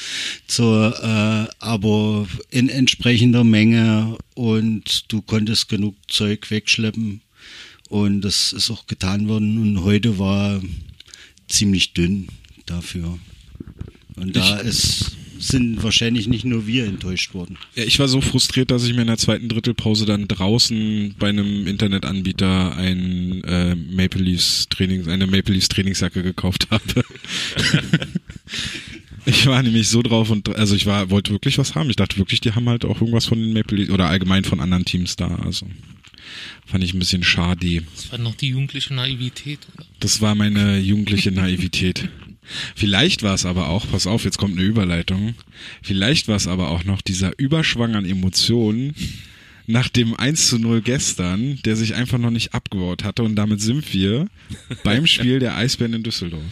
so, 0.47 0.87
äh, 0.87 1.47
aber 1.59 2.27
in 2.51 2.69
entsprechender 2.69 3.45
Menge 3.45 4.17
und 4.35 5.13
du 5.13 5.23
konntest 5.23 5.69
genug 5.69 5.95
Zeug 6.09 6.51
wegschleppen. 6.51 7.21
Und 7.89 8.21
das 8.21 8.53
ist 8.53 8.71
auch 8.71 8.87
getan 8.87 9.27
worden. 9.29 9.59
Und 9.59 9.83
heute 9.83 10.19
war 10.19 10.63
ziemlich 11.49 11.93
dünn 11.93 12.29
dafür. 12.67 13.19
Und 14.15 14.37
da 14.37 14.59
ist, 14.59 15.17
sind 15.41 15.83
wahrscheinlich 15.83 16.29
nicht 16.29 16.45
nur 16.45 16.67
wir 16.67 16.85
enttäuscht 16.85 17.35
worden. 17.35 17.57
Ja, 17.75 17.85
ich 17.85 17.99
war 17.99 18.09
so 18.09 18.21
frustriert, 18.21 18.71
dass 18.71 18.85
ich 18.85 18.95
mir 18.95 19.03
in 19.03 19.07
der 19.07 19.19
zweiten 19.19 19.49
Drittelpause 19.49 20.07
dann 20.07 20.29
draußen 20.29 21.15
bei 21.19 21.31
einem 21.31 21.67
Internetanbieter 21.67 22.77
ein 22.77 23.43
äh, 23.45 23.75
Maple 23.75 24.23
Leafs 24.23 24.69
Trainings, 24.69 25.09
eine 25.09 25.27
Maple 25.27 25.55
Leafs 25.55 25.69
Trainingsjacke 25.69 26.23
gekauft 26.23 26.69
habe. 26.71 26.83
ich 29.27 29.47
war 29.47 29.63
nämlich 29.63 29.89
so 29.89 30.03
drauf 30.03 30.31
und 30.31 30.55
also 30.57 30.75
ich 30.75 30.87
war 30.87 31.11
wollte 31.11 31.33
wirklich 31.33 31.59
was 31.59 31.75
haben. 31.75 31.91
Ich 31.91 31.97
dachte 31.97 32.19
wirklich, 32.19 32.41
die 32.41 32.53
haben 32.53 32.69
halt 32.69 32.85
auch 32.85 33.01
irgendwas 33.01 33.27
von 33.27 33.39
den 33.39 33.53
Maple 33.53 33.79
Leafs 33.79 33.91
oder 33.91 34.07
allgemein 34.07 34.45
von 34.45 34.61
anderen 34.61 34.85
Teams 34.85 35.17
da. 35.17 35.37
Also 35.45 35.67
fand 36.67 36.85
ich 36.85 36.95
ein 36.95 36.99
bisschen 36.99 37.23
schade. 37.23 37.83
Das 37.97 38.13
war 38.13 38.19
noch 38.19 38.35
die 38.35 38.49
jugendliche 38.49 38.95
Naivität, 38.95 39.61
oder? 39.75 39.87
Das 40.01 40.21
war 40.21 40.35
meine 40.35 40.79
jugendliche 40.79 41.33
Naivität. 41.33 42.09
Vielleicht 42.75 43.23
war 43.23 43.35
es 43.35 43.47
aber 43.47 43.69
auch, 43.69 43.87
pass 43.91 44.07
auf, 44.07 44.25
jetzt 44.25 44.39
kommt 44.39 44.57
eine 44.57 44.67
Überleitung. 44.67 45.35
Vielleicht 45.83 46.29
war 46.29 46.37
es 46.37 46.47
aber 46.47 46.71
auch 46.71 46.85
noch 46.85 47.01
dieser 47.01 47.39
Überschwang 47.39 47.95
an 47.95 48.05
Emotionen 48.05 48.95
nach 49.67 49.89
dem 49.89 50.15
1 50.15 50.49
zu 50.49 50.59
0 50.59 50.83
gestern, 50.83 51.61
der 51.65 51.77
sich 51.77 51.95
einfach 51.95 52.19
noch 52.19 52.31
nicht 52.31 52.55
abgebaut 52.55 53.05
hatte 53.05 53.23
und 53.23 53.37
damit 53.37 53.61
sind 53.61 53.93
wir 53.95 54.27
beim 54.85 55.07
Spiel 55.07 55.39
der 55.39 55.57
Eisbären 55.57 55.95
in 55.95 56.03
Düsseldorf. 56.03 56.43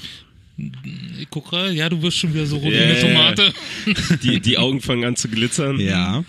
Ich 1.20 1.30
gucke, 1.30 1.70
ja, 1.70 1.88
du 1.88 2.02
wirst 2.02 2.18
schon 2.18 2.34
wieder 2.34 2.46
so 2.46 2.56
rot 2.56 2.72
wie 2.72 2.76
Ja, 2.76 2.82
eine. 2.82 3.00
Tomate. 3.00 3.54
Die, 4.22 4.40
die 4.40 4.58
Augen 4.58 4.80
fangen 4.80 5.04
an 5.04 5.14
zu 5.14 5.28
glitzern. 5.28 5.78
Ja. 5.78 6.24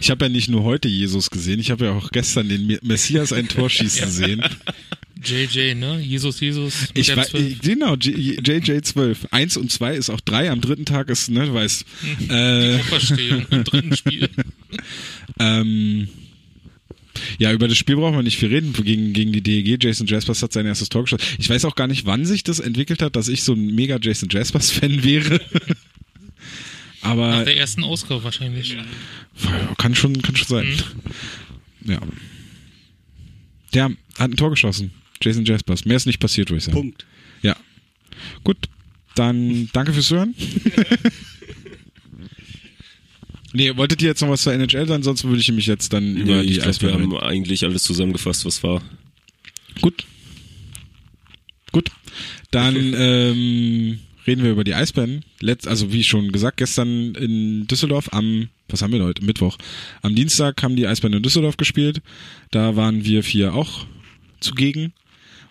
Ich 0.00 0.10
habe 0.10 0.24
ja 0.24 0.28
nicht 0.30 0.48
nur 0.48 0.64
heute 0.64 0.88
Jesus 0.88 1.30
gesehen, 1.30 1.60
ich 1.60 1.70
habe 1.70 1.84
ja 1.84 1.92
auch 1.92 2.10
gestern 2.10 2.48
den 2.48 2.78
Messias 2.82 3.32
ein 3.32 3.48
Tor 3.48 3.68
schießen 3.70 4.10
sehen. 4.10 4.42
JJ, 5.24 5.74
ne? 5.74 5.98
Jesus, 6.00 6.40
Jesus. 6.40 6.88
Ich 6.94 7.06
12. 7.12 7.60
genau, 7.60 7.94
J- 7.96 8.40
JJ12. 8.40 9.16
Eins 9.30 9.56
und 9.56 9.70
zwei 9.70 9.94
ist 9.94 10.10
auch 10.10 10.20
drei, 10.20 10.50
am 10.50 10.60
dritten 10.60 10.84
Tag 10.84 11.08
ist, 11.10 11.30
ne, 11.30 11.46
du 11.46 11.54
weißt. 11.54 11.84
Äh, 12.28 12.76
Auferstehung 12.80 13.46
im 13.50 13.64
dritten 13.64 13.96
Spiel. 13.96 14.28
Ähm, 15.38 16.08
ja, 17.38 17.52
über 17.52 17.68
das 17.68 17.76
Spiel 17.76 17.96
brauchen 17.96 18.16
wir 18.16 18.22
nicht 18.22 18.38
viel 18.38 18.48
reden. 18.48 18.72
Gegen, 18.72 19.12
gegen 19.12 19.32
die 19.32 19.42
DEG, 19.42 19.82
Jason 19.82 20.06
Jaspers 20.06 20.42
hat 20.42 20.52
sein 20.52 20.66
erstes 20.66 20.88
Tor 20.88 21.02
geschossen. 21.02 21.24
Ich 21.38 21.48
weiß 21.48 21.64
auch 21.66 21.74
gar 21.74 21.86
nicht, 21.86 22.06
wann 22.06 22.24
sich 22.24 22.42
das 22.42 22.58
entwickelt 22.58 23.02
hat, 23.02 23.16
dass 23.16 23.28
ich 23.28 23.42
so 23.42 23.52
ein 23.52 23.74
mega 23.74 23.98
Jason 24.00 24.28
Jaspers-Fan 24.30 25.04
wäre. 25.04 25.40
Nach 27.02 27.10
Aber 27.10 27.44
der 27.44 27.56
ersten 27.56 27.82
Ausgabe 27.84 28.22
wahrscheinlich. 28.24 28.76
kann 29.76 29.94
schon, 29.94 30.22
kann 30.22 30.36
schon 30.36 30.46
sein. 30.48 30.66
Ja. 31.84 32.00
Der 33.74 33.84
hat 34.18 34.30
ein 34.30 34.36
Tor 34.36 34.50
geschossen. 34.50 34.92
Jason 35.22 35.44
Jaspers. 35.44 35.84
Mehr 35.84 35.96
ist 35.96 36.06
nicht 36.06 36.20
passiert, 36.20 36.50
würde 36.50 36.58
ich 36.58 36.64
sagen. 36.64 36.76
Punkt. 36.76 37.06
Ja. 37.42 37.56
Gut. 38.44 38.56
Dann 39.14 39.68
danke 39.72 39.92
fürs 39.92 40.10
Hören. 40.10 40.34
nee, 43.52 43.76
wolltet 43.76 44.00
ihr 44.02 44.08
jetzt 44.08 44.22
noch 44.22 44.30
was 44.30 44.42
zur 44.42 44.54
NHL 44.54 44.86
sagen? 44.86 45.02
Sonst 45.02 45.24
würde 45.24 45.40
ich 45.40 45.52
mich 45.52 45.66
jetzt 45.66 45.92
dann 45.92 46.16
über 46.16 46.36
Nee, 46.36 46.46
die 46.46 46.52
ich 46.52 46.60
glaube, 46.60 46.80
wir 46.80 46.92
haben 46.94 47.16
eigentlich 47.18 47.64
alles 47.64 47.82
zusammengefasst, 47.82 48.46
was 48.46 48.62
war. 48.62 48.82
Gut. 49.80 50.06
Gut. 51.72 51.90
Dann 52.50 52.76
ähm, 52.96 53.98
reden 54.26 54.42
wir 54.42 54.52
über 54.52 54.64
die 54.64 54.74
Eisbären. 54.74 55.24
Letzt, 55.40 55.68
also 55.68 55.92
wie 55.92 56.04
schon 56.04 56.32
gesagt, 56.32 56.56
gestern 56.56 57.14
in 57.14 57.66
Düsseldorf 57.66 58.08
am, 58.12 58.48
was 58.68 58.80
haben 58.80 58.92
wir 58.92 59.02
heute? 59.02 59.24
Mittwoch. 59.24 59.58
Am 60.00 60.14
Dienstag 60.14 60.62
haben 60.62 60.76
die 60.76 60.86
Eisbären 60.86 61.16
in 61.16 61.22
Düsseldorf 61.22 61.58
gespielt. 61.58 62.00
Da 62.50 62.76
waren 62.76 63.04
wir 63.04 63.22
vier 63.22 63.54
auch 63.54 63.86
zugegen 64.40 64.94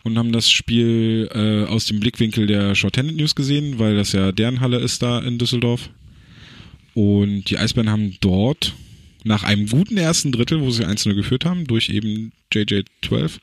und 0.04 0.18
haben 0.18 0.32
das 0.32 0.50
Spiel 0.50 1.30
äh, 1.34 1.66
aus 1.70 1.86
dem 1.86 2.00
Blickwinkel 2.00 2.48
der 2.48 2.76
Shorthanded 2.76 3.16
News 3.18 3.36
gesehen, 3.36 3.78
weil 3.80 3.96
das 3.96 4.12
ja 4.14 4.32
deren 4.32 4.60
Halle 4.62 4.80
ist 4.80 5.02
da 5.02 5.20
in 5.20 5.38
Düsseldorf. 5.38 5.90
Und 6.94 7.46
die 7.50 7.58
Eisbären 7.58 7.90
haben 7.90 8.18
dort 8.20 8.74
nach 9.24 9.44
einem 9.44 9.68
guten 9.68 9.98
ersten 9.98 10.32
Drittel, 10.32 10.62
wo 10.62 10.72
sie 10.72 10.86
1-0 10.86 11.14
geführt 11.14 11.46
haben, 11.46 11.66
durch 11.68 11.90
eben 11.90 12.32
JJ12, 12.54 13.40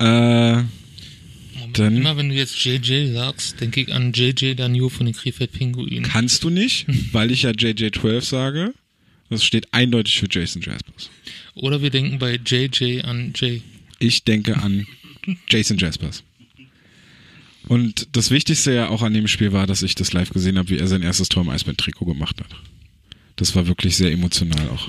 äh, 0.00 0.52
Moment, 0.56 0.68
Dann- 1.78 1.96
immer 1.96 2.16
wenn 2.16 2.28
du 2.28 2.34
jetzt 2.34 2.62
JJ 2.64 3.12
sagst, 3.12 3.60
denke 3.60 3.80
ich 3.82 3.94
an 3.94 4.12
JJ 4.12 4.54
Danio 4.54 4.88
von 4.88 5.06
den 5.06 5.14
Krefeld 5.14 5.52
Pinguinen. 5.52 6.02
kannst 6.02 6.42
du 6.44 6.50
nicht, 6.50 6.86
weil 7.12 7.30
ich 7.30 7.42
ja 7.42 7.50
JJ12 7.50 8.20
sage. 8.22 8.74
Das 9.30 9.44
steht 9.44 9.72
eindeutig 9.72 10.18
für 10.18 10.26
Jason 10.30 10.60
Jaspers. 10.60 11.08
Oder 11.54 11.80
wir 11.80 11.88
denken 11.88 12.18
bei 12.18 12.38
JJ 12.44 13.00
an 13.02 13.32
Jay. 13.34 13.62
Ich 13.98 14.24
denke 14.24 14.58
an 14.58 14.86
Jason 15.48 15.78
Jaspers. 15.78 16.22
Und 17.68 18.08
das 18.12 18.30
Wichtigste 18.30 18.72
ja 18.72 18.88
auch 18.88 19.02
an 19.02 19.14
dem 19.14 19.28
Spiel 19.28 19.52
war, 19.52 19.66
dass 19.66 19.82
ich 19.82 19.94
das 19.94 20.12
live 20.12 20.30
gesehen 20.30 20.58
habe, 20.58 20.70
wie 20.70 20.78
er 20.78 20.88
sein 20.88 21.02
erstes 21.02 21.28
Tor 21.28 21.42
im 21.42 21.48
Eisbären-Trikot 21.48 22.06
gemacht 22.06 22.40
hat. 22.40 22.50
Das 23.36 23.54
war 23.54 23.66
wirklich 23.66 23.96
sehr 23.96 24.10
emotional 24.10 24.68
auch. 24.68 24.88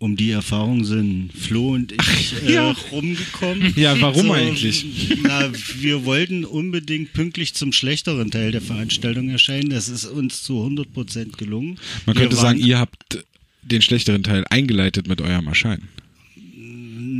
Um 0.00 0.16
die 0.16 0.30
Erfahrung 0.30 0.84
sind 0.84 1.30
Flo 1.32 1.74
und 1.74 1.90
ich 1.90 2.34
äh, 2.46 2.54
ja. 2.54 2.76
rumgekommen. 2.92 3.74
Ja, 3.76 4.00
warum 4.00 4.30
eigentlich? 4.30 4.86
Na, 5.22 5.50
wir 5.80 6.04
wollten 6.04 6.44
unbedingt 6.44 7.12
pünktlich 7.12 7.54
zum 7.54 7.72
schlechteren 7.72 8.30
Teil 8.30 8.52
der 8.52 8.60
Veranstaltung 8.60 9.28
erscheinen. 9.28 9.70
Das 9.70 9.88
ist 9.88 10.04
uns 10.04 10.42
zu 10.42 10.64
100% 10.64 11.36
gelungen. 11.36 11.78
Man 12.06 12.14
Wir 12.14 12.22
könnte 12.22 12.36
sagen, 12.36 12.60
ihr 12.60 12.78
habt 12.78 13.24
den 13.62 13.82
schlechteren 13.82 14.22
Teil 14.22 14.44
eingeleitet 14.50 15.08
mit 15.08 15.20
eurem 15.20 15.48
Erscheinen. 15.48 15.88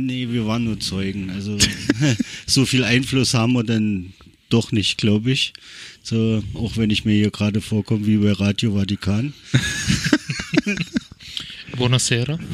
Nee, 0.09 0.27
wir 0.31 0.47
waren 0.47 0.63
nur 0.63 0.79
Zeugen. 0.79 1.29
Also 1.29 1.55
so 2.47 2.65
viel 2.65 2.83
Einfluss 2.83 3.35
haben 3.35 3.53
wir 3.53 3.63
dann 3.63 4.13
doch 4.49 4.71
nicht, 4.71 4.97
glaube 4.97 5.29
ich. 5.31 5.53
So, 6.01 6.43
auch 6.55 6.77
wenn 6.77 6.89
ich 6.89 7.05
mir 7.05 7.13
hier 7.13 7.29
gerade 7.29 7.61
vorkomme 7.61 8.07
wie 8.07 8.17
bei 8.17 8.31
Radio 8.31 8.73
Vatikan. 8.75 9.33
Buonasera. 11.77 12.39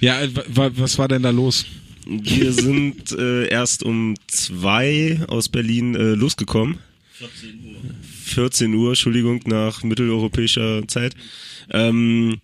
Ja, 0.00 0.18
wa- 0.54 0.70
was 0.76 0.96
war 0.96 1.08
denn 1.08 1.22
da 1.24 1.30
los? 1.30 1.66
Wir 2.06 2.54
sind 2.54 3.12
äh, 3.12 3.46
erst 3.48 3.82
um 3.82 4.14
zwei 4.28 5.20
aus 5.28 5.50
Berlin 5.50 5.94
äh, 5.94 6.14
losgekommen. 6.14 6.78
14 8.24 8.72
Uhr, 8.72 8.90
Entschuldigung, 8.90 9.40
nach 9.44 9.82
mitteleuropäischer 9.82 10.88
Zeit. 10.88 11.14
Ähm, 11.70 12.38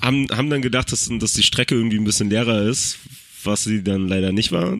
haben, 0.00 0.28
haben 0.30 0.50
dann 0.50 0.62
gedacht, 0.62 0.92
dass, 0.92 1.08
dass 1.10 1.32
die 1.34 1.42
Strecke 1.42 1.74
irgendwie 1.74 1.98
ein 1.98 2.04
bisschen 2.04 2.30
leerer 2.30 2.62
ist, 2.62 2.98
was 3.44 3.64
sie 3.64 3.82
dann 3.82 4.08
leider 4.08 4.32
nicht 4.32 4.52
war. 4.52 4.78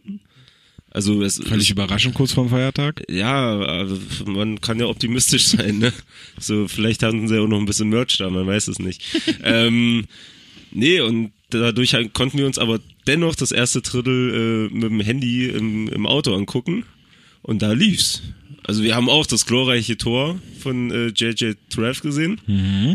Also 0.92 1.22
es 1.22 1.38
Völlig 1.38 1.70
überraschend 1.70 2.14
kurz 2.14 2.32
vorm 2.32 2.48
Feiertag. 2.48 3.04
ja, 3.08 3.60
also 3.60 3.96
man 4.26 4.60
kann 4.60 4.80
ja 4.80 4.86
optimistisch 4.86 5.44
sein, 5.46 5.78
ne? 5.78 5.92
So, 6.38 6.66
vielleicht 6.66 7.02
hatten 7.02 7.28
sie 7.28 7.36
ja 7.36 7.42
auch 7.42 7.46
noch 7.46 7.58
ein 7.58 7.66
bisschen 7.66 7.90
Merch 7.90 8.18
da, 8.18 8.28
man 8.28 8.46
weiß 8.46 8.68
es 8.68 8.80
nicht. 8.80 9.02
ähm, 9.44 10.06
nee, 10.72 11.00
und 11.00 11.30
dadurch 11.50 11.94
halt 11.94 12.12
konnten 12.12 12.38
wir 12.38 12.46
uns 12.46 12.58
aber 12.58 12.80
dennoch 13.06 13.36
das 13.36 13.52
erste 13.52 13.82
Drittel 13.82 14.68
äh, 14.70 14.74
mit 14.74 14.90
dem 14.90 15.00
Handy 15.00 15.48
im, 15.48 15.88
im 15.88 16.06
Auto 16.06 16.34
angucken 16.34 16.84
und 17.42 17.62
da 17.62 17.72
lief's. 17.72 18.22
Also 18.64 18.82
wir 18.82 18.94
haben 18.94 19.08
auch 19.08 19.26
das 19.26 19.46
glorreiche 19.46 19.96
Tor 19.96 20.38
von 20.60 20.90
äh, 20.90 21.06
JJ 21.08 21.54
Trev 21.70 22.00
gesehen. 22.02 22.40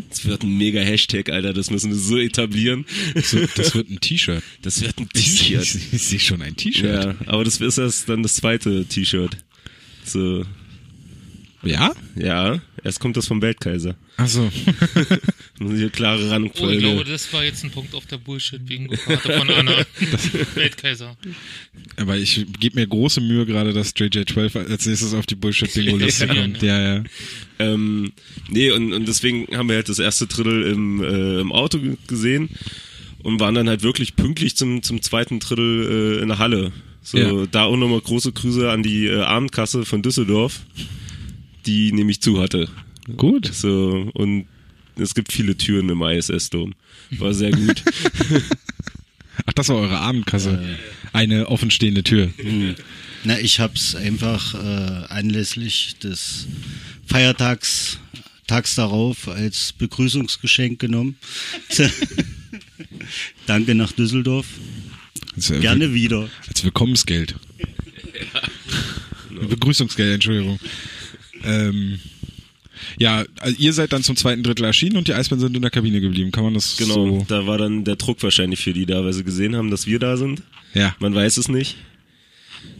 Das 0.09 0.25
wird 0.25 0.43
ein 0.43 0.57
mega 0.57 0.79
Hashtag, 0.81 1.29
Alter, 1.29 1.53
das 1.53 1.71
müssen 1.71 1.89
wir 1.91 1.97
so 1.97 2.17
etablieren. 2.17 2.85
So, 3.15 3.39
das 3.55 3.75
wird 3.75 3.89
ein 3.89 3.99
T-Shirt. 3.99 4.43
Das 4.61 4.81
wird 4.81 4.99
ein 4.99 5.09
Ich, 5.15 5.39
T-Shirt. 5.39 5.61
ich, 5.75 5.93
ich 5.93 6.03
sehe 6.03 6.19
schon 6.19 6.41
ein 6.41 6.55
T-Shirt. 6.55 7.05
Ja, 7.05 7.15
aber 7.25 7.43
das 7.43 7.57
ist 7.57 7.77
erst 7.77 8.09
dann 8.09 8.23
das 8.23 8.35
zweite 8.35 8.85
T-Shirt. 8.85 9.37
So, 10.03 10.45
Ja? 11.71 11.93
ja, 12.15 12.59
erst 12.83 12.99
kommt 12.99 13.17
das 13.17 13.27
vom 13.27 13.41
Weltkaiser. 13.41 13.95
Achso. 14.17 14.43
Muss 15.59 15.73
ich 15.73 15.81
eine 15.81 15.89
klare 15.89 16.21
Oh, 16.21 16.25
ich 16.25 16.31
Randfolge. 16.31 16.77
glaube, 16.79 17.03
das 17.05 17.31
war 17.33 17.43
jetzt 17.43 17.63
ein 17.63 17.71
Punkt 17.71 17.93
auf 17.95 18.05
der 18.05 18.17
Bullshit-Bingo-Karte 18.17 19.33
von 19.39 19.49
Anna. 19.49 19.85
Weltkaiser. 20.55 21.15
Aber 21.97 22.17
ich 22.17 22.45
gebe 22.59 22.79
mir 22.79 22.87
große 22.87 23.21
Mühe 23.21 23.45
gerade, 23.45 23.73
dass 23.73 23.95
JJ12 23.95 24.69
als 24.69 24.85
nächstes 24.85 25.13
auf 25.13 25.25
die 25.25 25.35
Bullshit-Bingo-Liste 25.35 26.25
Ja, 26.27 26.33
kommt. 26.35 26.61
ne? 26.61 26.67
Ja, 26.67 26.95
ja. 26.95 27.03
ähm, 27.59 28.11
nee, 28.49 28.71
und, 28.71 28.93
und 28.93 29.07
deswegen 29.07 29.47
haben 29.57 29.69
wir 29.69 29.77
halt 29.77 29.89
das 29.89 29.99
erste 29.99 30.27
Drittel 30.27 30.63
im, 30.63 31.01
äh, 31.03 31.39
im 31.39 31.51
Auto 31.51 31.79
ge- 31.79 31.97
gesehen 32.07 32.49
und 33.23 33.39
waren 33.39 33.55
dann 33.55 33.69
halt 33.69 33.81
wirklich 33.83 34.15
pünktlich 34.15 34.55
zum, 34.57 34.83
zum 34.83 35.01
zweiten 35.01 35.39
Drittel 35.39 36.17
äh, 36.19 36.21
in 36.21 36.27
der 36.27 36.37
Halle. 36.37 36.71
So, 37.01 37.17
Ja. 37.17 37.45
da 37.51 37.63
auch 37.65 37.77
nochmal 37.77 38.01
große 38.01 38.31
Grüße 38.31 38.69
an 38.71 38.81
die 38.83 39.05
äh, 39.07 39.21
Abendkasse 39.21 39.85
von 39.85 40.01
Düsseldorf, 40.01 40.61
die 41.65 41.91
nämlich 41.91 42.21
zu 42.21 42.41
hatte. 42.41 42.69
Gut. 43.17 43.53
So, 43.53 44.09
und 44.13 44.45
es 44.97 45.13
gibt 45.13 45.31
viele 45.31 45.57
Türen 45.57 45.89
im 45.89 46.01
ISS-Dom. 46.01 46.73
War 47.11 47.33
sehr 47.33 47.51
gut. 47.51 47.83
Ach, 49.45 49.53
das 49.53 49.69
war 49.69 49.77
eure 49.77 49.99
Abendkasse. 49.99 50.77
Eine 51.13 51.47
offenstehende 51.47 52.03
Tür. 52.03 52.31
Na, 53.23 53.39
ich 53.39 53.59
hab's 53.59 53.95
einfach 53.95 54.53
äh, 54.55 55.05
anlässlich 55.07 55.97
des 55.99 56.47
Feiertags 57.05 57.99
tags 58.47 58.75
darauf 58.75 59.27
als 59.27 59.73
Begrüßungsgeschenk 59.73 60.79
genommen. 60.79 61.17
Danke 63.47 63.75
nach 63.75 63.91
Düsseldorf. 63.91 64.45
Ja 65.37 65.59
Gerne 65.59 65.93
wieder. 65.93 66.29
Als 66.47 66.63
Willkommensgeld. 66.63 67.35
Begrüßungsgeld, 69.49 70.13
Entschuldigung. 70.15 70.59
Ähm, 71.43 71.99
ja, 72.99 73.23
also 73.39 73.55
ihr 73.57 73.73
seid 73.73 73.93
dann 73.93 74.03
zum 74.03 74.15
zweiten 74.15 74.43
Drittel 74.43 74.65
erschienen 74.65 74.97
und 74.97 75.07
die 75.07 75.13
Eisbären 75.13 75.39
sind 75.39 75.55
in 75.55 75.61
der 75.61 75.71
Kabine 75.71 76.01
geblieben. 76.01 76.31
Kann 76.31 76.43
man 76.43 76.53
das 76.53 76.77
Genau, 76.77 77.19
so? 77.19 77.25
da 77.27 77.47
war 77.47 77.57
dann 77.57 77.83
der 77.83 77.95
Druck 77.95 78.21
wahrscheinlich 78.23 78.59
für 78.61 78.73
die 78.73 78.85
da, 78.85 79.03
weil 79.03 79.13
sie 79.13 79.23
gesehen 79.23 79.55
haben, 79.55 79.71
dass 79.71 79.87
wir 79.87 79.99
da 79.99 80.17
sind. 80.17 80.41
Ja. 80.73 80.95
Man 80.99 81.15
weiß 81.15 81.37
es 81.37 81.47
nicht. 81.47 81.77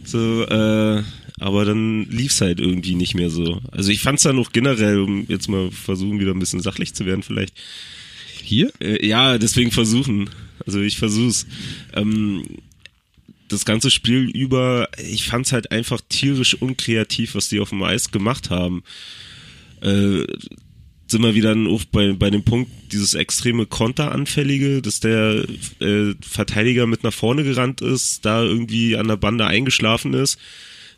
So, 0.04 0.44
äh, 0.46 1.02
aber 1.38 1.64
dann 1.64 2.08
lief's 2.10 2.40
halt 2.40 2.60
irgendwie 2.60 2.94
nicht 2.94 3.14
mehr 3.14 3.30
so. 3.30 3.60
Also 3.72 3.90
ich 3.90 4.00
fand's 4.00 4.22
dann 4.22 4.36
noch 4.36 4.52
generell, 4.52 5.00
um 5.00 5.26
jetzt 5.28 5.48
mal 5.48 5.70
versuchen, 5.70 6.20
wieder 6.20 6.32
ein 6.32 6.38
bisschen 6.38 6.60
sachlich 6.60 6.94
zu 6.94 7.06
werden, 7.06 7.22
vielleicht. 7.22 7.54
Hier? 8.42 8.70
Äh, 8.80 9.06
ja, 9.06 9.38
deswegen 9.38 9.70
versuchen. 9.70 10.30
Also 10.66 10.80
ich 10.80 10.98
versuch's. 10.98 11.46
Ähm, 11.94 12.44
das 13.48 13.64
ganze 13.64 13.90
Spiel 13.90 14.30
über, 14.30 14.88
ich 14.98 15.26
fand's 15.26 15.52
halt 15.52 15.70
einfach 15.70 16.00
tierisch 16.08 16.54
unkreativ, 16.60 17.34
was 17.34 17.48
die 17.48 17.60
auf 17.60 17.70
dem 17.70 17.82
Eis 17.82 18.10
gemacht 18.10 18.50
haben. 18.50 18.82
Äh, 19.80 20.24
sind 21.08 21.22
wir 21.22 21.34
wieder 21.34 21.56
auch 21.68 21.84
bei, 21.84 22.12
bei 22.12 22.30
dem 22.30 22.42
Punkt, 22.42 22.70
dieses 22.92 23.14
extreme 23.14 23.66
Konteranfällige, 23.66 24.82
dass 24.82 25.00
der 25.00 25.44
äh, 25.80 26.14
Verteidiger 26.20 26.86
mit 26.86 27.04
nach 27.04 27.12
vorne 27.12 27.44
gerannt 27.44 27.80
ist, 27.80 28.24
da 28.24 28.42
irgendwie 28.42 28.96
an 28.96 29.08
der 29.08 29.16
Bande 29.16 29.46
eingeschlafen 29.46 30.14
ist, 30.14 30.38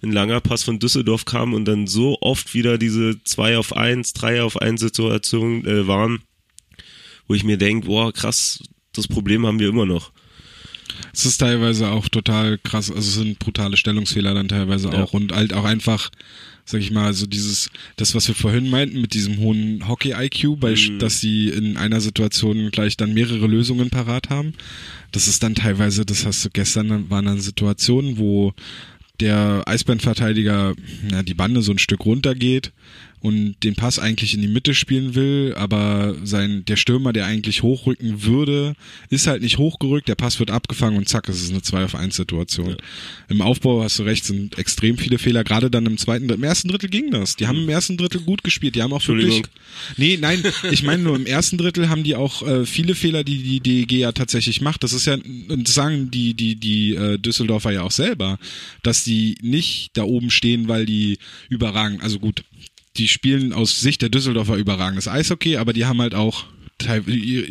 ein 0.03 0.13
langer 0.13 0.41
Pass 0.41 0.65
von 0.65 0.79
Düsseldorf 0.79 1.25
kam 1.25 1.53
und 1.53 1.67
dann 1.67 1.87
so 1.87 2.19
oft 2.21 2.55
wieder 2.55 2.79
diese 2.79 3.23
2 3.23 3.59
auf 3.59 3.77
1, 3.77 4.15
3 4.15 4.43
auf 4.43 4.61
1 4.61 4.81
Situation 4.81 5.67
äh, 5.67 5.87
waren, 5.87 6.21
wo 7.27 7.35
ich 7.35 7.45
mir 7.45 7.59
denke, 7.59 7.87
boah, 7.87 8.13
krass, 8.13 8.63
das 8.95 9.09
Problem 9.09 9.47
haben 9.47 9.59
wir 9.59 9.69
immer 9.69 9.87
noch. 9.87 10.13
Es 11.13 11.27
ist 11.27 11.39
teilweise 11.39 11.89
auch 11.91 12.09
total 12.09 12.59
krass, 12.59 12.91
also 12.91 13.01
es 13.01 13.15
sind 13.15 13.39
brutale 13.39 13.77
Stellungsfehler 13.77 14.35
dann 14.35 14.49
teilweise 14.49 14.89
Ja. 14.89 15.03
auch 15.05 15.13
und 15.13 15.33
halt 15.33 15.53
auch 15.53 15.65
einfach, 15.65 16.11
sag 16.65 16.81
ich 16.81 16.91
mal, 16.91 17.13
so 17.15 17.27
dieses, 17.27 17.71
das, 17.97 18.15
was 18.15 18.29
wir 18.29 18.35
vorhin 18.35 18.69
meinten 18.71 19.01
mit 19.01 19.15
diesem 19.15 19.39
hohen 19.39 19.87
Hockey-IQ, 19.89 20.59
bei, 20.61 20.75
Mhm. 20.75 20.99
dass 20.99 21.21
sie 21.21 21.49
in 21.49 21.77
einer 21.77 22.01
Situation 22.01 22.71
gleich 22.71 22.97
dann 22.97 23.15
mehrere 23.15 23.47
Lösungen 23.47 23.91
parat 23.91 24.31
haben. 24.31 24.55
Das 25.13 25.29
ist 25.29 25.43
dann 25.43 25.55
teilweise, 25.55 26.05
das 26.05 26.27
hast 26.27 26.45
du 26.45 26.51
gestern, 26.51 27.09
waren 27.11 27.25
dann 27.27 27.41
Situationen, 27.41 28.19
wo 28.19 28.53
der 29.21 29.65
Eisbärenverteidiger 29.67 30.75
ja, 31.11 31.23
die 31.23 31.35
Bande 31.35 31.63
so 31.63 31.73
ein 31.73 31.79
Stück 31.79 32.05
runtergeht 32.05 32.73
und 33.21 33.57
den 33.65 33.75
Pass 33.75 33.99
eigentlich 33.99 34.35
in 34.35 34.43
die 34.43 34.49
Mitte 34.49 34.75
spielen 34.75 35.15
will, 35.15 35.55
aber 35.57 36.17
sein 36.25 36.65
der 36.67 36.77
Stürmer, 36.77 37.13
der 37.13 37.27
eigentlich 37.27 37.63
hochrücken 37.63 38.23
würde, 38.25 38.75
ist 39.11 39.27
halt 39.27 39.43
nicht 39.43 39.59
hochgerückt, 39.59 40.09
der 40.09 40.15
Pass 40.15 40.39
wird 40.39 40.51
abgefangen 40.51 40.97
und 40.97 41.09
zack, 41.09 41.29
es 41.29 41.43
ist 41.43 41.51
eine 41.51 41.63
2 41.63 41.85
auf 41.85 41.95
1 41.95 42.15
Situation. 42.15 42.77
Im 43.29 43.41
Aufbau 43.41 43.83
hast 43.83 43.99
du 43.99 44.05
recht, 44.05 44.25
sind 44.25 44.59
extrem 44.59 44.99
viele 44.99 45.19
Fehler, 45.19 45.45
gerade 45.45 45.71
dann 45.71 45.87
im 45.87 45.99
zweiten 45.99 46.29
im 46.29 46.43
ersten 46.43 46.69
Drittel 46.69 46.91
ging 46.91 47.11
das. 47.11 47.37
Die 47.37 47.47
haben 47.47 47.59
im 47.59 47.69
ersten 47.69 47.97
Drittel 47.97 48.21
gut 48.21 48.45
gespielt, 48.45 48.75
die 48.75 48.83
haben 48.83 48.93
auch 48.93 49.07
wirklich. 49.09 49.43
Nee, 49.97 50.19
nein, 50.21 50.43
ich 50.71 50.83
meine 50.83 51.03
nur 51.03 51.17
im 51.17 51.27
ersten 51.27 51.59
Drittel 51.59 51.89
haben 51.89 52.05
die 52.05 52.15
auch 52.15 52.47
äh, 52.47 52.67
viele 52.67 52.95
Fehler, 52.95 53.25
die 53.25 53.61
die 53.61 53.61
DEG 53.61 53.93
ja 53.93 54.13
tatsächlich 54.13 54.61
macht. 54.61 54.85
Das 54.85 54.93
ist 54.93 55.07
ja 55.07 55.15
und 55.15 55.67
das 55.67 55.75
sagen 55.75 56.11
die 56.11 56.35
die 56.35 56.57
die 56.57 56.95
äh, 56.95 57.19
Düsseldorfer 57.19 57.73
ja 57.73 57.83
auch 57.83 57.91
selber, 57.91 58.39
dass 58.83 59.05
die 59.05 59.37
nicht 59.43 59.91
da 59.95 60.05
oben 60.05 60.31
stehen, 60.31 60.69
weil 60.69 60.87
die 60.87 61.19
überragen. 61.49 62.01
Also 62.01 62.19
gut, 62.19 62.45
die 62.99 63.09
spielen 63.09 63.53
aus 63.53 63.81
Sicht 63.81 64.03
der 64.03 64.09
Düsseldorfer 64.09 64.57
überragendes 64.57 65.09
Eishockey, 65.09 65.57
aber 65.57 65.73
die 65.73 65.87
haben 65.87 66.01
halt 66.01 66.15
auch 66.15 66.47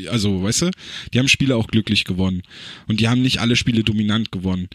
also 0.09 0.43
weißt 0.43 0.61
du, 0.61 0.71
die 1.13 1.19
haben 1.19 1.27
Spiele 1.27 1.57
auch 1.57 1.67
glücklich 1.67 2.05
gewonnen 2.05 2.43
und 2.87 3.01
die 3.01 3.09
haben 3.09 3.21
nicht 3.21 3.39
alle 3.41 3.57
Spiele 3.57 3.83
dominant 3.83 4.31
gewonnen. 4.31 4.69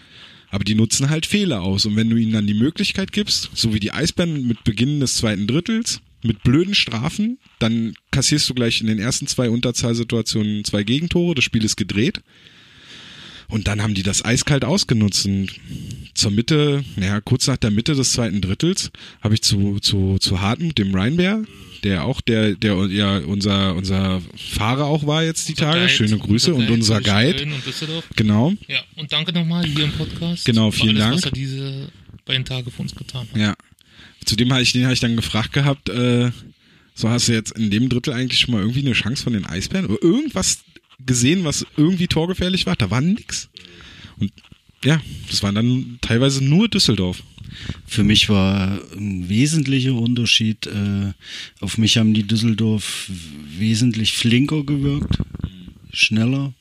Aber 0.50 0.64
die 0.64 0.74
nutzen 0.74 1.08
halt 1.08 1.24
Fehler 1.24 1.62
aus. 1.62 1.86
Und 1.86 1.96
wenn 1.96 2.10
du 2.10 2.16
ihnen 2.16 2.32
dann 2.32 2.46
die 2.46 2.52
Möglichkeit 2.52 3.12
gibst, 3.12 3.50
so 3.54 3.72
wie 3.72 3.80
die 3.80 3.92
Eisbären 3.92 4.46
mit 4.46 4.64
Beginn 4.64 5.00
des 5.00 5.16
zweiten 5.16 5.46
Drittels, 5.46 6.02
mit 6.22 6.42
blöden 6.42 6.74
Strafen, 6.74 7.38
dann 7.58 7.94
kassierst 8.10 8.50
du 8.50 8.54
gleich 8.54 8.82
in 8.82 8.86
den 8.86 8.98
ersten 8.98 9.26
zwei 9.26 9.48
Unterzahlsituationen 9.48 10.64
zwei 10.64 10.82
Gegentore, 10.82 11.34
das 11.34 11.44
Spiel 11.44 11.64
ist 11.64 11.76
gedreht. 11.76 12.22
Und 13.48 13.66
dann 13.66 13.82
haben 13.82 13.94
die 13.94 14.02
das 14.02 14.24
eiskalt 14.24 14.64
ausgenutzt. 14.64 15.24
Und 15.24 15.48
zur 16.14 16.30
Mitte, 16.30 16.84
naja, 16.96 17.20
kurz 17.20 17.46
nach 17.46 17.56
der 17.56 17.70
Mitte 17.70 17.94
des 17.94 18.12
zweiten 18.12 18.40
Drittels, 18.40 18.90
habe 19.20 19.34
ich 19.34 19.42
zu, 19.42 19.78
zu, 19.80 20.18
zu 20.18 20.40
Hartmut, 20.40 20.78
dem 20.78 20.94
Rheinbär, 20.94 21.42
der 21.84 22.04
auch, 22.04 22.20
der, 22.20 22.54
der 22.54 22.86
ja 22.86 23.18
unser, 23.18 23.74
unser 23.74 24.20
Fahrer 24.36 24.84
auch 24.84 25.06
war 25.06 25.24
jetzt 25.24 25.48
die 25.48 25.54
Tage. 25.54 25.80
Guide, 25.80 25.88
Schöne 25.92 26.18
Grüße 26.18 26.54
und 26.54 26.70
unser 26.70 27.00
Guide. 27.00 27.46
Genau. 28.16 28.52
Ja, 28.68 28.80
und 28.96 29.12
danke 29.12 29.32
nochmal 29.32 29.64
hier 29.64 29.84
im 29.84 29.92
Podcast. 29.92 30.44
Genau, 30.44 30.70
vielen 30.70 31.00
alles, 31.00 31.00
Dank. 31.00 31.14
was 31.16 31.24
er 31.24 31.30
diese 31.32 31.88
beiden 32.24 32.44
Tage 32.44 32.70
für 32.70 32.82
uns 32.82 32.94
getan 32.94 33.26
hat. 33.32 33.36
Ja. 33.36 33.54
Zudem 34.24 34.52
habe 34.52 34.62
ich 34.62 34.72
den 34.72 34.84
habe 34.84 34.94
ich 34.94 35.00
dann 35.00 35.16
gefragt 35.16 35.52
gehabt, 35.52 35.88
äh, 35.88 36.30
so 36.94 37.08
hast 37.08 37.28
du 37.28 37.32
jetzt 37.32 37.52
in 37.52 37.70
dem 37.70 37.88
Drittel 37.88 38.12
eigentlich 38.12 38.40
schon 38.40 38.52
mal 38.52 38.60
irgendwie 38.60 38.80
eine 38.80 38.92
Chance 38.92 39.24
von 39.24 39.32
den 39.32 39.46
Eisbären 39.46 39.86
oder 39.86 40.02
irgendwas 40.02 40.60
gesehen, 41.04 41.44
was 41.44 41.66
irgendwie 41.76 42.06
torgefährlich 42.06 42.66
war? 42.66 42.76
Da 42.76 42.90
war 42.90 43.00
nix. 43.00 43.48
Und 44.18 44.30
ja, 44.84 45.00
das 45.28 45.42
war 45.42 45.52
dann 45.52 45.98
teilweise 46.00 46.44
nur 46.44 46.68
Düsseldorf. 46.68 47.22
Für 47.86 48.04
mich 48.04 48.28
war 48.28 48.80
ein 48.96 49.28
wesentlicher 49.28 49.94
Unterschied, 49.94 50.66
äh, 50.66 51.12
auf 51.60 51.78
mich 51.78 51.98
haben 51.98 52.14
die 52.14 52.26
Düsseldorf 52.26 53.10
wesentlich 53.58 54.12
flinker 54.12 54.64
gewirkt, 54.64 55.18
schneller. 55.92 56.54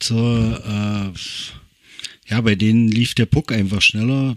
Zur, 0.00 0.62
äh, 0.66 2.30
ja, 2.30 2.40
bei 2.40 2.54
denen 2.54 2.88
lief 2.88 3.14
der 3.14 3.26
Puck 3.26 3.52
einfach 3.52 3.80
schneller. 3.80 4.34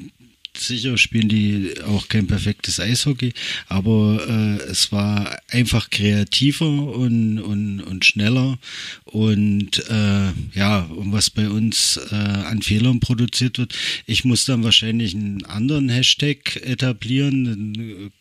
Sicher 0.60 0.97
spielen 0.97 1.30
die 1.30 1.74
auch 1.86 2.08
kein 2.08 2.28
perfektes 2.28 2.80
Eishockey, 2.80 3.34
aber 3.68 4.26
äh, 4.28 4.64
es 4.70 4.91
war 4.91 5.38
einfach 5.49 5.89
kreativer 5.89 6.68
und, 6.68 7.39
und, 7.39 7.82
und 7.82 8.05
schneller. 8.05 8.58
Und 9.05 9.84
äh, 9.89 10.32
ja, 10.53 10.82
und 10.84 11.12
was 11.12 11.30
bei 11.30 11.49
uns 11.49 11.99
äh, 12.12 12.16
an 12.16 12.62
Fehlern 12.62 12.99
produziert 12.99 13.58
wird, 13.58 13.76
ich 14.05 14.26
muss 14.26 14.45
dann 14.45 14.64
wahrscheinlich 14.64 15.16
einen 15.16 15.45
anderen 15.45 15.89
Hashtag 15.89 16.55
etablieren, 16.58 18.12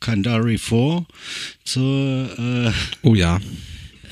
Kandari 0.00 0.58
4 0.58 1.06
zur 1.64 2.38
äh, 2.38 2.72
Oh 3.02 3.14
ja. 3.14 3.40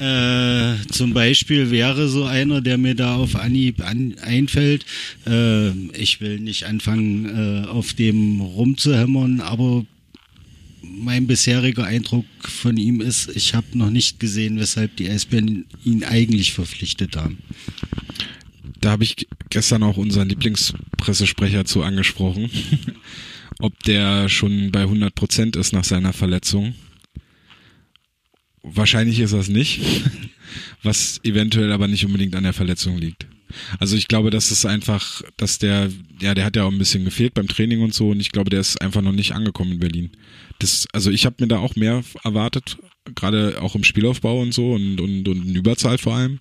Äh, 0.03 0.75
zum 0.91 1.15
Beispiel 1.15 1.71
wäre 1.71 2.09
so 2.09 2.25
einer, 2.25 2.61
der 2.61 2.77
mir 2.77 2.97
da 2.97 3.15
auf 3.15 3.37
Anhieb 3.37 3.87
an, 3.87 4.17
einfällt. 4.21 4.85
Äh, 5.29 5.71
ich 5.97 6.21
will 6.21 6.41
nicht 6.41 6.65
anfangen, 6.65 7.27
äh, 7.65 7.69
auf 7.69 7.93
dem 7.93 8.41
rumzuhämmern, 8.41 9.41
aber 9.41 9.85
mein 10.83 11.29
bisheriger 11.29 11.85
Eindruck 11.85 12.25
von 12.41 12.77
ihm 12.77 13.01
ist, 13.01 13.31
ich 13.37 13.55
habe 13.55 13.67
noch 13.75 13.91
nicht 13.91 14.19
gesehen, 14.19 14.59
weshalb 14.59 14.97
die 14.97 15.09
Eisbären 15.09 15.67
ihn 15.85 16.03
eigentlich 16.03 16.53
verpflichtet 16.53 17.17
haben. 17.17 17.39
Da 18.81 18.91
habe 18.91 19.05
ich 19.05 19.29
gestern 19.51 19.85
auch 19.85 19.99
unseren 19.99 20.29
Lieblingspressesprecher 20.29 21.65
zu 21.65 21.85
angesprochen, 21.85 22.51
ob 23.61 23.81
der 23.85 24.29
schon 24.29 24.73
bei 24.73 24.81
100 24.81 25.15
Prozent 25.15 25.55
ist 25.55 25.73
nach 25.73 25.85
seiner 25.85 26.13
Verletzung. 26.13 26.75
Wahrscheinlich 28.63 29.21
ist 29.21 29.33
das 29.33 29.49
nicht, 29.49 29.81
was 30.83 31.21
eventuell 31.25 31.73
aber 31.73 31.89
nicht 31.89 32.05
unbedingt 32.07 32.37
an 32.37 32.45
der 32.45 32.53
Verletzung 32.53 32.99
liegt. 32.99 33.27
Also 33.79 33.97
ich 33.97 34.09
glaube, 34.09 34.31
dass 34.31 34.51
es 34.51 34.65
einfach, 34.65 35.23
dass 35.37 35.59
der, 35.59 35.91
ja, 36.21 36.35
der 36.35 36.45
hat 36.45 36.57
ja 36.57 36.65
auch 36.65 36.73
ein 36.73 36.79
bisschen 36.79 37.05
gefehlt 37.05 37.35
beim 37.35 37.49
Training 37.49 37.83
und 37.83 37.95
so 37.95 38.11
und 38.11 38.21
ich 38.21 38.33
glaube, 38.33 38.51
der 38.51 38.61
ist 38.61 38.81
einfach 38.81 39.03
noch 39.03 39.13
nicht 39.13 39.33
angekommen 39.33 39.73
in 39.73 39.79
Berlin. 39.81 40.11
Das, 40.59 40.87
also 40.93 41.11
ich 41.11 41.27
habe 41.27 41.37
mir 41.41 41.49
da 41.49 41.59
auch 41.59 41.77
mehr 41.77 42.03
erwartet, 42.25 42.79
gerade 43.15 43.61
auch 43.61 43.75
im 43.75 43.85
Spielaufbau 43.85 44.41
und 44.41 44.53
so 44.55 44.73
und, 44.73 45.01
und, 45.01 45.29
und 45.29 45.49
in 45.49 45.57
Überzahl 45.57 45.99
vor 45.99 46.15
allem. 46.15 46.41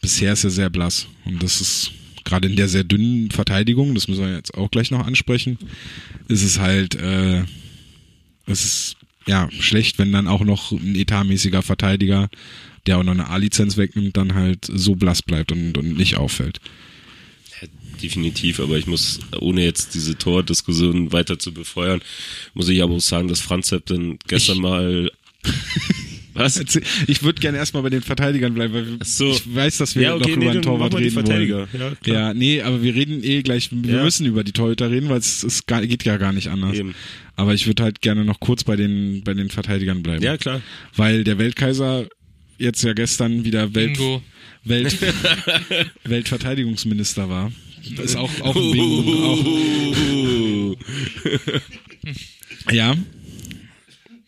Bisher 0.00 0.32
ist 0.32 0.44
er 0.44 0.50
sehr 0.50 0.70
blass 0.70 1.06
und 1.24 1.42
das 1.42 1.60
ist 1.60 1.92
gerade 2.24 2.48
in 2.48 2.56
der 2.56 2.68
sehr 2.68 2.84
dünnen 2.84 3.30
Verteidigung, 3.30 3.94
das 3.94 4.08
müssen 4.08 4.24
wir 4.24 4.34
jetzt 4.34 4.54
auch 4.54 4.70
gleich 4.70 4.90
noch 4.90 5.06
ansprechen, 5.06 5.58
ist 6.28 6.42
es 6.42 6.58
halt, 6.58 6.94
äh, 6.94 7.44
es 8.46 8.64
ist 8.64 8.96
ja 9.26 9.48
schlecht, 9.58 9.98
wenn 9.98 10.12
dann 10.12 10.28
auch 10.28 10.42
noch 10.44 10.72
ein 10.72 10.94
etatmäßiger 10.94 11.62
Verteidiger, 11.62 12.28
der 12.86 12.98
auch 12.98 13.02
noch 13.02 13.12
eine 13.12 13.28
A-Lizenz 13.30 13.76
wegnimmt, 13.76 14.16
dann 14.16 14.34
halt 14.34 14.66
so 14.70 14.94
blass 14.94 15.22
bleibt 15.22 15.52
und, 15.52 15.76
und 15.78 15.96
nicht 15.96 16.16
auffällt. 16.16 16.60
Definitiv, 18.02 18.60
aber 18.60 18.76
ich 18.76 18.86
muss, 18.86 19.20
ohne 19.40 19.64
jetzt 19.64 19.94
diese 19.94 20.18
Tordiskussion 20.18 21.12
weiter 21.12 21.38
zu 21.38 21.54
befeuern, 21.54 22.02
muss 22.52 22.68
ich 22.68 22.82
aber 22.82 22.94
auch 22.94 23.00
sagen, 23.00 23.28
dass 23.28 23.40
Franz 23.40 23.74
dann 23.86 24.18
gestern 24.26 24.56
Ich- 24.56 24.62
mal. 24.62 25.10
Was? 26.34 26.60
Ich 27.06 27.22
würde 27.22 27.40
gerne 27.40 27.58
erstmal 27.58 27.82
bei 27.84 27.90
den 27.90 28.02
Verteidigern 28.02 28.54
bleiben, 28.54 28.74
weil 28.74 28.86
so. 29.04 29.30
ich 29.30 29.54
weiß, 29.54 29.78
dass 29.78 29.94
wir 29.94 30.02
Ja, 30.02 30.14
okay, 30.16 30.30
noch 30.32 30.36
nee, 30.36 30.44
über 30.44 30.52
den 30.52 30.62
Torwart 30.62 30.94
reden 30.96 31.10
Verteidiger. 31.12 31.56
wollen. 31.58 31.68
Ja, 31.72 31.94
klar. 32.02 32.16
Ja, 32.28 32.34
nee, 32.34 32.60
aber 32.60 32.82
wir 32.82 32.94
reden 32.94 33.22
eh 33.22 33.42
gleich, 33.42 33.68
wir 33.72 33.96
Ja. 33.96 34.02
müssen 34.04 34.26
über 34.26 34.42
die 34.44 34.52
Torhüter 34.52 34.90
reden, 34.90 35.08
weil 35.08 35.18
es, 35.18 35.42
es 35.44 35.64
geht 35.66 36.04
ja 36.04 36.16
gar 36.16 36.32
nicht 36.32 36.48
anders. 36.48 36.76
Eben. 36.76 36.94
Aber 37.36 37.54
ich 37.54 37.66
würde 37.66 37.82
halt 37.84 38.00
gerne 38.00 38.24
noch 38.24 38.40
kurz 38.40 38.64
bei 38.64 38.76
den, 38.76 39.22
bei 39.24 39.34
den 39.34 39.48
Verteidigern 39.50 40.02
bleiben. 40.02 40.22
Ja, 40.22 40.36
klar. 40.36 40.60
Weil 40.96 41.24
der 41.24 41.38
Weltkaiser 41.38 42.06
jetzt 42.58 42.82
ja 42.84 42.92
gestern 42.92 43.44
wieder 43.44 43.74
Welt, 43.74 43.96
Bingo. 43.96 44.22
Welt, 44.64 44.96
Weltverteidigungsminister 46.04 47.28
war. 47.28 47.52
Das 47.96 48.06
ist 48.06 48.16
auch, 48.16 48.30
auch 48.40 48.56
ein 48.56 48.72
Bingo. 48.72 49.24
Auch, 49.24 50.76
ja. 52.72 52.94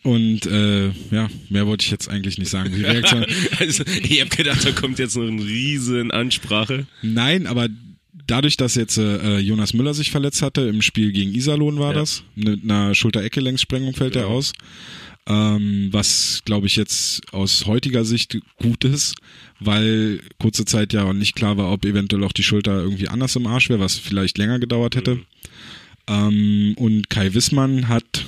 Und 0.06 0.46
äh, 0.46 0.88
ja, 1.10 1.28
mehr 1.48 1.66
wollte 1.66 1.84
ich 1.84 1.90
jetzt 1.90 2.08
eigentlich 2.08 2.38
nicht 2.38 2.50
sagen. 2.50 2.72
Die 2.74 2.82
Reaktion, 2.84 3.26
Also, 3.58 3.82
ich 4.02 4.20
habe 4.20 4.30
gedacht, 4.34 4.64
da 4.64 4.70
kommt 4.70 4.98
jetzt 5.00 5.16
noch 5.16 5.26
eine 5.26 5.42
riesen 5.44 6.12
Ansprache. 6.12 6.86
Nein, 7.02 7.46
aber 7.48 7.68
dadurch, 8.28 8.56
dass 8.56 8.76
jetzt 8.76 8.98
äh, 8.98 9.38
Jonas 9.38 9.74
Müller 9.74 9.94
sich 9.94 10.12
verletzt 10.12 10.42
hatte, 10.42 10.60
im 10.62 10.80
Spiel 10.80 11.10
gegen 11.10 11.34
Iserlohn 11.34 11.78
war 11.80 11.92
Ja. 11.92 11.98
das, 12.00 12.22
mit 12.36 12.62
einer 12.62 12.94
Schulter-Ecke-Längssprengung 12.94 13.94
fällt 13.94 14.14
er 14.14 14.22
Ja. 14.22 14.28
aus. 14.28 14.52
Ähm, 15.28 15.88
was, 15.90 16.42
glaube 16.44 16.68
ich, 16.68 16.76
jetzt 16.76 17.22
aus 17.32 17.66
heutiger 17.66 18.04
Sicht 18.04 18.38
gut 18.62 18.84
ist, 18.84 19.16
weil 19.58 20.20
kurze 20.38 20.64
Zeit 20.66 20.92
ja 20.92 21.02
auch 21.02 21.12
nicht 21.14 21.34
klar 21.34 21.56
war, 21.56 21.72
ob 21.72 21.84
eventuell 21.84 22.22
auch 22.22 22.32
die 22.32 22.44
Schulter 22.44 22.80
irgendwie 22.80 23.08
anders 23.08 23.34
im 23.34 23.48
Arsch 23.48 23.68
wäre, 23.70 23.80
was 23.80 23.96
vielleicht 23.98 24.38
länger 24.38 24.60
gedauert 24.60 24.94
hätte. 24.94 25.18
Ähm, 26.06 26.74
und 26.78 27.10
Kai 27.10 27.34
Wissmann 27.34 27.88
hat 27.88 28.24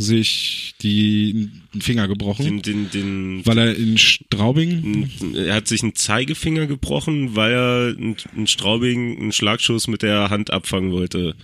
sich 0.00 0.74
die 0.82 1.50
den 1.74 1.80
Finger 1.82 2.08
gebrochen, 2.08 2.62
Den, 2.62 2.62
den, 2.62 2.90
den, 2.90 3.46
weil 3.46 3.58
er 3.58 3.76
in 3.76 3.96
Straubing 3.98 5.08
er 5.34 5.54
hat 5.54 5.68
sich 5.68 5.82
einen 5.82 5.94
Zeigefinger 5.94 6.66
gebrochen, 6.66 7.36
weil 7.36 7.52
er 7.52 7.94
einen, 7.96 8.16
einen 8.36 8.46
Straubing 8.46 9.18
einen 9.20 9.32
Schlagschuss 9.32 9.86
mit 9.88 10.02
der 10.02 10.30
Hand 10.30 10.50
abfangen 10.52 10.90
wollte. 10.92 11.34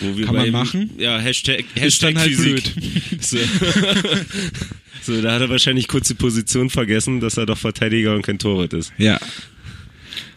Wo 0.00 0.16
wir 0.16 0.26
Kann 0.26 0.34
man 0.34 0.42
bei 0.42 0.46
ihm- 0.48 0.52
machen. 0.52 0.90
Ja, 0.98 1.18
Hashtag, 1.18 1.64
Hashtag 1.74 1.86
Ist 1.86 2.02
dann 2.02 2.18
halt 2.18 2.34
Physik. 2.34 2.72
So. 3.20 3.38
so, 5.02 5.22
da 5.22 5.32
hat 5.32 5.40
er 5.42 5.48
wahrscheinlich 5.48 5.88
kurz 5.88 6.08
die 6.08 6.14
Position 6.14 6.70
vergessen, 6.70 7.20
dass 7.20 7.36
er 7.36 7.46
doch 7.46 7.58
Verteidiger 7.58 8.14
und 8.14 8.22
kein 8.22 8.38
Torwart 8.38 8.72
ist. 8.72 8.92
ja, 8.98 9.18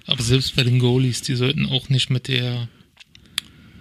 Aber 0.05 0.21
selbst 0.23 0.55
bei 0.55 0.63
den 0.63 0.79
Goalies, 0.79 1.21
die 1.21 1.35
sollten 1.35 1.65
auch 1.65 1.89
nicht 1.89 2.09
mit 2.09 2.27
der 2.27 2.67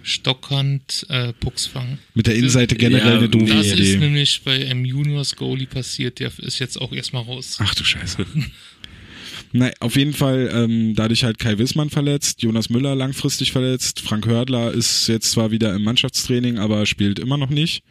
Stockhand 0.08 1.06
äh, 1.08 1.32
Pucks 1.34 1.66
fangen. 1.66 1.98
mit 2.14 2.26
der 2.26 2.34
Innenseite 2.36 2.74
generell 2.74 3.12
Ja, 3.14 3.18
eine 3.18 3.28
doofe 3.28 3.54
Das 3.54 3.66
ist 3.66 3.72
Idee. 3.78 3.96
nämlich 3.98 4.40
bei 4.44 4.66
einem 4.68 4.84
Juniors 4.84 5.36
Goalie 5.36 5.66
passiert, 5.66 6.18
der 6.20 6.30
ist 6.38 6.58
jetzt 6.58 6.80
auch 6.80 6.92
erstmal 6.92 7.22
raus. 7.22 7.58
Ach 7.60 7.74
du 7.74 7.84
Scheiße. 7.84 8.26
Nein, 9.52 9.72
auf 9.80 9.96
jeden 9.96 10.12
Fall 10.12 10.50
ähm, 10.52 10.94
dadurch 10.94 11.24
halt 11.24 11.38
Kai 11.38 11.56
Wissmann 11.58 11.88
verletzt, 11.88 12.42
Jonas 12.42 12.68
Müller 12.68 12.94
langfristig 12.94 13.52
verletzt, 13.52 14.00
Frank 14.00 14.26
Hördler 14.26 14.72
ist 14.72 15.06
jetzt 15.08 15.30
zwar 15.30 15.50
wieder 15.50 15.74
im 15.74 15.84
Mannschaftstraining, 15.84 16.58
aber 16.58 16.84
spielt 16.84 17.18
immer 17.18 17.38
noch 17.38 17.48
nicht. 17.50 17.82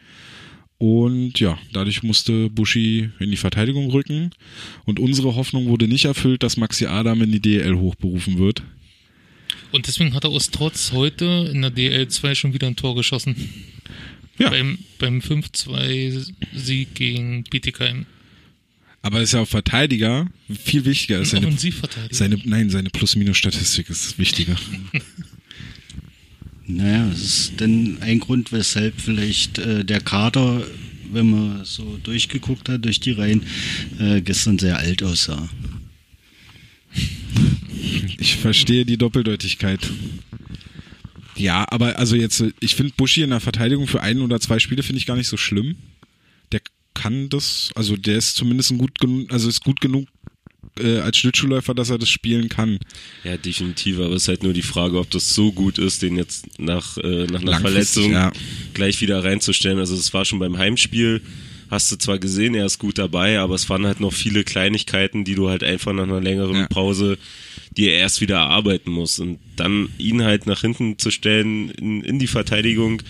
Und 0.80 1.40
ja, 1.40 1.58
dadurch 1.72 2.04
musste 2.04 2.48
Buschi 2.50 3.10
in 3.18 3.32
die 3.32 3.36
Verteidigung 3.36 3.90
rücken. 3.90 4.30
Und 4.84 5.00
unsere 5.00 5.34
Hoffnung 5.34 5.66
wurde 5.66 5.88
nicht 5.88 6.04
erfüllt, 6.04 6.44
dass 6.44 6.56
Maxi 6.56 6.86
Adam 6.86 7.20
in 7.22 7.32
die 7.32 7.40
DL 7.40 7.74
hochberufen 7.76 8.38
wird. 8.38 8.62
Und 9.72 9.86
deswegen 9.86 10.14
hat 10.14 10.24
er 10.24 10.30
aus 10.30 10.50
Trotz 10.50 10.92
heute 10.92 11.50
in 11.52 11.62
der 11.62 11.70
DL2 11.70 12.34
schon 12.34 12.54
wieder 12.54 12.66
ein 12.66 12.76
Tor 12.76 12.94
geschossen. 12.94 13.36
Ja. 14.38 14.50
Beim, 14.50 14.78
beim 14.98 15.18
5-2-Sieg 15.18 16.94
gegen 16.94 17.44
Bietigheim. 17.44 18.06
Aber 19.02 19.20
ist 19.20 19.32
ja 19.32 19.40
auch 19.40 19.48
Verteidiger. 19.48 20.26
Viel 20.64 20.84
wichtiger 20.84 21.20
ist 21.20 21.34
Ein 21.34 21.56
seine, 21.58 21.78
seine, 22.10 22.38
nein, 22.44 22.70
seine 22.70 22.90
Plus-Minus-Statistik 22.90 23.90
ist 23.90 24.18
wichtiger. 24.18 24.56
Naja, 26.70 27.06
das 27.08 27.20
ist 27.20 27.52
dann 27.56 27.96
ein 28.02 28.20
Grund, 28.20 28.52
weshalb 28.52 29.00
vielleicht 29.00 29.58
äh, 29.58 29.86
der 29.86 30.02
Kader, 30.02 30.66
wenn 31.10 31.30
man 31.30 31.64
so 31.64 31.98
durchgeguckt 32.02 32.68
hat 32.68 32.84
durch 32.84 33.00
die 33.00 33.12
Reihen, 33.12 33.42
äh, 33.98 34.20
gestern 34.20 34.58
sehr 34.58 34.76
alt 34.76 35.02
aussah. 35.02 35.48
Ich 38.18 38.36
verstehe 38.36 38.84
die 38.84 38.96
Doppeldeutigkeit. 38.96 39.90
Ja, 41.36 41.64
aber 41.68 41.98
also 41.98 42.16
jetzt, 42.16 42.44
ich 42.60 42.74
finde 42.74 42.94
Buschi 42.96 43.22
in 43.22 43.30
der 43.30 43.40
Verteidigung 43.40 43.86
für 43.86 44.00
ein 44.00 44.20
oder 44.20 44.40
zwei 44.40 44.58
Spiele 44.58 44.82
finde 44.82 44.98
ich 44.98 45.06
gar 45.06 45.16
nicht 45.16 45.28
so 45.28 45.36
schlimm. 45.36 45.76
Der 46.52 46.60
kann 46.94 47.28
das, 47.28 47.70
also 47.74 47.96
der 47.96 48.16
ist 48.16 48.36
zumindest 48.36 48.72
ein 48.72 48.78
gut 48.78 48.98
genug, 48.98 49.32
also 49.32 49.48
ist 49.48 49.62
gut 49.62 49.80
genug 49.80 50.08
äh, 50.80 50.98
als 50.98 51.16
Schlittschuhläufer, 51.16 51.74
dass 51.74 51.90
er 51.90 51.98
das 51.98 52.08
spielen 52.08 52.48
kann. 52.48 52.78
Ja, 53.24 53.36
definitiv, 53.36 53.98
aber 53.98 54.14
es 54.14 54.22
ist 54.22 54.28
halt 54.28 54.42
nur 54.42 54.52
die 54.52 54.62
Frage, 54.62 54.98
ob 54.98 55.10
das 55.10 55.34
so 55.34 55.52
gut 55.52 55.78
ist, 55.78 56.02
den 56.02 56.16
jetzt 56.16 56.58
nach, 56.58 56.96
äh, 56.98 57.26
nach 57.26 57.40
einer 57.40 57.60
Verletzung 57.60 58.12
ja. 58.12 58.32
gleich 58.74 59.00
wieder 59.00 59.22
reinzustellen. 59.22 59.78
Also 59.78 59.94
es 59.94 60.12
war 60.12 60.24
schon 60.24 60.40
beim 60.40 60.58
Heimspiel, 60.58 61.22
hast 61.70 61.92
du 61.92 61.96
zwar 61.96 62.18
gesehen, 62.18 62.54
er 62.54 62.66
ist 62.66 62.78
gut 62.78 62.98
dabei, 62.98 63.38
aber 63.38 63.54
es 63.54 63.68
waren 63.68 63.86
halt 63.86 64.00
noch 64.00 64.12
viele 64.12 64.42
Kleinigkeiten, 64.42 65.24
die 65.24 65.34
du 65.34 65.48
halt 65.48 65.62
einfach 65.62 65.92
nach 65.92 66.04
einer 66.04 66.20
längeren 66.20 66.56
Ja. 66.56 66.66
Pause 66.66 67.18
dir 67.78 67.92
erst 67.92 68.20
wieder 68.20 68.36
erarbeiten 68.36 68.90
musst. 68.90 69.20
Und 69.20 69.38
dann 69.56 69.88
ihn 69.98 70.22
halt 70.22 70.46
nach 70.46 70.60
hinten 70.60 70.98
zu 70.98 71.10
stellen 71.10 71.70
in, 71.70 72.02
in 72.02 72.18
die 72.18 72.26
Verteidigung, 72.26 73.02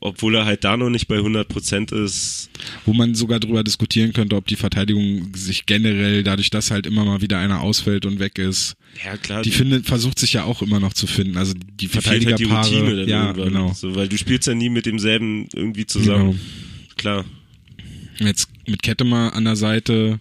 obwohl 0.00 0.36
er 0.36 0.44
halt 0.44 0.64
da 0.64 0.76
noch 0.76 0.90
nicht 0.90 1.08
bei 1.08 1.16
100 1.16 1.48
Prozent 1.48 1.92
ist, 1.92 2.50
Wo 2.86 2.92
man 2.92 3.14
sogar 3.14 3.40
drüber 3.40 3.64
diskutieren 3.64 4.12
könnte, 4.12 4.36
ob 4.36 4.46
die 4.46 4.56
Verteidigung 4.56 5.32
sich 5.34 5.66
generell, 5.66 6.22
dadurch, 6.22 6.50
dass 6.50 6.70
halt 6.70 6.86
immer 6.86 7.04
mal 7.04 7.20
wieder 7.20 7.38
einer 7.38 7.60
ausfällt 7.60 8.06
und 8.06 8.18
weg 8.18 8.38
ist, 8.38 8.76
ja 9.04 9.16
klar, 9.16 9.42
die 9.42 9.50
findet, 9.50 9.86
versucht 9.86 10.18
sich 10.18 10.32
ja 10.32 10.44
auch 10.44 10.62
immer 10.62 10.80
noch 10.80 10.92
zu 10.92 11.06
finden. 11.06 11.36
Also 11.36 11.54
die 11.54 11.60
die 11.76 11.88
fehlt 11.88 12.06
halt 12.06 12.22
die 12.38 12.44
Verteidigerpaare, 12.46 12.70
Routine 12.70 12.96
dann 12.96 13.08
ja, 13.08 13.26
irgendwann. 13.28 13.48
genau. 13.48 13.72
So, 13.72 13.94
weil 13.94 14.08
du 14.08 14.16
spielst 14.16 14.46
ja 14.46 14.54
nie 14.54 14.68
mit 14.68 14.86
demselben 14.86 15.48
irgendwie 15.54 15.86
zusammen. 15.86 16.32
Genau. 16.32 16.94
Klar. 16.96 17.24
Jetzt 18.18 18.48
mit 18.66 18.82
Kettemer 18.82 19.34
an 19.34 19.44
der 19.44 19.56
Seite 19.56 20.20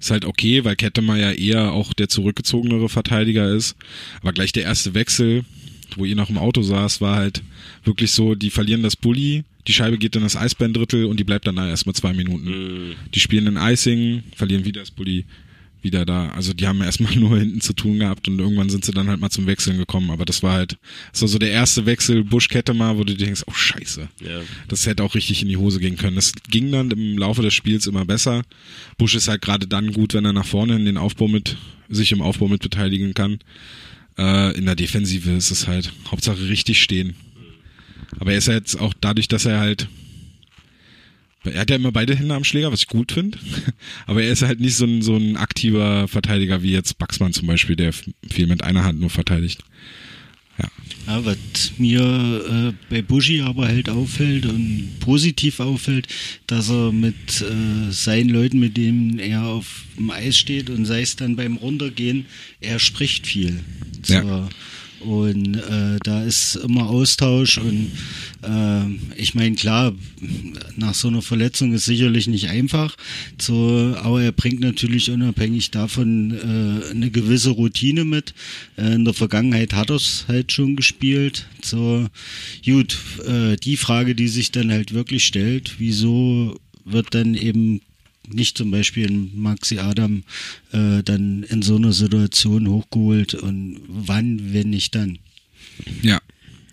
ist 0.00 0.10
halt 0.10 0.24
okay, 0.24 0.64
weil 0.64 0.76
Kettemer 0.76 1.16
ja 1.16 1.32
eher 1.32 1.72
auch 1.72 1.92
der 1.92 2.08
zurückgezogenere 2.08 2.88
Verteidiger 2.88 3.52
ist. 3.52 3.76
Aber 4.20 4.32
gleich 4.32 4.52
der 4.52 4.64
erste 4.64 4.94
Wechsel, 4.94 5.44
wo 5.96 6.04
ihr 6.04 6.16
noch 6.16 6.30
im 6.30 6.38
Auto 6.38 6.62
saß, 6.62 7.00
war 7.00 7.16
halt 7.16 7.42
wirklich 7.84 8.12
so, 8.12 8.34
die 8.34 8.50
verlieren 8.50 8.82
das 8.82 8.96
Bulli, 8.96 9.44
die 9.66 9.72
Scheibe 9.72 9.98
geht 9.98 10.16
in 10.16 10.22
das 10.22 10.36
Eisbändrittel 10.36 11.04
und 11.04 11.18
die 11.18 11.24
bleibt 11.24 11.46
dann 11.46 11.56
da 11.56 11.68
erstmal 11.68 11.94
zwei 11.94 12.12
Minuten. 12.12 12.48
Mhm. 12.48 12.94
Die 13.14 13.20
spielen 13.20 13.46
in 13.46 13.56
Icing, 13.56 14.22
verlieren 14.34 14.64
wieder 14.64 14.80
das 14.80 14.90
Bulli, 14.90 15.24
wieder 15.82 16.04
da. 16.04 16.28
Also 16.30 16.52
die 16.52 16.66
haben 16.66 16.80
erstmal 16.80 17.14
nur 17.16 17.38
hinten 17.38 17.60
zu 17.60 17.72
tun 17.72 17.98
gehabt 17.98 18.28
und 18.28 18.38
irgendwann 18.38 18.70
sind 18.70 18.84
sie 18.84 18.92
dann 18.92 19.08
halt 19.08 19.20
mal 19.20 19.30
zum 19.30 19.46
Wechseln 19.46 19.78
gekommen. 19.78 20.10
Aber 20.10 20.24
das 20.24 20.42
war 20.42 20.54
halt, 20.54 20.78
das 21.12 21.22
war 21.22 21.28
so 21.28 21.38
der 21.38 21.50
erste 21.50 21.86
Wechsel, 21.86 22.24
Busch-Kettemer, 22.24 22.96
wo 22.96 23.04
du 23.04 23.14
dir 23.14 23.26
denkst, 23.26 23.44
oh 23.46 23.52
scheiße. 23.52 24.08
Ja. 24.20 24.40
Das 24.68 24.86
hätte 24.86 25.02
auch 25.02 25.14
richtig 25.14 25.42
in 25.42 25.48
die 25.48 25.56
Hose 25.56 25.80
gehen 25.80 25.96
können. 25.96 26.16
Das 26.16 26.32
ging 26.48 26.72
dann 26.72 26.90
im 26.90 27.18
Laufe 27.18 27.42
des 27.42 27.54
Spiels 27.54 27.86
immer 27.86 28.04
besser. 28.04 28.42
Busch 28.96 29.14
ist 29.14 29.28
halt 29.28 29.42
gerade 29.42 29.66
dann 29.66 29.92
gut, 29.92 30.14
wenn 30.14 30.24
er 30.24 30.32
nach 30.32 30.46
vorne 30.46 30.76
in 30.76 30.84
den 30.84 30.96
Aufbau 30.96 31.28
mit, 31.28 31.56
sich 31.88 32.12
im 32.12 32.22
Aufbau 32.22 32.48
mit 32.48 32.62
beteiligen 32.62 33.14
kann. 33.14 33.38
Äh, 34.18 34.56
in 34.56 34.66
der 34.66 34.76
Defensive 34.76 35.30
ist 35.30 35.50
es 35.50 35.66
halt 35.68 35.92
Hauptsache 36.10 36.48
richtig 36.48 36.82
stehen. 36.82 37.14
Aber 38.18 38.32
er 38.32 38.38
ist 38.38 38.48
ja 38.48 38.54
jetzt 38.54 38.76
auch 38.80 38.94
dadurch, 39.00 39.28
dass 39.28 39.44
er 39.44 39.60
halt 39.60 39.88
er 41.52 41.60
hat 41.60 41.70
ja 41.70 41.76
immer 41.76 41.92
beide 41.92 42.14
Hände 42.16 42.34
am 42.34 42.44
Schläger, 42.44 42.72
was 42.72 42.80
ich 42.80 42.86
gut 42.86 43.12
finde. 43.12 43.38
Aber 44.06 44.22
er 44.22 44.32
ist 44.32 44.42
halt 44.42 44.60
nicht 44.60 44.76
so 44.76 44.84
ein, 44.84 45.02
so 45.02 45.16
ein 45.16 45.36
aktiver 45.36 46.08
Verteidiger 46.08 46.62
wie 46.62 46.72
jetzt 46.72 46.98
Baxmann 46.98 47.32
zum 47.32 47.46
Beispiel, 47.46 47.76
der 47.76 47.92
viel 47.92 48.46
mit 48.46 48.62
einer 48.64 48.84
Hand 48.84 49.00
nur 49.00 49.10
verteidigt. 49.10 49.62
Ja. 50.58 50.68
Ja, 51.06 51.24
was 51.24 51.38
mir 51.78 52.02
äh, 52.02 52.72
bei 52.90 53.00
Buschi 53.00 53.40
aber 53.40 53.68
halt 53.68 53.88
auffällt 53.88 54.44
und 54.44 54.98
positiv 55.00 55.60
auffällt, 55.60 56.08
dass 56.46 56.68
er 56.68 56.92
mit 56.92 57.40
äh, 57.40 57.90
seinen 57.90 58.28
Leuten, 58.28 58.58
mit 58.58 58.76
denen 58.76 59.18
er 59.18 59.44
auf 59.44 59.84
dem 59.96 60.10
Eis 60.10 60.36
steht 60.36 60.68
und 60.68 60.84
sei 60.84 61.00
es 61.00 61.16
dann 61.16 61.36
beim 61.36 61.56
Runtergehen, 61.56 62.26
er 62.60 62.78
spricht 62.78 63.26
viel. 63.26 63.60
So. 64.02 64.14
Ja. 64.14 64.48
Und 65.00 65.56
äh, 65.56 65.98
da 66.02 66.24
ist 66.24 66.56
immer 66.56 66.88
Austausch 66.88 67.58
und 67.58 67.92
ich 69.16 69.34
meine, 69.34 69.56
klar, 69.56 69.94
nach 70.76 70.94
so 70.94 71.08
einer 71.08 71.22
Verletzung 71.22 71.72
ist 71.72 71.86
sicherlich 71.86 72.28
nicht 72.28 72.48
einfach, 72.48 72.96
so, 73.40 73.96
aber 74.00 74.22
er 74.22 74.32
bringt 74.32 74.60
natürlich 74.60 75.10
unabhängig 75.10 75.72
davon 75.72 76.30
äh, 76.32 76.90
eine 76.90 77.10
gewisse 77.10 77.50
Routine 77.50 78.04
mit. 78.04 78.34
Äh, 78.76 78.94
in 78.94 79.04
der 79.04 79.14
Vergangenheit 79.14 79.72
hat 79.72 79.90
er 79.90 79.96
es 79.96 80.24
halt 80.28 80.52
schon 80.52 80.76
gespielt. 80.76 81.48
So, 81.62 82.06
gut, 82.64 82.98
äh, 83.26 83.56
die 83.56 83.76
Frage, 83.76 84.14
die 84.14 84.28
sich 84.28 84.52
dann 84.52 84.70
halt 84.70 84.94
wirklich 84.94 85.24
stellt, 85.24 85.74
wieso 85.78 86.58
wird 86.84 87.14
dann 87.14 87.34
eben 87.34 87.80
nicht 88.30 88.56
zum 88.56 88.70
Beispiel 88.70 89.10
Maxi 89.34 89.78
Adam 89.78 90.22
äh, 90.72 91.02
dann 91.02 91.42
in 91.44 91.62
so 91.62 91.76
einer 91.76 91.92
Situation 91.92 92.68
hochgeholt 92.68 93.34
und 93.34 93.80
wann, 93.88 94.52
wenn 94.52 94.70
nicht 94.70 94.94
dann? 94.94 95.18
Ja, 96.02 96.20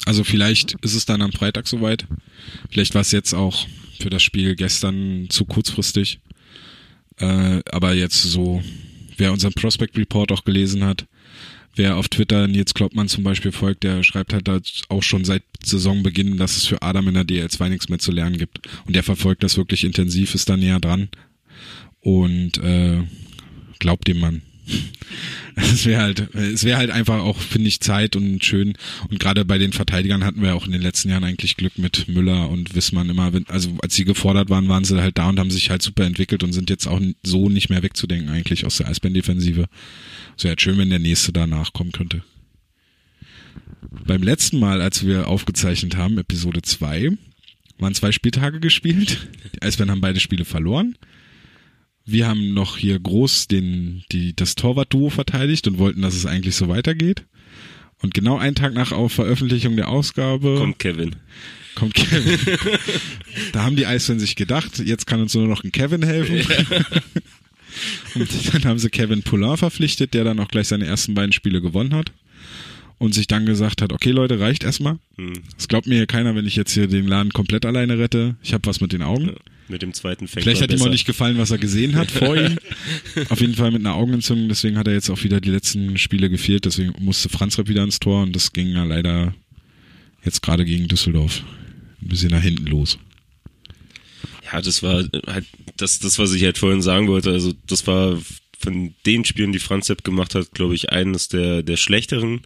also 0.05 0.23
vielleicht 0.23 0.73
ist 0.81 0.93
es 0.93 1.05
dann 1.05 1.21
am 1.21 1.31
Freitag 1.31 1.67
soweit. 1.67 2.05
Vielleicht 2.69 2.93
war 2.93 3.01
es 3.01 3.11
jetzt 3.11 3.33
auch 3.33 3.67
für 3.99 4.09
das 4.09 4.23
Spiel 4.23 4.55
gestern 4.55 5.27
zu 5.29 5.45
kurzfristig. 5.45 6.19
Äh, 7.17 7.61
aber 7.71 7.93
jetzt 7.93 8.21
so, 8.21 8.61
wer 9.17 9.31
unseren 9.31 9.53
Prospect 9.53 9.97
Report 9.97 10.31
auch 10.31 10.43
gelesen 10.43 10.83
hat, 10.83 11.07
wer 11.75 11.97
auf 11.97 12.09
Twitter 12.09 12.47
Nils 12.47 12.73
Kloppmann 12.73 13.07
zum 13.07 13.23
Beispiel 13.23 13.51
folgt, 13.51 13.83
der 13.83 14.03
schreibt 14.03 14.33
halt 14.33 14.49
auch 14.89 15.03
schon 15.03 15.25
seit 15.25 15.43
Saisonbeginn, 15.63 16.37
dass 16.37 16.57
es 16.57 16.65
für 16.65 16.81
Adam 16.81 17.07
in 17.07 17.15
der 17.15 17.23
DL2 17.25 17.69
nichts 17.69 17.89
mehr 17.89 17.99
zu 17.99 18.11
lernen 18.11 18.37
gibt. 18.37 18.59
Und 18.85 18.95
der 18.95 19.03
verfolgt 19.03 19.43
das 19.43 19.57
wirklich 19.57 19.83
intensiv, 19.83 20.35
ist 20.35 20.49
da 20.49 20.57
näher 20.57 20.79
dran. 20.79 21.09
Und 22.01 22.57
äh, 22.59 23.01
glaubt 23.79 24.07
dem 24.07 24.19
Mann. 24.19 24.41
Es 25.55 25.85
wäre 25.85 26.01
halt, 26.01 26.35
es 26.35 26.65
wäre 26.65 26.77
halt 26.77 26.89
einfach 26.89 27.19
auch, 27.19 27.39
finde 27.39 27.69
ich, 27.69 27.79
Zeit 27.79 28.17
und 28.17 28.43
schön. 28.43 28.73
Und 29.09 29.19
gerade 29.19 29.45
bei 29.45 29.57
den 29.57 29.71
Verteidigern 29.71 30.25
hatten 30.25 30.41
wir 30.41 30.53
auch 30.53 30.65
in 30.65 30.73
den 30.73 30.81
letzten 30.81 31.09
Jahren 31.09 31.23
eigentlich 31.23 31.55
Glück 31.55 31.77
mit 31.77 32.09
Müller 32.09 32.49
und 32.49 32.75
Wissmann 32.75 33.09
immer, 33.09 33.31
also 33.47 33.69
als 33.81 33.95
sie 33.95 34.03
gefordert 34.03 34.49
waren, 34.49 34.67
waren 34.67 34.83
sie 34.83 34.99
halt 34.99 35.17
da 35.17 35.29
und 35.29 35.39
haben 35.39 35.51
sich 35.51 35.69
halt 35.69 35.81
super 35.81 36.03
entwickelt 36.03 36.43
und 36.43 36.51
sind 36.51 36.69
jetzt 36.69 36.87
auch 36.87 36.99
so 37.23 37.47
nicht 37.47 37.69
mehr 37.69 37.83
wegzudenken 37.83 38.29
eigentlich 38.29 38.65
aus 38.65 38.77
der 38.77 38.89
Eisbären-Defensive. 38.89 39.67
Es 40.37 40.43
wäre 40.43 40.51
halt 40.51 40.61
schön, 40.61 40.77
wenn 40.77 40.89
der 40.89 40.99
nächste 40.99 41.31
da 41.31 41.47
nachkommen 41.47 41.93
könnte. 41.93 42.23
Beim 44.05 44.23
letzten 44.23 44.59
Mal, 44.59 44.81
als 44.81 45.05
wir 45.05 45.27
aufgezeichnet 45.27 45.95
haben, 45.95 46.17
Episode 46.17 46.61
2, 46.61 47.11
waren 47.79 47.95
zwei 47.95 48.11
Spieltage 48.11 48.59
gespielt. 48.59 49.29
Die 49.55 49.61
Eisbären 49.61 49.91
haben 49.91 50.01
beide 50.01 50.19
Spiele 50.19 50.45
verloren. 50.45 50.97
Wir 52.05 52.27
haben 52.27 52.53
noch 52.53 52.77
hier 52.77 52.99
groß 52.99 53.47
den, 53.47 54.03
die, 54.11 54.35
das 54.35 54.55
Torwart-Duo 54.55 55.09
verteidigt 55.09 55.67
und 55.67 55.79
wollten, 55.79 56.03
dass 56.03 56.13
es 56.13 56.25
eigentlich 56.25 56.55
so 56.55 56.67
weitergeht. 56.67 57.23
Und 58.01 58.13
genau 58.13 58.37
einen 58.37 58.55
Tag 58.55 58.73
nach 58.73 58.93
Veröffentlichung 59.09 59.75
der 59.75 59.89
Ausgabe 59.89 60.55
Kommt 60.57 60.79
Kevin. 60.79 61.15
kommt 61.73 61.95
Kevin. 61.95 62.37
da 63.53 63.63
haben 63.63 63.75
die 63.75 63.87
Eisbären 63.87 64.19
sich 64.19 64.35
gedacht, 64.35 64.79
jetzt 64.79 65.07
kann 65.07 65.21
uns 65.21 65.33
nur 65.33 65.47
noch 65.47 65.63
ein 65.63 65.71
Kevin 65.71 66.03
helfen. 66.03 66.45
und 68.15 68.53
dann 68.53 68.65
haben 68.65 68.79
sie 68.79 68.89
Kevin 68.89 69.23
Poulin 69.23 69.57
verpflichtet, 69.57 70.13
der 70.13 70.23
dann 70.23 70.39
auch 70.39 70.49
gleich 70.49 70.67
seine 70.67 70.85
ersten 70.85 71.15
beiden 71.15 71.33
Spiele 71.33 71.61
gewonnen 71.61 71.95
hat. 71.95 72.11
Und 72.97 73.13
sich 73.13 73.27
dann 73.27 73.45
gesagt 73.45 73.81
hat, 73.81 73.91
okay 73.91 74.11
Leute, 74.11 74.39
reicht 74.39 74.63
erstmal. 74.63 74.99
Hm. 75.17 75.33
Es 75.57 75.67
glaubt 75.67 75.85
mir 75.87 75.95
hier 75.95 76.07
keiner, 76.07 76.35
wenn 76.35 76.47
ich 76.47 76.55
jetzt 76.55 76.73
hier 76.73 76.87
den 76.87 77.07
Laden 77.07 77.33
komplett 77.33 77.65
alleine 77.65 77.97
rette. 77.97 78.35
Ich 78.41 78.53
habe 78.53 78.67
was 78.67 78.79
mit 78.79 78.93
den 78.93 79.01
Augen. 79.01 79.27
Ja, 79.27 79.33
mit 79.67 79.81
dem 79.81 79.93
zweiten 79.93 80.27
fängt 80.27 80.43
Vielleicht 80.43 80.61
hat 80.61 80.69
ihm 80.69 80.75
besser. 80.75 80.85
auch 80.85 80.91
nicht 80.91 81.05
gefallen, 81.05 81.37
was 81.37 81.51
er 81.51 81.57
gesehen 81.57 81.95
hat 81.95 82.11
vor 82.11 82.35
ihm. 82.35 82.57
Auf 83.29 83.41
jeden 83.41 83.55
Fall 83.55 83.71
mit 83.71 83.81
einer 83.81 83.95
Augenentzündung, 83.95 84.47
deswegen 84.49 84.77
hat 84.77 84.87
er 84.87 84.93
jetzt 84.93 85.09
auch 85.09 85.23
wieder 85.23 85.41
die 85.41 85.49
letzten 85.49 85.97
Spiele 85.97 86.29
gefehlt, 86.29 86.65
deswegen 86.65 86.93
musste 86.99 87.29
Franz 87.29 87.57
Repp 87.57 87.67
wieder 87.67 87.83
ins 87.83 87.99
Tor 87.99 88.23
und 88.23 88.35
das 88.35 88.53
ging 88.53 88.69
ja 88.69 88.83
leider 88.83 89.33
jetzt 90.23 90.41
gerade 90.41 90.65
gegen 90.65 90.87
Düsseldorf 90.87 91.43
ein 92.01 92.07
bisschen 92.07 92.31
nach 92.31 92.41
hinten 92.41 92.65
los. 92.67 92.99
Ja, 94.51 94.61
das 94.61 94.83
war 94.83 95.03
halt 95.27 95.45
das, 95.77 95.99
das, 95.99 96.19
was 96.19 96.33
ich 96.33 96.43
halt 96.43 96.57
vorhin 96.57 96.81
sagen 96.81 97.07
wollte. 97.07 97.31
Also 97.31 97.53
das 97.67 97.87
war 97.87 98.19
von 98.59 98.93
den 99.05 99.25
Spielen, 99.25 99.51
die 99.51 99.59
Franz 99.59 99.87
Sepp 99.87 100.03
gemacht 100.03 100.35
hat, 100.35 100.51
glaube 100.51 100.75
ich, 100.75 100.91
eines 100.91 101.27
der, 101.27 101.63
der 101.63 101.77
schlechteren 101.77 102.41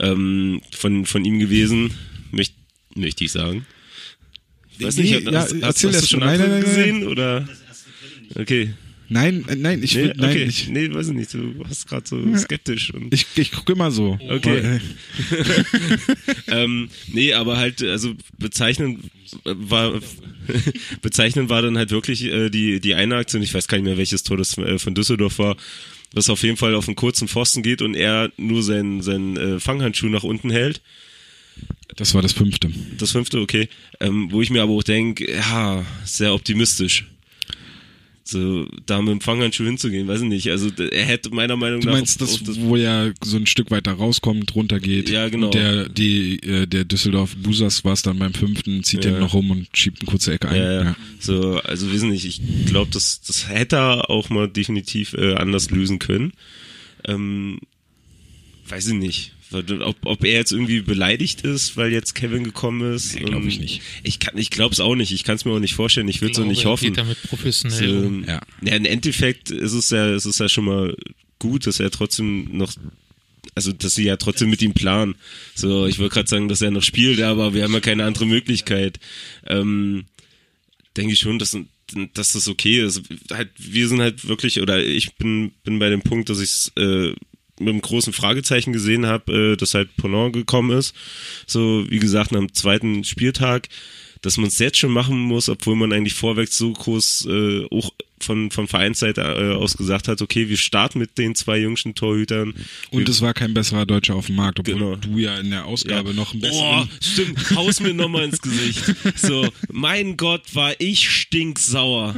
ähm, 0.00 0.60
von, 0.72 1.06
von 1.06 1.24
ihm 1.24 1.38
gewesen, 1.38 1.92
möchte 2.30 2.54
möchte 2.96 3.24
ich 3.24 3.32
sagen. 3.32 3.66
Ich 4.78 4.84
weiß 4.86 4.96
Nee, 4.96 5.02
nicht, 5.02 5.24
ja, 5.24 5.32
hast, 5.32 5.52
hast, 5.52 5.62
erzähl 5.62 5.88
hast 5.90 5.94
erst 5.96 6.04
du 6.04 6.06
schon. 6.08 6.20
Nein, 6.20 6.40
nein, 6.40 6.50
nein, 6.50 6.62
gesehen 6.62 7.06
oder? 7.06 7.48
Okay. 8.34 8.74
Nein, 9.08 9.44
äh, 9.48 9.54
nein, 9.54 9.82
ich 9.82 9.94
Nee, 9.94 10.04
will, 10.04 10.14
nein, 10.16 10.30
okay. 10.30 10.44
ich, 10.44 10.68
nee, 10.68 10.92
weiß 10.92 11.08
ich 11.08 11.14
nicht. 11.14 11.34
Du 11.34 11.58
warst 11.58 11.86
gerade 11.86 12.06
so 12.08 12.36
skeptisch. 12.36 12.92
Und, 12.94 13.12
ich, 13.12 13.26
ich 13.36 13.52
gucke 13.52 13.74
immer 13.74 13.90
so. 13.90 14.18
Okay. 14.28 14.80
Ähm, 16.48 16.88
nee, 17.08 17.32
aber 17.32 17.56
halt, 17.56 17.82
also 17.82 18.14
bezeichnend 18.38 19.00
war 19.44 20.00
bezeichnend 21.02 21.48
war 21.48 21.62
dann 21.62 21.76
halt 21.76 21.90
wirklich 21.90 22.24
äh, 22.24 22.50
die 22.50 22.80
die 22.80 22.94
eine 22.94 23.16
Aktion. 23.16 23.42
Ich 23.42 23.54
weiß 23.54 23.66
gar 23.66 23.78
nicht 23.78 23.86
mehr, 23.86 23.96
welches 23.96 24.22
Tor 24.22 24.36
das 24.36 24.56
äh, 24.58 24.78
von 24.78 24.94
Düsseldorf 24.94 25.38
war. 25.38 25.56
Was 26.12 26.28
auf 26.30 26.42
jeden 26.42 26.56
Fall 26.56 26.74
auf 26.74 26.86
einen 26.86 26.96
kurzen 26.96 27.26
Pfosten 27.28 27.62
geht 27.62 27.82
und 27.82 27.94
er 27.94 28.30
nur 28.36 28.62
seinen 28.62 29.02
seinen 29.02 29.36
äh, 29.36 29.60
Fanghandschuh 29.60 30.08
nach 30.08 30.22
unten 30.22 30.50
hält. 30.50 30.80
Das 31.96 32.14
war 32.14 32.22
das 32.22 32.32
fünfte. 32.32 32.70
Das 32.98 33.12
fünfte, 33.12 33.40
okay. 33.40 33.68
Ähm, 34.00 34.28
wo 34.30 34.40
ich 34.42 34.50
mir 34.50 34.62
aber 34.62 34.72
auch 34.72 34.82
denke, 34.82 35.30
ja, 35.30 35.84
sehr 36.04 36.34
optimistisch. 36.34 37.06
So, 38.26 38.66
da 38.86 39.02
mit 39.02 39.10
dem 39.10 39.20
Fanghandschuh 39.20 39.64
hinzugehen, 39.66 40.08
weiß 40.08 40.22
ich 40.22 40.28
nicht. 40.28 40.50
Also 40.50 40.70
er 40.70 41.04
hätte 41.04 41.28
meiner 41.28 41.56
Meinung 41.58 41.82
Du 41.82 41.88
nach 41.88 41.94
meinst 41.96 42.22
auf- 42.22 42.30
das, 42.40 42.56
auf 42.56 42.56
wo 42.64 42.74
er 42.76 43.12
so 43.22 43.36
ein 43.36 43.46
Stück 43.46 43.70
weiter 43.70 43.92
rauskommt, 43.92 44.54
runtergeht. 44.54 45.10
Ja, 45.10 45.28
genau. 45.28 45.50
Der, 45.50 45.90
die, 45.90 46.38
äh, 46.42 46.66
der 46.66 46.86
Düsseldorf 46.86 47.36
Busas 47.36 47.84
war 47.84 47.92
es 47.92 48.00
dann 48.00 48.18
beim 48.18 48.32
fünften, 48.32 48.82
zieht 48.82 49.04
Ja. 49.04 49.10
den 49.10 49.20
noch 49.20 49.34
rum 49.34 49.50
und 49.50 49.68
schiebt 49.74 50.00
eine 50.00 50.10
kurze 50.10 50.32
Ecke 50.32 50.48
ein. 50.48 50.56
Ja, 50.56 50.72
ja. 50.72 50.84
Ja. 50.84 50.96
So, 51.20 51.58
also 51.58 51.92
wissen 51.92 52.08
nicht, 52.08 52.24
ich 52.24 52.40
glaube, 52.64 52.90
das, 52.90 53.20
das 53.20 53.50
hätte 53.50 53.76
er 53.76 54.08
auch 54.08 54.30
mal 54.30 54.48
definitiv 54.48 55.12
äh, 55.12 55.34
anders 55.34 55.70
lösen 55.70 55.98
können. 55.98 56.32
Ähm, 57.06 57.58
weiß 58.68 58.86
ich 58.86 58.94
nicht. 58.94 59.32
Ob, 59.54 59.96
ob 60.04 60.24
er 60.24 60.32
jetzt 60.32 60.52
irgendwie 60.52 60.80
beleidigt 60.80 61.42
ist, 61.42 61.76
weil 61.76 61.92
jetzt 61.92 62.14
Kevin 62.14 62.44
gekommen 62.44 62.94
ist. 62.94 63.14
Nee, 63.14 63.22
glaub 63.22 63.42
und 63.42 63.48
ich 63.48 63.60
nicht. 63.60 63.82
Ich, 64.02 64.18
kann, 64.18 64.36
ich 64.36 64.50
glaube 64.50 64.72
es 64.72 64.80
auch 64.80 64.94
nicht. 64.94 65.12
Ich 65.12 65.24
kann 65.24 65.36
es 65.36 65.44
mir 65.44 65.52
auch 65.52 65.60
nicht 65.60 65.74
vorstellen. 65.74 66.08
Ich 66.08 66.20
würde 66.20 66.32
es 66.32 66.38
auch 66.38 66.42
glaube, 66.42 66.54
nicht 66.54 66.64
hoffen. 66.66 66.86
Geht 66.88 66.98
damit 66.98 67.22
professionell 67.22 68.00
So, 68.00 68.06
um. 68.06 68.24
Ja. 68.24 68.40
ja, 68.62 68.74
im 68.74 68.84
Endeffekt 68.84 69.50
ist 69.50 69.72
es 69.72 69.90
ja, 69.90 70.14
ist 70.14 70.24
es 70.24 70.38
ja 70.38 70.48
schon 70.48 70.64
mal 70.64 70.96
gut, 71.38 71.66
dass 71.66 71.80
er 71.80 71.90
trotzdem 71.90 72.56
noch, 72.56 72.72
also 73.54 73.72
dass 73.72 73.94
sie 73.94 74.04
ja 74.04 74.16
trotzdem 74.16 74.50
mit 74.50 74.62
ihm 74.62 74.74
planen. 74.74 75.14
So, 75.54 75.86
ich 75.86 75.98
wollte 75.98 76.14
gerade 76.14 76.28
sagen, 76.28 76.48
dass 76.48 76.62
er 76.62 76.70
noch 76.70 76.82
spielt, 76.82 77.20
aber 77.20 77.54
wir 77.54 77.64
haben 77.64 77.74
ja 77.74 77.80
keine 77.80 78.04
andere 78.04 78.26
Möglichkeit. 78.26 78.98
Ähm, 79.46 80.06
denke 80.96 81.12
ich 81.12 81.20
schon, 81.20 81.38
dass, 81.38 81.56
dass 82.14 82.32
das 82.32 82.48
okay 82.48 82.80
ist. 82.82 83.02
Halt, 83.32 83.50
wir 83.58 83.88
sind 83.88 84.00
halt 84.00 84.26
wirklich, 84.26 84.60
oder 84.60 84.82
ich 84.82 85.14
bin, 85.16 85.52
bin 85.64 85.78
bei 85.78 85.90
dem 85.90 86.02
Punkt, 86.02 86.28
dass 86.28 86.40
ich 86.40 86.50
es 86.50 86.72
äh, 86.76 87.14
mit 87.60 87.68
einem 87.68 87.80
großen 87.80 88.12
Fragezeichen 88.12 88.72
gesehen 88.72 89.06
habe, 89.06 89.52
äh, 89.52 89.56
dass 89.56 89.74
halt 89.74 89.96
Ponant 89.96 90.32
gekommen 90.32 90.76
ist. 90.76 90.94
So, 91.46 91.84
wie 91.88 91.98
gesagt, 91.98 92.34
am 92.34 92.52
zweiten 92.52 93.04
Spieltag, 93.04 93.68
dass 94.22 94.36
man 94.36 94.46
es 94.46 94.58
jetzt 94.58 94.78
schon 94.78 94.92
machen 94.92 95.18
muss, 95.18 95.48
obwohl 95.48 95.76
man 95.76 95.92
eigentlich 95.92 96.14
vorwärts 96.14 96.56
so 96.56 96.72
groß 96.72 97.26
äh, 97.28 97.66
auch 97.70 97.90
von, 98.20 98.50
von 98.50 98.68
Vereinsseite 98.68 99.20
äh, 99.22 99.54
aus 99.54 99.76
gesagt 99.76 100.08
hat, 100.08 100.22
okay, 100.22 100.48
wir 100.48 100.56
starten 100.56 100.98
mit 100.98 101.18
den 101.18 101.34
zwei 101.34 101.58
jüngsten 101.58 101.94
Torhütern. 101.94 102.54
Und 102.90 103.08
es 103.08 103.20
war 103.20 103.34
kein 103.34 103.52
besserer 103.54 103.84
Deutscher 103.86 104.14
auf 104.14 104.26
dem 104.26 104.36
Markt, 104.36 104.60
obwohl 104.60 104.74
Genau. 104.74 104.96
du 104.96 105.18
ja 105.18 105.36
in 105.38 105.50
der 105.50 105.64
Ausgabe 105.66 106.14
noch 106.14 106.32
ein 106.32 106.38
Oh, 106.38 106.40
besseren. 106.40 106.90
stimmt, 107.02 107.50
haus 107.56 107.80
mir 107.80 107.92
nochmal 107.92 108.24
ins 108.24 108.40
Gesicht. 108.40 108.82
So, 109.16 109.46
mein 109.70 110.16
Gott, 110.16 110.42
war 110.54 110.72
ich 110.80 111.10
stinksauer. 111.10 112.14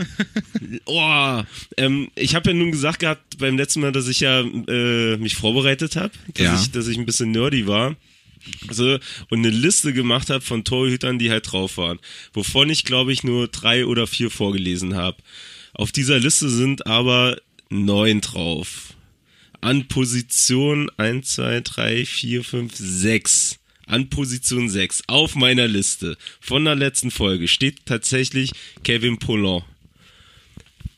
Oh, 0.84 1.42
ähm, 1.76 2.08
ich 2.14 2.34
habe 2.34 2.50
ja 2.50 2.54
nun 2.56 2.70
gesagt 2.72 3.00
gehabt 3.00 3.38
beim 3.38 3.56
letzten 3.56 3.80
Mal, 3.80 3.92
dass 3.92 4.08
ich 4.08 4.20
ja 4.20 4.40
äh, 4.42 5.16
mich 5.16 5.34
vorbereitet 5.36 5.96
habe, 5.96 6.12
dass, 6.34 6.44
Ja. 6.44 6.60
ich, 6.60 6.70
dass 6.70 6.86
ich 6.88 6.98
ein 6.98 7.06
bisschen 7.06 7.30
nerdy 7.30 7.66
war. 7.66 7.96
So, 8.70 8.98
und 9.30 9.38
eine 9.40 9.50
Liste 9.50 9.92
gemacht 9.92 10.30
habe 10.30 10.40
von 10.40 10.62
Torhütern, 10.62 11.18
die 11.18 11.30
halt 11.30 11.50
drauf 11.50 11.78
waren. 11.78 11.98
Wovon 12.32 12.70
ich, 12.70 12.84
glaube 12.84 13.12
ich, 13.12 13.24
nur 13.24 13.48
drei 13.48 13.86
oder 13.86 14.06
vier 14.06 14.30
vorgelesen 14.30 14.94
habe. 14.94 15.16
Auf 15.76 15.92
dieser 15.92 16.18
Liste 16.18 16.48
sind 16.48 16.86
aber 16.86 17.36
neun 17.68 18.22
drauf. 18.22 18.94
An 19.60 19.88
Position 19.88 20.90
1, 20.96 21.34
2, 21.34 21.60
3, 21.60 22.06
4, 22.06 22.44
5, 22.44 22.72
6. 22.74 23.58
An 23.86 24.08
Position 24.08 24.70
6 24.70 25.02
auf 25.06 25.34
meiner 25.34 25.68
Liste 25.68 26.16
von 26.40 26.64
der 26.64 26.74
letzten 26.74 27.10
Folge 27.10 27.46
steht 27.46 27.84
tatsächlich 27.84 28.52
Kevin 28.84 29.18
Poulon. 29.18 29.62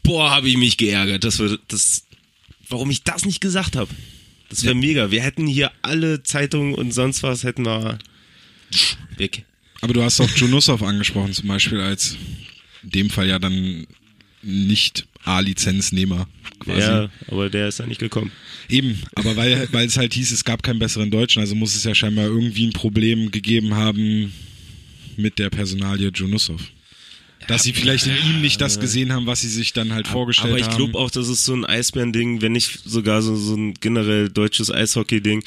Boah, 0.05 0.31
habe 0.31 0.49
ich 0.49 0.57
mich 0.57 0.77
geärgert, 0.77 1.25
dass 1.25 1.41
wir 1.41 1.59
das, 1.67 2.05
warum 2.69 2.91
ich 2.91 3.03
das 3.03 3.25
nicht 3.25 3.41
gesagt 3.41 3.75
habe. 3.75 3.91
Das 4.49 4.63
wäre 4.63 4.77
mega. 4.77 5.11
Wir 5.11 5.23
hätten 5.23 5.47
hier 5.49 5.73
alle 5.83 6.23
Zeitungen 6.23 6.75
und 6.75 6.93
sonst 6.93 7.25
was 7.25 7.43
hätten 7.43 7.67
wir 7.67 7.99
weg. 9.17 9.45
Aber 9.81 9.93
du 9.93 10.03
hast 10.03 10.21
auch 10.21 10.31
Junusov 10.31 10.83
angesprochen, 10.83 11.33
zum 11.33 11.49
Beispiel 11.49 11.81
als 11.81 12.17
in 12.85 12.91
dem 12.91 13.11
Fall 13.11 13.29
ja 13.29 13.39
dann 13.41 13.87
nicht 14.43 15.07
A-Lizenznehmer 15.25 16.29
quasi. 16.61 16.81
Ja, 16.81 17.11
aber 17.29 17.51
der 17.51 17.69
ist 17.69 17.79
ja 17.79 17.87
nicht 17.87 18.01
gekommen. 18.01 18.33
Eben, 18.69 19.01
aber 19.15 19.37
weil, 19.37 19.69
weil 19.73 19.87
es 19.87 19.97
halt 19.97 20.15
hieß, 20.15 20.33
es 20.33 20.45
gab 20.45 20.63
keinen 20.63 20.79
besseren 20.79 21.11
Deutschen, 21.11 21.41
also 21.41 21.55
muss 21.55 21.75
es 21.75 21.85
ja 21.85 21.95
scheinbar 21.95 22.27
irgendwie 22.27 22.67
ein 22.67 22.73
Problem 22.73 23.31
gegeben 23.31 23.75
haben 23.75 24.33
mit 25.17 25.39
der 25.39 25.51
Personalie 25.51 26.11
Junusov. 26.15 26.63
Dass 27.47 27.63
sie 27.63 27.73
vielleicht 27.73 28.07
in 28.07 28.17
ihm 28.29 28.41
nicht 28.41 28.61
das 28.61 28.79
gesehen 28.81 29.13
haben, 29.13 29.27
was 29.27 29.41
sie 29.41 29.49
sich 29.49 29.73
dann 29.73 29.93
halt 29.93 30.09
vorgestellt 30.09 30.51
Aber 30.51 30.59
ich 30.59 30.67
haben. 30.67 30.77
glaube 30.77 30.99
auch, 30.99 31.11
das 31.11 31.29
ist 31.29 31.45
so 31.45 31.55
ein 31.55 31.65
Eisbären-Ding, 31.65 32.43
wenn 32.43 32.53
nicht 32.53 32.81
sogar 32.85 33.23
so, 33.23 33.37
so 33.37 33.55
ein 33.55 33.75
generell 33.75 34.29
deutsches 34.29 34.71
Eishockey-Ding. 34.71 35.45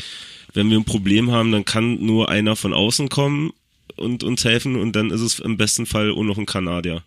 Wenn 0.53 0.69
wir 0.69 0.77
ein 0.77 0.85
Problem 0.85 1.31
haben, 1.31 1.51
dann 1.51 1.65
kann 1.65 2.03
nur 2.03 2.29
einer 2.29 2.55
von 2.55 2.73
außen 2.73 3.09
kommen 3.09 3.51
und 3.97 4.23
uns 4.23 4.43
helfen 4.45 4.77
und 4.77 4.95
dann 4.95 5.11
ist 5.11 5.21
es 5.21 5.39
im 5.39 5.57
besten 5.57 5.85
Fall 5.85 6.11
auch 6.11 6.23
noch 6.23 6.37
ein 6.37 6.45
Kanadier. 6.45 7.03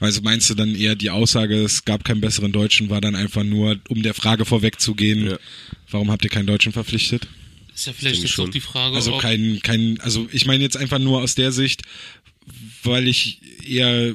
Also 0.00 0.20
meinst 0.22 0.48
du 0.50 0.54
dann 0.54 0.74
eher 0.74 0.94
die 0.94 1.10
Aussage, 1.10 1.56
es 1.62 1.84
gab 1.84 2.04
keinen 2.04 2.20
besseren 2.20 2.52
Deutschen, 2.52 2.88
war 2.90 3.00
dann 3.00 3.16
einfach 3.16 3.42
nur, 3.44 3.78
um 3.88 4.02
der 4.02 4.14
Frage 4.14 4.44
vorwegzugehen, 4.44 5.30
Ja. 5.30 5.38
warum 5.90 6.10
habt 6.10 6.24
ihr 6.24 6.30
keinen 6.30 6.46
Deutschen 6.46 6.72
verpflichtet? 6.72 7.26
Ist 7.74 7.86
ja 7.86 7.92
vielleicht 7.92 8.22
jetzt 8.22 8.32
schon. 8.32 8.48
auch 8.48 8.52
die 8.52 8.60
Frage, 8.60 8.96
Also 8.96 9.18
kein, 9.18 9.60
kein, 9.62 10.00
also 10.00 10.28
ich 10.32 10.46
meine 10.46 10.62
jetzt 10.62 10.76
einfach 10.76 10.98
nur 10.98 11.20
aus 11.22 11.34
der 11.34 11.52
Sicht, 11.52 11.82
weil 12.82 13.08
ich 13.08 13.40
eher 13.66 14.14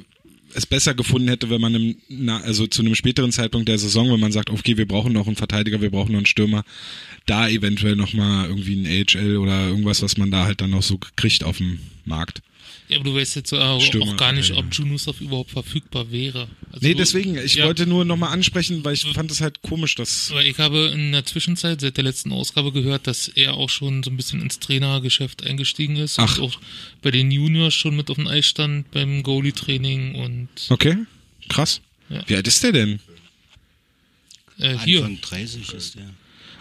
es 0.56 0.66
besser 0.66 0.94
gefunden 0.94 1.28
hätte, 1.30 1.50
wenn 1.50 1.62
man 1.62 1.74
im, 1.76 1.96
na, 2.10 2.40
also 2.42 2.68
zu 2.68 2.82
einem 2.82 2.96
späteren 2.96 3.32
Zeitpunkt 3.32 3.68
der 3.68 3.78
Saison, 3.80 4.12
wenn 4.12 4.20
man 4.20 4.32
sagt, 4.32 4.50
okay, 4.52 4.78
wir 4.78 4.88
brauchen 4.88 5.12
noch 5.14 5.28
einen 5.28 5.36
Verteidiger, 5.36 5.82
wir 5.82 5.90
brauchen 5.90 6.12
noch 6.12 6.20
einen 6.20 6.26
Stürmer, 6.28 6.64
da 7.26 7.48
eventuell 7.50 7.96
nochmal 7.96 8.48
irgendwie 8.48 8.76
ein 8.76 8.86
AHL 8.86 9.38
oder 9.38 9.68
irgendwas, 9.68 10.02
was 10.02 10.18
man 10.18 10.30
da 10.30 10.46
halt 10.46 10.62
dann 10.62 10.70
noch 10.70 10.84
so 10.84 11.00
kriegt 11.16 11.44
auf 11.44 11.58
dem 11.58 11.80
Markt. 12.06 12.42
Ja, 12.94 13.00
aber 13.00 13.10
du 13.10 13.16
weißt 13.16 13.36
jetzt 13.36 13.54
auch, 13.54 13.82
Stürmer, 13.82 14.12
auch 14.14 14.18
gar 14.18 14.32
nicht, 14.32 14.52
ob 14.52 14.58
Verteidiger. 14.58 14.84
Junusov 14.86 15.20
überhaupt 15.22 15.52
verfügbar 15.52 16.12
wäre. 16.12 16.48
Also, 16.72 16.88
Nee, 16.88 16.94
deswegen, 16.94 17.38
ich 17.38 17.56
ja, 17.56 17.66
wollte 17.66 17.86
nur 17.86 18.06
nochmal 18.06 18.32
ansprechen, 18.32 18.84
weil 18.86 18.94
ich 18.94 19.06
fand 19.14 19.30
es 19.32 19.42
halt 19.42 19.62
komisch, 19.62 19.96
dass 19.96 20.32
Aber 20.32 20.44
ich 20.46 20.58
habe 20.60 20.92
in 20.94 21.12
der 21.12 21.26
Zwischenzeit 21.26 21.82
seit 21.82 21.98
der 21.98 22.04
letzten 22.04 22.32
Ausgabe 22.32 22.72
gehört, 22.72 23.08
dass 23.08 23.28
er 23.28 23.56
auch 23.56 23.70
schon 23.70 24.04
so 24.04 24.10
ein 24.10 24.18
bisschen 24.18 24.42
ins 24.42 24.60
Trainergeschäft 24.60 25.44
eingestiegen 25.44 25.96
ist 25.98 26.20
Ach. 26.20 26.38
und 26.38 26.44
auch 26.46 26.60
bei 27.02 27.12
den 27.12 27.30
Juniors 27.32 27.74
schon 27.74 27.96
mit 27.96 28.10
auf 28.10 28.16
dem 28.18 28.28
Eis 28.28 28.46
stand 28.46 28.90
beim 28.92 29.24
Goalie-Training 29.24 30.16
und 30.16 30.48
Okay, 30.70 30.98
krass. 31.50 31.82
Ja. 32.10 32.24
Wie 32.28 32.36
alt 32.36 32.48
ist 32.48 32.64
der 32.64 32.72
denn? 32.72 33.00
äh, 34.60 34.78
hier. 34.80 35.00
Anfang 35.06 35.22
30 35.22 35.74
ist 35.74 35.96
der. 35.96 36.10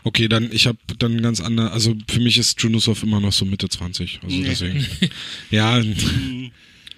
Okay, 0.05 0.29
dann 0.29 0.51
ich 0.53 0.67
habe 0.67 0.79
dann 0.99 1.23
ganz 1.23 1.41
andere, 1.41 1.71
also 1.71 1.95
für 2.11 2.21
mich 2.21 2.37
ist 2.39 2.61
Junusov 2.61 3.03
immer 3.03 3.21
noch 3.21 3.33
so 3.33 3.45
Mitte 3.45 3.69
20, 3.69 4.21
also 4.23 4.37
Nee. 4.37 4.45
deswegen. 4.49 4.87
ja, 5.51 5.81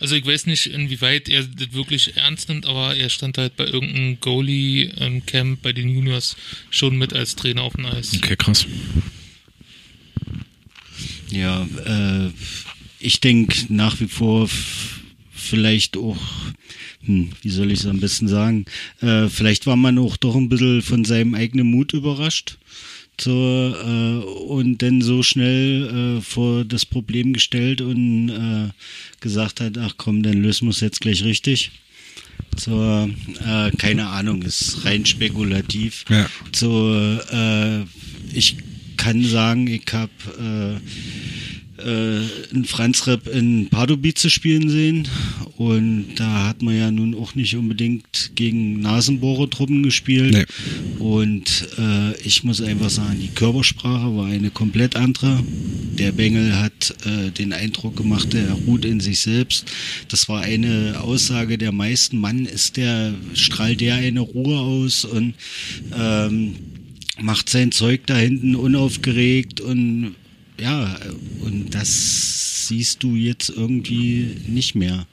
Also 0.00 0.16
ich 0.16 0.26
weiß 0.26 0.46
nicht, 0.46 0.66
inwieweit 0.66 1.28
er 1.28 1.44
das 1.44 1.72
wirklich 1.72 2.16
ernst 2.16 2.48
nimmt, 2.48 2.66
aber 2.66 2.96
er 2.96 3.08
stand 3.10 3.38
halt 3.38 3.56
bei 3.56 3.64
irgendeinem 3.66 4.18
Goalie-Camp 4.20 5.62
bei 5.62 5.72
den 5.72 5.88
Juniors 5.88 6.36
schon 6.70 6.98
mit 6.98 7.12
als 7.12 7.36
Trainer 7.36 7.62
auf 7.62 7.74
dem 7.74 7.86
Eis. 7.86 8.12
okay, 8.14 8.36
krass. 8.36 8.66
Ja, 11.30 11.66
äh, 11.86 12.30
ich 13.00 13.20
denke 13.20 13.66
nach 13.72 14.00
wie 14.00 14.08
vor 14.08 14.48
vielleicht 15.32 15.96
auch, 15.96 16.18
hm, 17.04 17.30
wie 17.42 17.50
soll 17.50 17.70
ich 17.70 17.80
es 17.80 17.86
am 17.86 18.00
besten 18.00 18.28
sagen, 18.28 18.66
äh, 19.00 19.28
vielleicht 19.28 19.66
war 19.66 19.76
man 19.76 19.98
auch 19.98 20.16
doch 20.16 20.36
ein 20.36 20.48
bisschen 20.48 20.82
von 20.82 21.04
seinem 21.04 21.34
eigenen 21.34 21.70
Mut 21.70 21.92
überrascht. 21.92 22.58
So, 23.20 23.30
äh, 23.30 24.24
und 24.24 24.82
dann 24.82 25.00
so 25.00 25.22
schnell 25.22 26.18
äh, 26.18 26.20
vor 26.20 26.64
das 26.64 26.84
Problem 26.84 27.32
gestellt 27.32 27.80
und 27.80 28.28
äh, 28.28 28.70
gesagt 29.20 29.60
hat, 29.60 29.78
ach 29.78 29.94
komm, 29.96 30.22
dann 30.22 30.42
lösen 30.42 30.66
wir 30.66 30.70
es 30.70 30.80
jetzt 30.80 31.00
gleich 31.00 31.22
richtig. 31.24 31.70
So, 32.56 33.08
äh, 33.44 33.70
keine 33.76 34.08
Ahnung, 34.08 34.42
ist 34.42 34.84
rein 34.84 35.06
spekulativ. 35.06 36.04
Ja. 36.08 36.28
So, 36.52 36.92
äh, 37.30 37.82
ich 38.32 38.56
kann 38.96 39.24
sagen, 39.24 39.66
ich 39.66 39.84
habe 39.92 40.80
äh, 41.78 42.54
einen 42.54 42.64
Franz 42.64 43.06
Repp 43.06 43.26
in 43.26 43.68
Pardubice 43.68 44.30
spielen 44.30 44.68
sehen 44.68 45.08
und 45.56 46.14
da 46.16 46.48
hat 46.48 46.62
man 46.62 46.76
ja 46.76 46.90
nun 46.90 47.14
auch 47.14 47.34
nicht 47.34 47.56
unbedingt 47.56 48.32
gegen 48.34 48.80
Nasenbohrertruppen 48.80 49.82
gespielt. 49.82 50.32
Nee. 50.32 51.02
Und 51.02 51.68
äh, 51.78 52.16
ich 52.22 52.42
muss 52.44 52.60
einfach 52.60 52.90
sagen, 52.90 53.18
die 53.20 53.28
Körpersprache 53.28 54.16
war 54.16 54.26
eine 54.26 54.50
komplett 54.50 54.96
andere. 54.96 55.42
Der 55.98 56.12
Bengel 56.12 56.56
hat 56.56 56.94
äh, 57.06 57.30
den 57.30 57.52
Eindruck 57.52 57.96
gemacht, 57.96 58.34
er 58.34 58.52
ruht 58.66 58.84
in 58.84 59.00
sich 59.00 59.20
selbst. 59.20 59.66
Das 60.08 60.28
war 60.28 60.42
eine 60.42 61.00
Aussage 61.00 61.56
der 61.56 61.72
meisten. 61.72 62.18
Mann, 62.18 62.46
ist 62.46 62.76
der, 62.76 63.14
strahlt 63.34 63.80
der 63.80 63.96
eine 63.96 64.20
Ruhe 64.20 64.58
aus 64.58 65.04
und 65.04 65.34
ähm, 65.96 66.56
macht 67.20 67.48
sein 67.48 67.70
Zeug 67.70 68.02
da 68.06 68.16
hinten 68.16 68.56
unaufgeregt 68.56 69.60
und 69.60 70.16
ja, 70.58 70.98
und 71.40 71.74
das 71.74 72.68
siehst 72.68 73.02
du 73.02 73.14
jetzt 73.14 73.50
irgendwie 73.50 74.36
nicht 74.46 74.74
mehr. 74.74 75.06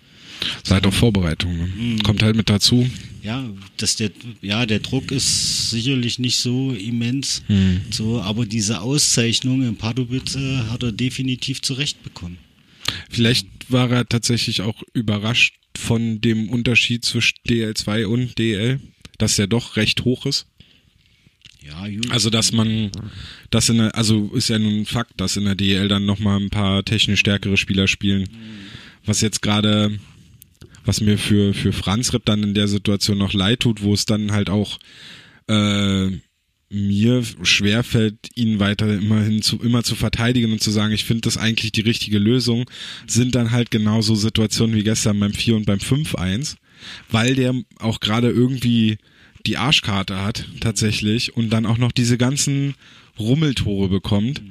Seid 0.63 0.85
auf 0.87 0.95
Vorbereitung. 0.95 1.55
Ne? 1.55 1.97
Kommt 2.03 2.23
halt 2.23 2.35
mit 2.35 2.49
dazu. 2.49 2.89
Ja, 3.21 3.47
dass 3.77 3.95
der, 3.95 4.09
ja, 4.41 4.65
der 4.65 4.79
Druck 4.79 5.11
ist 5.11 5.69
sicherlich 5.69 6.17
nicht 6.17 6.37
so 6.37 6.71
immens, 6.71 7.43
so, 7.91 8.19
aber 8.19 8.47
diese 8.47 8.81
Auszeichnung 8.81 9.61
in 9.61 9.75
Pardubice 9.75 10.39
hat 10.71 10.81
er 10.81 10.91
definitiv 10.91 11.61
zurechtbekommen. 11.61 12.39
Vielleicht 13.11 13.47
war 13.69 13.91
er 13.91 14.07
tatsächlich 14.07 14.61
auch 14.61 14.81
überrascht 14.93 15.53
von 15.77 16.19
dem 16.21 16.49
Unterschied 16.49 17.05
zwischen 17.05 17.37
DL2 17.47 18.05
und 18.05 18.39
DL, 18.39 18.79
dass 19.19 19.35
der 19.35 19.47
doch 19.47 19.75
recht 19.77 20.03
hoch 20.03 20.25
ist. 20.25 20.47
Ja. 21.63 21.85
Also 22.09 22.29
dass 22.29 22.51
man, 22.51 22.91
dass 23.49 23.69
in 23.69 23.77
der, 23.77 23.95
also 23.95 24.31
ist 24.33 24.49
ja 24.49 24.57
nun 24.57 24.81
ein 24.81 24.85
Fakt, 24.85 25.13
dass 25.17 25.37
in 25.37 25.45
der 25.45 25.55
DL 25.55 25.87
dann 25.87 26.05
nochmal 26.05 26.39
ein 26.39 26.49
paar 26.49 26.83
technisch 26.83 27.19
stärkere 27.19 27.57
Spieler 27.57 27.87
spielen. 27.87 28.27
Was 29.05 29.21
jetzt 29.21 29.41
gerade, 29.41 29.99
was 30.85 31.01
mir 31.01 31.17
für, 31.17 31.53
für 31.53 31.73
Franz 31.73 32.13
Ripp 32.13 32.25
dann 32.25 32.43
in 32.43 32.53
der 32.53 32.67
Situation 32.67 33.17
noch 33.17 33.33
leid 33.33 33.61
tut, 33.61 33.83
wo 33.83 33.93
es 33.93 34.05
dann 34.05 34.31
halt 34.31 34.49
auch 34.49 34.79
äh, 35.47 36.09
mir 36.71 37.23
schwerfällt, 37.43 38.15
ihn 38.35 38.59
weiter 38.59 38.91
immerhin 38.91 39.41
zu, 39.41 39.59
immer 39.59 39.83
zu 39.83 39.95
verteidigen 39.95 40.53
und 40.53 40.63
zu 40.63 40.71
sagen, 40.71 40.93
ich 40.93 41.03
finde 41.03 41.21
das 41.21 41.37
eigentlich 41.37 41.73
die 41.73 41.81
richtige 41.81 42.17
Lösung, 42.17 42.69
sind 43.07 43.35
dann 43.35 43.51
halt 43.51 43.71
genauso 43.71 44.15
Situationen 44.15 44.75
wie 44.75 44.83
gestern 44.83 45.19
beim 45.19 45.33
4 45.33 45.57
und 45.57 45.65
beim 45.65 45.79
5-1, 45.79 46.55
weil 47.09 47.35
der 47.35 47.53
auch 47.79 47.99
gerade 47.99 48.29
irgendwie 48.29 48.97
die 49.45 49.57
Arschkarte 49.57 50.21
hat, 50.21 50.45
tatsächlich, 50.59 51.35
und 51.35 51.49
dann 51.51 51.65
auch 51.65 51.77
noch 51.77 51.91
diese 51.91 52.17
ganzen 52.17 52.75
Rummeltore 53.19 53.89
bekommt. 53.89 54.41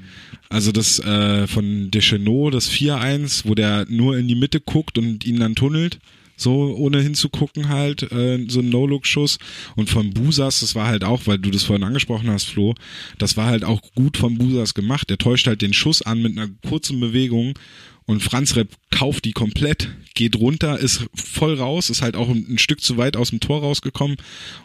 Also 0.48 0.72
das 0.72 0.98
äh, 0.98 1.46
von 1.46 1.90
Deschenaux, 1.90 2.50
das 2.50 2.70
4-1, 2.70 3.42
wo 3.46 3.54
der 3.54 3.86
nur 3.88 4.18
in 4.18 4.28
die 4.28 4.34
Mitte 4.34 4.60
guckt 4.60 4.98
und 4.98 5.24
ihn 5.24 5.38
dann 5.38 5.54
tunnelt, 5.54 6.00
so 6.36 6.74
ohne 6.74 7.00
hinzugucken 7.00 7.68
halt, 7.68 8.10
äh, 8.10 8.44
so 8.48 8.60
ein 8.60 8.70
No-Look-Schuss. 8.70 9.38
Und 9.76 9.90
von 9.90 10.10
Busas, 10.10 10.60
das 10.60 10.74
war 10.74 10.86
halt 10.86 11.04
auch, 11.04 11.26
weil 11.26 11.38
du 11.38 11.50
das 11.50 11.64
vorhin 11.64 11.84
angesprochen 11.84 12.30
hast, 12.30 12.44
Flo, 12.44 12.74
das 13.18 13.36
war 13.36 13.46
halt 13.46 13.64
auch 13.64 13.80
gut 13.94 14.16
von 14.16 14.38
Busas 14.38 14.74
gemacht. 14.74 15.10
Der 15.10 15.18
täuscht 15.18 15.46
halt 15.46 15.62
den 15.62 15.74
Schuss 15.74 16.02
an 16.02 16.22
mit 16.22 16.36
einer 16.36 16.48
kurzen 16.66 16.98
Bewegung 16.98 17.54
und 18.10 18.24
Franz 18.24 18.56
Repp 18.56 18.74
kauft 18.90 19.24
die 19.24 19.30
komplett, 19.30 19.88
geht 20.14 20.34
runter, 20.34 20.80
ist 20.80 21.06
voll 21.14 21.54
raus, 21.54 21.90
ist 21.90 22.02
halt 22.02 22.16
auch 22.16 22.28
ein, 22.28 22.44
ein 22.48 22.58
Stück 22.58 22.80
zu 22.80 22.96
weit 22.96 23.16
aus 23.16 23.30
dem 23.30 23.38
Tor 23.38 23.60
rausgekommen 23.60 24.16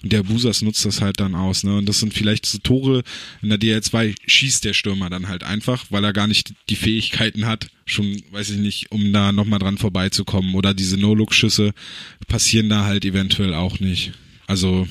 und 0.01 0.11
der 0.11 0.23
Busas 0.23 0.63
nutzt 0.63 0.83
das 0.83 0.99
halt 0.99 1.19
dann 1.19 1.35
aus. 1.35 1.63
Ne? 1.63 1.77
Und 1.77 1.87
das 1.87 1.99
sind 1.99 2.11
vielleicht 2.11 2.47
so 2.47 2.57
Tore, 2.57 3.03
in 3.43 3.49
der 3.49 3.59
DL2 3.59 4.15
schießt 4.25 4.65
der 4.65 4.73
Stürmer 4.73 5.11
dann 5.11 5.27
halt 5.27 5.43
einfach, 5.43 5.85
weil 5.91 6.03
er 6.03 6.11
gar 6.11 6.25
nicht 6.25 6.55
die 6.69 6.75
Fähigkeiten 6.75 7.45
hat, 7.45 7.67
schon, 7.85 8.19
weiß 8.31 8.49
ich 8.49 8.57
nicht, 8.57 8.91
um 8.91 9.13
da 9.13 9.31
nochmal 9.31 9.59
dran 9.59 9.77
vorbeizukommen. 9.77 10.55
Oder 10.55 10.73
diese 10.73 10.97
No-Look-Schüsse 10.97 11.75
passieren 12.27 12.67
da 12.67 12.85
halt 12.85 13.05
eventuell 13.05 13.53
auch 13.53 13.79
nicht. 13.79 14.13
Also 14.47 14.87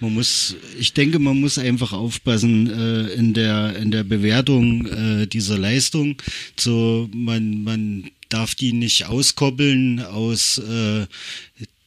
Man 0.00 0.14
muss, 0.14 0.54
ich 0.78 0.92
denke, 0.92 1.18
man 1.18 1.40
muss 1.40 1.58
einfach 1.58 1.92
aufpassen 1.92 2.70
äh, 2.70 3.12
in 3.14 3.34
der 3.34 3.76
in 3.76 3.90
der 3.90 4.04
Bewertung 4.04 4.86
äh, 4.86 5.26
dieser 5.26 5.58
Leistung. 5.58 6.20
So, 6.56 7.08
man 7.12 7.62
man 7.62 8.10
darf 8.28 8.54
die 8.54 8.72
nicht 8.72 9.06
auskoppeln 9.06 10.00
aus 10.00 10.58
äh, 10.58 11.06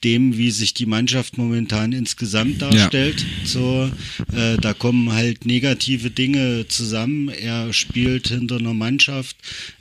dem, 0.04 0.38
wie 0.38 0.52
sich 0.52 0.74
die 0.74 0.86
Mannschaft 0.86 1.38
momentan 1.38 1.92
insgesamt 1.92 2.62
darstellt. 2.62 3.26
So, 3.46 3.92
äh, 4.34 4.58
da 4.58 4.74
kommen 4.74 5.12
halt 5.12 5.46
negative 5.46 6.10
Dinge 6.10 6.68
zusammen. 6.68 7.30
Er 7.30 7.72
spielt 7.74 8.30
hinter 8.30 8.58
einer 8.58 8.74
Mannschaft, 8.74 9.36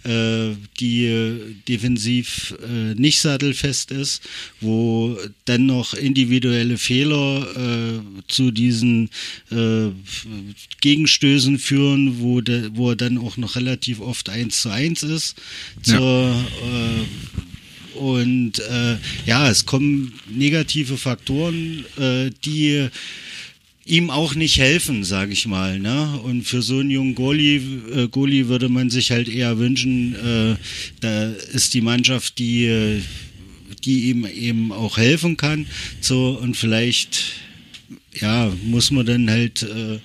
äh, 0.04 0.50
die 0.78 1.56
defensiv 1.68 2.54
äh, 2.62 2.94
nicht 2.94 3.20
sattelfest 3.20 3.90
ist, 3.90 4.22
wo 4.60 5.18
dennoch 5.48 5.94
individuelle 5.94 6.76
Fehler 6.76 7.46
äh, 7.56 8.00
zu 8.28 8.50
diesen 8.50 9.08
äh, 9.50 9.88
Gegenstößen 10.80 11.58
führen, 11.58 12.20
wo, 12.20 12.40
de, 12.40 12.70
wo 12.74 12.90
er 12.90 12.96
dann 12.96 13.18
auch 13.18 13.36
noch 13.36 13.56
relativ 13.56 14.00
oft 14.00 14.28
eins 14.28 14.62
zu 14.62 14.68
eins 14.70 15.02
ist. 15.02 15.36
Zur, 15.82 16.30
äh, 16.30 17.49
und 18.00 18.60
äh, 18.60 18.96
ja, 19.26 19.50
es 19.50 19.66
kommen 19.66 20.14
negative 20.30 20.96
Faktoren, 20.96 21.84
äh, 21.98 22.30
die 22.46 22.88
ihm 23.84 24.08
auch 24.08 24.34
nicht 24.34 24.58
helfen, 24.58 25.04
sage 25.04 25.34
ich 25.34 25.46
mal. 25.46 25.78
Ne? 25.78 26.18
Und 26.24 26.44
für 26.44 26.62
so 26.62 26.78
einen 26.78 26.90
jungen 26.90 27.14
Goalie, 27.14 27.60
äh, 27.94 28.08
Goalie 28.08 28.48
würde 28.48 28.70
man 28.70 28.88
sich 28.88 29.10
halt 29.10 29.28
eher 29.28 29.58
wünschen, 29.58 30.14
äh, 30.14 30.56
da 31.00 31.30
ist 31.52 31.74
die 31.74 31.82
Mannschaft, 31.82 32.38
die, 32.38 33.02
die 33.84 34.08
ihm 34.08 34.24
eben 34.24 34.72
auch 34.72 34.96
helfen 34.96 35.36
kann. 35.36 35.66
So 36.00 36.38
und 36.40 36.56
vielleicht, 36.56 37.32
ja, 38.18 38.50
muss 38.64 38.90
man 38.90 39.04
dann 39.04 39.28
halt 39.28 39.62
äh, 39.62 39.98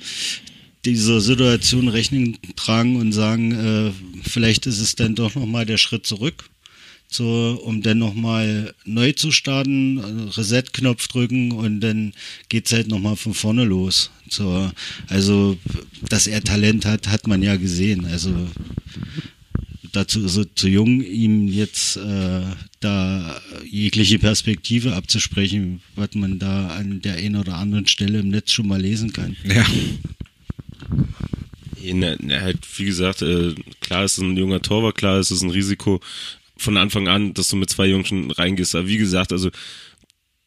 dieser 0.83 1.21
Situation 1.21 1.87
Rechnung 1.87 2.37
tragen 2.57 2.97
und 2.97 3.13
sagen, 3.13 3.53
äh, 3.53 3.91
vielleicht 4.29 4.65
ist 4.65 4.79
es 4.79 4.95
dann 4.95 5.15
doch 5.15 5.33
nochmal 5.35 5.65
der 5.65 5.77
Schritt 5.77 6.05
zurück 6.05 6.49
so, 7.07 7.59
um 7.63 7.81
dann 7.81 7.97
nochmal 7.97 8.73
neu 8.83 9.13
zu 9.13 9.31
starten, 9.31 9.99
also 9.99 10.41
Reset-Knopf 10.41 11.07
drücken 11.07 11.51
und 11.51 11.79
dann 11.79 12.13
geht's 12.49 12.73
halt 12.73 12.87
nochmal 12.87 13.15
von 13.15 13.33
vorne 13.33 13.63
los. 13.63 14.11
So, 14.29 14.69
also, 15.07 15.57
dass 16.09 16.27
er 16.27 16.43
Talent 16.43 16.85
hat, 16.85 17.07
hat 17.07 17.27
man 17.27 17.41
ja 17.43 17.55
gesehen. 17.55 18.05
Also, 18.05 18.33
dazu 19.91 20.25
ist 20.25 20.37
er 20.37 20.53
zu 20.55 20.67
jung, 20.67 21.01
ihm 21.01 21.47
jetzt 21.47 21.97
äh, 21.97 22.41
da 22.79 23.41
jegliche 23.69 24.19
Perspektive 24.19 24.95
abzusprechen, 24.95 25.81
was 25.95 26.13
man 26.15 26.39
da 26.39 26.67
an 26.67 27.01
der 27.01 27.15
einen 27.15 27.37
oder 27.37 27.55
anderen 27.55 27.87
Stelle 27.87 28.19
im 28.19 28.29
Netz 28.29 28.51
schon 28.51 28.67
mal 28.67 28.81
lesen 28.81 29.13
kann. 29.13 29.37
ja, 29.45 29.65
na, 31.93 32.41
halt, 32.41 32.59
wie 32.77 32.85
gesagt, 32.85 33.21
äh, 33.21 33.53
klar 33.79 34.05
ist 34.05 34.13
es 34.13 34.23
ein 34.23 34.35
junger 34.35 34.61
Torwart, 34.61 34.97
klar 34.97 35.19
ist 35.19 35.31
es 35.31 35.41
ein 35.41 35.51
Risiko 35.51 36.01
von 36.57 36.77
Anfang 36.77 37.07
an, 37.07 37.33
dass 37.33 37.49
du 37.49 37.55
mit 37.55 37.69
zwei 37.69 37.87
Jungs 37.87 38.07
schon 38.07 38.31
reingehst. 38.31 38.75
Aber 38.75 38.87
wie 38.87 38.97
gesagt, 38.97 39.31
also 39.31 39.49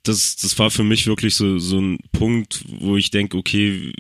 das, 0.03 0.37
das 0.37 0.59
war 0.59 0.71
für 0.71 0.85
mich 0.85 1.07
wirklich 1.07 1.35
so, 1.35 1.59
so 1.59 1.81
ein 1.81 1.99
Punkt, 2.13 2.65
wo 2.67 2.97
ich 2.97 3.11
denke, 3.11 3.37
okay, 3.37 3.93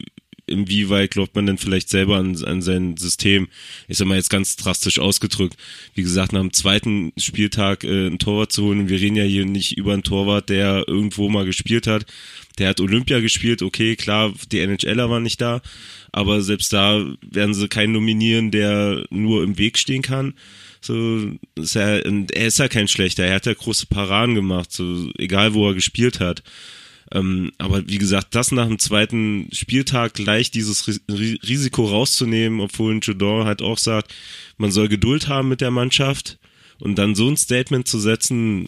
inwieweit 0.48 1.10
glaubt 1.12 1.34
man 1.34 1.46
denn 1.46 1.58
vielleicht 1.58 1.88
selber 1.88 2.16
an, 2.16 2.42
an 2.44 2.62
sein 2.62 2.96
System? 2.96 3.48
Ich 3.86 3.98
sag 3.98 4.08
mal 4.08 4.16
jetzt 4.16 4.30
ganz 4.30 4.56
drastisch 4.56 4.98
ausgedrückt. 4.98 5.56
Wie 5.94 6.02
gesagt, 6.02 6.32
nach 6.32 6.40
dem 6.40 6.52
zweiten 6.52 7.12
Spieltag 7.16 7.84
äh, 7.84 8.08
ein 8.08 8.18
Torwart 8.18 8.52
zu 8.52 8.64
holen. 8.64 8.88
Wir 8.88 9.00
reden 9.00 9.16
ja 9.16 9.24
hier 9.24 9.44
nicht 9.44 9.76
über 9.76 9.92
einen 9.92 10.02
Torwart, 10.02 10.48
der 10.48 10.84
irgendwo 10.86 11.28
mal 11.28 11.44
gespielt 11.44 11.86
hat. 11.86 12.06
Der 12.58 12.70
hat 12.70 12.80
Olympia 12.80 13.20
gespielt, 13.20 13.62
okay, 13.62 13.94
klar, 13.94 14.32
die 14.50 14.58
NHLer 14.58 15.08
waren 15.08 15.22
nicht 15.22 15.40
da, 15.40 15.60
aber 16.10 16.42
selbst 16.42 16.72
da 16.72 17.06
werden 17.22 17.54
sie 17.54 17.68
keinen 17.68 17.92
nominieren, 17.92 18.50
der 18.50 19.04
nur 19.10 19.44
im 19.44 19.58
Weg 19.58 19.78
stehen 19.78 20.02
kann. 20.02 20.34
So, 20.80 21.32
ist 21.56 21.76
er, 21.76 22.06
und 22.06 22.30
er 22.32 22.46
ist 22.46 22.58
ja 22.58 22.68
kein 22.68 22.88
schlechter, 22.88 23.24
er 23.24 23.36
hat 23.36 23.46
ja 23.46 23.54
große 23.54 23.86
Paraden 23.86 24.34
gemacht, 24.34 24.72
so, 24.72 25.10
egal 25.18 25.54
wo 25.54 25.68
er 25.68 25.74
gespielt 25.74 26.20
hat. 26.20 26.42
Ähm, 27.10 27.52
aber 27.58 27.88
wie 27.88 27.98
gesagt, 27.98 28.34
das 28.34 28.52
nach 28.52 28.66
dem 28.66 28.78
zweiten 28.78 29.48
Spieltag 29.52 30.14
gleich 30.14 30.50
dieses 30.50 30.86
Ri- 30.86 31.40
Risiko 31.48 31.86
rauszunehmen, 31.86 32.60
obwohl 32.60 32.94
ein 32.94 33.00
Judor 33.00 33.46
halt 33.46 33.62
auch 33.62 33.78
sagt, 33.78 34.14
man 34.58 34.70
soll 34.70 34.88
Geduld 34.88 35.26
haben 35.28 35.48
mit 35.48 35.62
der 35.62 35.70
Mannschaft 35.70 36.38
und 36.80 36.96
dann 36.96 37.14
so 37.14 37.26
ein 37.28 37.36
Statement 37.36 37.88
zu 37.88 37.98
setzen, 37.98 38.66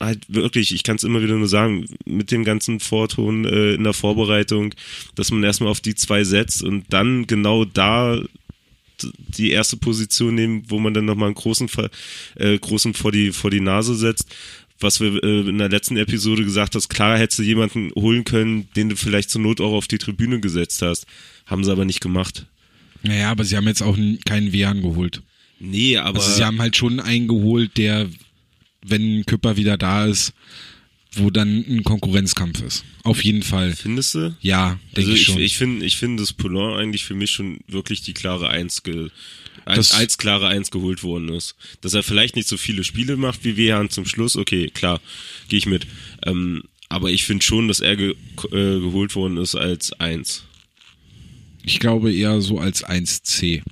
halt 0.00 0.20
wirklich, 0.28 0.74
ich 0.74 0.82
kann 0.82 0.96
es 0.96 1.04
immer 1.04 1.22
wieder 1.22 1.36
nur 1.36 1.48
sagen, 1.48 1.86
mit 2.04 2.30
dem 2.30 2.44
ganzen 2.44 2.80
Vorton 2.80 3.44
äh, 3.44 3.74
in 3.74 3.84
der 3.84 3.92
Vorbereitung, 3.94 4.74
dass 5.14 5.30
man 5.30 5.44
erstmal 5.44 5.70
auf 5.70 5.80
die 5.80 5.94
zwei 5.94 6.24
setzt 6.24 6.62
und 6.62 6.86
dann 6.90 7.26
genau 7.26 7.64
da 7.64 8.20
die 9.16 9.50
erste 9.50 9.76
Position 9.76 10.34
nehmen, 10.34 10.64
wo 10.68 10.78
man 10.78 10.94
dann 10.94 11.04
nochmal 11.04 11.26
einen 11.26 11.34
großen, 11.34 11.68
äh, 12.36 12.58
großen 12.58 12.94
vor 12.94 13.12
die, 13.12 13.32
vor 13.32 13.50
die 13.50 13.60
Nase 13.60 13.94
setzt. 13.94 14.26
Was 14.80 15.00
wir 15.00 15.22
äh, 15.22 15.48
in 15.48 15.58
der 15.58 15.68
letzten 15.68 15.96
Episode 15.96 16.44
gesagt 16.44 16.74
hast, 16.74 16.88
klar 16.88 17.16
hättest 17.16 17.38
du 17.38 17.42
jemanden 17.44 17.92
holen 17.94 18.24
können, 18.24 18.68
den 18.74 18.88
du 18.88 18.96
vielleicht 18.96 19.30
zur 19.30 19.40
Not 19.40 19.60
auch 19.60 19.72
auf 19.72 19.86
die 19.86 19.98
Tribüne 19.98 20.40
gesetzt 20.40 20.82
hast. 20.82 21.06
Haben 21.46 21.62
sie 21.64 21.70
aber 21.70 21.84
nicht 21.84 22.00
gemacht. 22.00 22.46
naja, 23.02 23.30
aber 23.30 23.44
sie 23.44 23.56
haben 23.56 23.66
jetzt 23.68 23.82
auch 23.82 23.96
keinen 24.24 24.52
Wehan 24.52 24.82
geholt. 24.82 25.22
Nee, 25.60 25.96
aber 25.98 26.18
Also 26.18 26.32
sie 26.32 26.44
haben 26.44 26.60
halt 26.60 26.76
schon 26.76 26.98
einen 26.98 27.28
geholt, 27.28 27.76
der 27.76 28.08
wenn 28.84 29.24
Küpper 29.26 29.56
wieder 29.56 29.78
da 29.78 30.06
ist, 30.06 30.32
wo 31.14 31.30
dann 31.30 31.64
ein 31.68 31.84
Konkurrenzkampf 31.84 32.62
ist. 32.62 32.84
Auf 33.04 33.22
jeden 33.24 33.42
Fall. 33.42 33.74
Findest 33.74 34.14
du? 34.14 34.36
Ja, 34.40 34.78
denke 34.96 35.10
Also 35.10 35.12
ich 35.12 35.20
ich, 35.20 35.26
schon. 35.26 35.38
ich 35.38 35.56
finde, 35.58 35.84
ich 35.86 35.96
finde, 35.96 36.22
dass 36.22 36.32
Poulain 36.32 36.78
eigentlich 36.78 37.04
für 37.04 37.14
mich 37.14 37.30
schon 37.30 37.60
wirklich 37.68 38.02
die 38.02 38.14
klare 38.14 38.48
Eins, 38.48 38.82
ge, 38.82 39.10
als, 39.64 39.92
als 39.92 40.16
klare 40.18 40.48
Eins 40.48 40.70
geholt 40.70 41.02
worden 41.02 41.28
ist. 41.30 41.54
Dass 41.82 41.94
er 41.94 42.02
vielleicht 42.02 42.36
nicht 42.36 42.48
so 42.48 42.56
viele 42.56 42.84
Spiele 42.84 43.16
macht 43.16 43.44
wie 43.44 43.56
Wehan 43.56 43.90
zum 43.90 44.06
Schluss, 44.06 44.36
okay, 44.36 44.70
klar, 44.70 45.00
gehe 45.48 45.58
ich 45.58 45.66
mit. 45.66 45.86
Ähm, 46.24 46.62
aber 46.88 47.10
ich 47.10 47.24
finde 47.24 47.44
schon, 47.44 47.68
dass 47.68 47.80
er 47.80 47.96
ge, 47.96 48.14
äh, 48.50 48.80
geholt 48.80 49.14
worden 49.14 49.36
ist 49.38 49.54
als 49.54 49.92
Eins. 49.94 50.44
ich 51.64 51.78
glaube 51.78 52.12
eher 52.12 52.40
so 52.40 52.58
als 52.58 52.84
1C. 52.84 53.62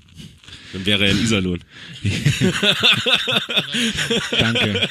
Dann 0.72 0.86
wäre 0.86 1.04
er 1.06 1.10
in 1.12 1.22
Iserlohn. 1.22 1.60
Danke. 4.38 4.88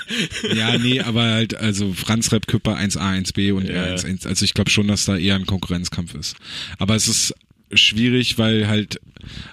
ja, 0.56 0.78
nee, 0.78 1.00
aber 1.02 1.24
halt, 1.24 1.56
also 1.56 1.94
Franz 1.94 2.32
Repp 2.32 2.48
Küpper 2.48 2.78
1A, 2.78 3.00
1B 3.24 3.54
und 3.54 3.66
Ja. 3.68 3.74
er 3.76 4.04
1, 4.06 4.26
also 4.26 4.46
ich 4.46 4.54
glaube 4.54 4.70
schon, 4.70 4.88
dass 4.88 5.06
da 5.06 5.18
eher 5.18 5.36
ein 5.36 5.46
Konkurrenzkampf 5.46 6.16
ist. 6.16 6.36
Aber 6.78 6.96
es 6.96 7.08
ist 7.08 7.34
schwierig, 7.74 8.38
weil 8.38 8.68
halt, 8.68 9.00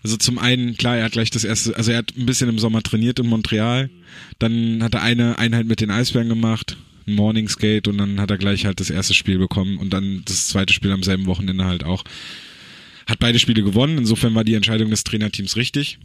also 0.03 0.17
zum 0.17 0.39
einen, 0.39 0.77
klar, 0.77 0.97
er 0.97 1.05
hat 1.05 1.13
gleich 1.13 1.31
das 1.31 1.45
erste, 1.45 1.77
also 1.77 1.93
er 1.93 1.99
hat 1.99 2.13
ein 2.17 2.27
bisschen 2.27 2.49
im 2.49 2.59
Sommer 2.59 2.83
trainiert 2.83 3.19
in 3.19 3.27
Montreal, 3.27 3.91
dann 4.39 4.83
hat 4.83 4.95
er 4.95 5.03
eine 5.03 5.39
Einheit 5.39 5.67
mit 5.67 5.81
den 5.81 5.91
Eisbären 5.91 6.29
gemacht, 6.29 6.77
ein 7.07 7.15
Morning 7.15 7.49
Skate 7.49 7.89
und 7.89 7.99
dann 7.99 8.19
hat 8.21 8.31
er 8.31 8.39
gleich 8.39 8.65
halt 8.65 8.81
das 8.81 8.91
erste 8.91 9.15
Spiel 9.15 9.39
bekommen 9.39 9.77
und 9.79 9.91
dann 9.91 10.23
das 10.25 10.49
zweite 10.49 10.73
Spiel 10.73 10.91
am 10.93 11.03
selben 11.03 11.27
Wochenende 11.27 11.65
halt 11.67 11.85
auch. 11.85 12.05
Hat 13.07 13.21
beide 13.21 13.39
Spiele 13.39 13.63
gewonnen, 13.63 13.99
insofern 13.99 14.35
war 14.35 14.43
die 14.43 14.55
Entscheidung 14.55 14.91
des 14.91 15.05
Trainerteams 15.05 15.57
richtig. 15.57 15.99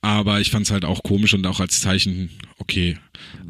Aber 0.00 0.40
ich 0.40 0.50
fand 0.50 0.64
es 0.64 0.72
halt 0.72 0.86
auch 0.86 1.02
komisch 1.02 1.34
und 1.34 1.46
auch 1.46 1.60
als 1.60 1.80
Zeichen, 1.80 2.30
okay, 2.58 2.96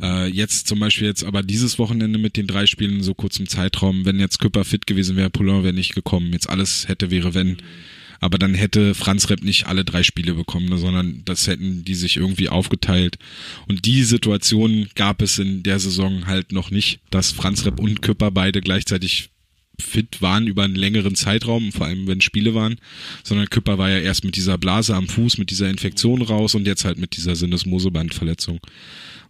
äh, 0.03 0.27
jetzt 0.27 0.67
zum 0.67 0.81
Beispiel 0.81 1.07
jetzt 1.07 1.23
aber 1.23 1.43
dieses 1.43 1.79
Wochenende 1.79 2.19
mit 2.19 2.37
den 2.37 2.49
drei 2.49 2.67
Spielen 2.67 2.97
in 2.97 3.03
so 3.03 3.15
kurzem 3.15 3.49
Zeitraum, 3.49 4.05
wenn 4.05 4.19
jetzt 4.19 4.41
Küpper 4.41 4.65
fit 4.65 4.87
gewesen 4.87 5.17
wäre, 5.17 5.31
Poulain 5.31 5.63
wäre 5.63 5.75
nicht 5.75 5.95
gekommen, 5.95 6.33
jetzt 6.33 6.49
alles 6.49 6.89
hätte, 6.89 7.11
wäre, 7.11 7.35
wenn. 7.35 7.59
Aber 8.21 8.39
dann 8.39 8.55
hätte 8.55 8.95
Franz 8.95 9.31
Repp 9.31 9.45
nicht 9.45 9.67
alle 9.67 9.85
drei 9.85 10.03
Spiele 10.03 10.35
bekommen, 10.35 10.69
ne, 10.69 10.79
sondern 10.79 11.23
das 11.25 11.47
hätten 11.47 11.85
die 11.85 11.95
sich 11.95 12.17
irgendwie 12.17 12.49
aufgeteilt. 12.49 13.17
Und 13.69 13.85
die 13.85 14.03
Situation 14.03 14.89
gab 14.97 15.23
es 15.23 15.39
in 15.39 15.63
der 15.63 15.79
Saison 15.79 16.27
halt 16.27 16.51
noch 16.51 16.73
nicht, 16.73 16.99
dass 17.11 17.31
Franz 17.31 17.65
Repp 17.65 17.79
und 17.79 18.03
Küpper 18.03 18.33
beide 18.33 18.61
gleichzeitig 18.61 19.31
fit 19.81 20.21
waren 20.21 20.47
über 20.47 20.65
einen 20.65 20.75
längeren 20.75 21.15
Zeitraum, 21.15 21.73
vor 21.73 21.87
allem 21.87 22.07
wenn 22.07 22.21
Spiele 22.21 22.55
waren, 22.55 22.77
sondern 23.23 23.49
Küpper 23.49 23.79
war 23.79 23.91
ja 23.91 23.99
erst 23.99 24.25
mit 24.25 24.37
dieser 24.37 24.59
Blase 24.59 24.95
am 24.95 25.09
Fuß, 25.09 25.39
mit 25.39 25.51
dieser 25.51 25.71
Infektion 25.71 26.23
raus 26.23 26.55
und 26.55 26.67
jetzt 26.67 26.85
halt 26.85 26.99
mit 26.99 27.17
dieser 27.17 27.37
Sinnesmosebandverletzung. 27.37 28.61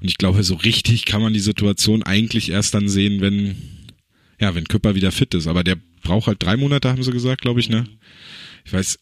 Und 0.01 0.09
ich 0.09 0.18
glaube, 0.18 0.42
so 0.44 0.55
richtig 0.55 1.05
kann 1.05 1.22
man 1.22 1.32
die 1.32 1.40
Situation 1.40 2.03
eigentlich 2.03 2.51
erst 2.51 2.74
dann 2.74 2.88
sehen, 2.88 3.20
wenn, 3.20 3.57
ja, 4.40 4.55
wenn 4.55 4.68
Küpper 4.68 4.94
wieder 4.94 5.12
fit 5.12 5.34
ist. 5.34 5.46
Aber 5.46 5.64
der 5.64 5.76
braucht 6.03 6.28
halt 6.28 6.42
drei 6.42 6.57
Monate, 6.57 6.88
haben 6.88 7.03
sie 7.03 7.12
gesagt, 7.12 7.42
glaube 7.42 7.61
ich, 7.61 7.68
ne? 7.68 7.84
Ich 8.64 8.72
weiß, 8.72 8.99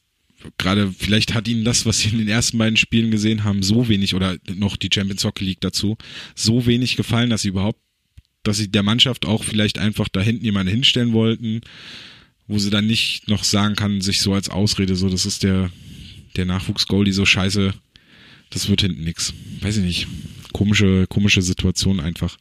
gerade 0.58 0.92
vielleicht 0.96 1.34
hat 1.34 1.48
ihnen 1.48 1.64
das, 1.64 1.86
was 1.86 1.98
sie 1.98 2.10
in 2.10 2.18
den 2.18 2.28
ersten 2.28 2.58
beiden 2.58 2.76
Spielen 2.76 3.10
gesehen 3.10 3.44
haben, 3.44 3.62
so 3.62 3.88
wenig 3.88 4.14
oder 4.14 4.36
noch 4.54 4.76
die 4.76 4.90
Champions 4.92 5.24
Hockey 5.24 5.44
League 5.44 5.60
dazu, 5.60 5.96
so 6.34 6.66
wenig 6.66 6.96
gefallen, 6.96 7.30
dass 7.30 7.42
sie 7.42 7.48
überhaupt 7.48 7.80
dass 8.46 8.58
sie 8.58 8.68
der 8.68 8.82
Mannschaft 8.82 9.26
auch 9.26 9.44
vielleicht 9.44 9.78
einfach 9.78 10.08
da 10.08 10.20
hinten 10.20 10.44
jemanden 10.44 10.72
hinstellen 10.72 11.12
wollten, 11.12 11.62
wo 12.46 12.58
sie 12.58 12.70
dann 12.70 12.86
nicht 12.86 13.28
noch 13.28 13.44
sagen 13.44 13.74
kann, 13.74 14.00
sich 14.00 14.20
so 14.20 14.34
als 14.34 14.48
Ausrede, 14.48 14.94
so, 14.94 15.08
das 15.08 15.26
ist 15.26 15.42
der, 15.42 15.70
der 16.36 16.46
Nachwuchs-Goalie, 16.46 17.12
so 17.12 17.24
scheiße, 17.24 17.74
das 18.50 18.68
wird 18.68 18.82
hinten 18.82 19.02
nix. 19.02 19.34
Weiß 19.60 19.78
ich 19.78 19.84
nicht. 19.84 20.06
Komische, 20.52 21.06
komische 21.08 21.42
Situation 21.42 21.98
einfach. 22.00 22.36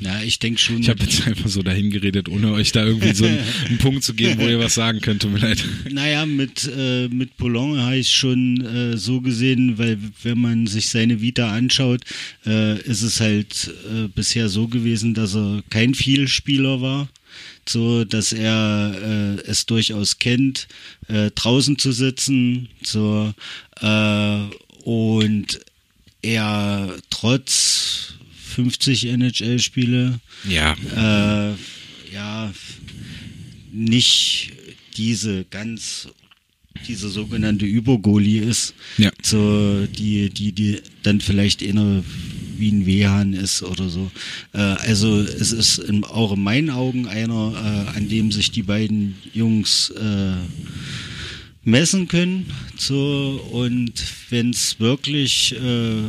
Ja, 0.00 0.22
ich 0.22 0.38
denke 0.38 0.60
schon. 0.60 0.80
Ich 0.80 0.88
habe 0.88 1.02
jetzt 1.02 1.26
einfach 1.26 1.48
so 1.48 1.62
dahin 1.62 1.90
geredet, 1.90 2.28
ohne 2.28 2.52
euch 2.52 2.72
da 2.72 2.84
irgendwie 2.84 3.14
so 3.14 3.24
einen, 3.24 3.38
einen 3.68 3.78
Punkt 3.78 4.04
zu 4.04 4.14
geben, 4.14 4.40
wo 4.40 4.46
ihr 4.46 4.58
was 4.58 4.74
sagen 4.74 5.00
könnt. 5.00 5.22
Tut 5.22 5.32
mir 5.32 5.38
leid. 5.38 5.64
Naja, 5.90 6.26
mit, 6.26 6.70
äh, 6.76 7.08
mit 7.08 7.36
Poulon 7.36 7.80
habe 7.80 7.96
ich 7.96 8.10
schon 8.10 8.64
äh, 8.64 8.96
so 8.96 9.20
gesehen, 9.20 9.78
weil 9.78 9.98
wenn 10.22 10.38
man 10.38 10.66
sich 10.66 10.88
seine 10.88 11.20
Vita 11.20 11.52
anschaut, 11.52 12.02
äh, 12.46 12.80
ist 12.82 13.02
es 13.02 13.20
halt 13.20 13.72
äh, 13.90 14.08
bisher 14.08 14.48
so 14.48 14.68
gewesen, 14.68 15.14
dass 15.14 15.34
er 15.34 15.62
kein 15.70 15.94
Vielspieler 15.94 16.80
war. 16.80 17.08
So, 17.68 18.04
dass 18.04 18.32
er 18.32 18.94
äh, 19.38 19.50
es 19.50 19.66
durchaus 19.66 20.18
kennt, 20.18 20.68
äh, 21.08 21.30
draußen 21.34 21.78
zu 21.78 21.92
sitzen, 21.92 22.68
so, 22.82 23.32
und 24.84 25.60
er 26.22 26.96
trotz 27.10 28.14
50 28.48 29.06
NHL-Spiele 29.06 30.18
Ja. 30.48 30.74
äh, 30.96 31.54
ja, 32.12 32.52
nicht 33.72 34.52
diese 34.96 35.44
ganz, 35.50 36.08
diese 36.86 37.08
sogenannte 37.08 37.66
Übergoalie 37.66 38.42
ist, 38.42 38.74
Ja. 38.96 39.10
so 39.22 39.86
die, 39.86 40.30
die, 40.30 40.52
die 40.52 40.80
dann 41.02 41.20
vielleicht 41.20 41.62
eher 41.62 42.02
wie 42.56 42.72
ein 42.72 42.86
Wehan 42.86 43.34
ist 43.34 43.62
oder 43.62 43.88
so. 43.88 44.10
Äh, 44.52 44.58
also 44.58 45.20
es 45.20 45.52
ist 45.52 45.78
in, 45.78 46.02
auch 46.04 46.32
in 46.32 46.42
meinen 46.42 46.70
Augen 46.70 47.06
einer, 47.06 47.86
äh, 47.92 47.96
an 47.96 48.08
dem 48.08 48.32
sich 48.32 48.50
die 48.50 48.64
beiden 48.64 49.14
Jungs 49.32 49.90
äh, 49.90 50.32
messen 51.62 52.08
können. 52.08 52.46
So, 52.76 53.40
und 53.52 53.92
wenn 54.30 54.50
es 54.50 54.80
wirklich 54.80 55.54
äh, 55.54 56.02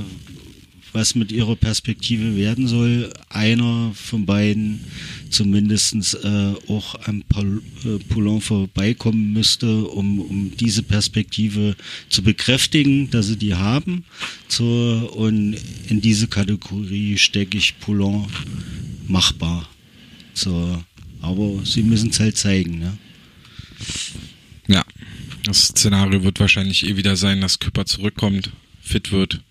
was 0.93 1.15
mit 1.15 1.31
ihrer 1.31 1.55
Perspektive 1.55 2.35
werden 2.35 2.67
soll, 2.67 3.11
einer 3.29 3.91
von 3.93 4.25
beiden 4.25 4.81
zumindestens 5.29 6.13
äh, 6.13 6.53
auch 6.67 6.95
am 7.07 7.21
äh, 7.21 7.99
Poulon 8.09 8.41
vorbeikommen 8.41 9.33
müsste, 9.33 9.85
um, 9.85 10.19
um 10.19 10.51
diese 10.57 10.83
Perspektive 10.83 11.75
zu 12.09 12.23
bekräftigen, 12.23 13.09
dass 13.09 13.27
sie 13.27 13.37
die 13.37 13.55
haben. 13.55 14.05
So, 14.47 15.11
und 15.15 15.57
in 15.87 16.01
diese 16.01 16.27
Kategorie 16.27 17.17
stecke 17.17 17.57
ich 17.57 17.79
Poulon 17.79 18.27
machbar. 19.07 19.69
So, 20.33 20.83
aber 21.21 21.65
sie 21.65 21.83
müssen 21.83 22.09
es 22.09 22.19
halt 22.19 22.37
zeigen. 22.37 22.79
Ne? 22.79 22.97
Ja. 24.67 24.85
Das 25.43 25.69
Szenario 25.69 26.23
wird 26.23 26.39
wahrscheinlich 26.39 26.85
eh 26.85 26.97
wieder 26.97 27.15
sein, 27.15 27.41
dass 27.41 27.59
Küpper 27.59 27.85
zurückkommt, 27.85 28.51
fit 28.81 29.11
wird. 29.11 29.41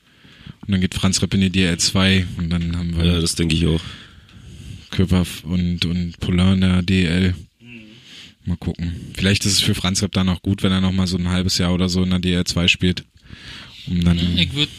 Und 0.69 0.73
dann 0.73 0.81
geht 0.83 0.95
Franz 0.95 1.23
Repp 1.23 1.33
in 1.33 1.41
die 1.41 1.51
DL2 1.51 2.27
und 2.37 2.51
dann 2.51 2.77
haben 2.77 2.95
wir 2.95 3.03
Ja, 3.07 3.21
das 3.23 3.35
denke 3.35 3.55
ich 3.55 3.67
auch. 3.67 3.81
Küpper 4.91 5.25
und, 5.45 5.87
und 5.87 6.21
Poulain 6.21 6.55
in 6.55 6.61
der 6.61 6.83
DL. 6.83 7.35
Mal 8.45 8.59
gucken. 8.59 8.93
Vielleicht 9.15 9.47
ist 9.47 9.53
es 9.53 9.61
für 9.61 9.75
Franz 9.75 10.03
Repp 10.03 10.13
dann 10.13 10.29
auch 10.29 10.43
gut, 10.43 10.63
wenn 10.63 10.71
er 10.71 10.83
noch 10.83 10.93
mal 10.93 11.07
so 11.07 11.17
ein 11.17 11.29
halbes 11.31 11.57
Jahr 11.57 11.73
oder 11.73 11.89
so 11.89 12.03
in 12.03 12.11
der 12.11 12.21
DL2 12.21 12.69
spielt. 12.69 13.05
Um 13.87 14.05
dann, 14.05 14.19
Ich 14.37 14.53
würde 14.53 14.71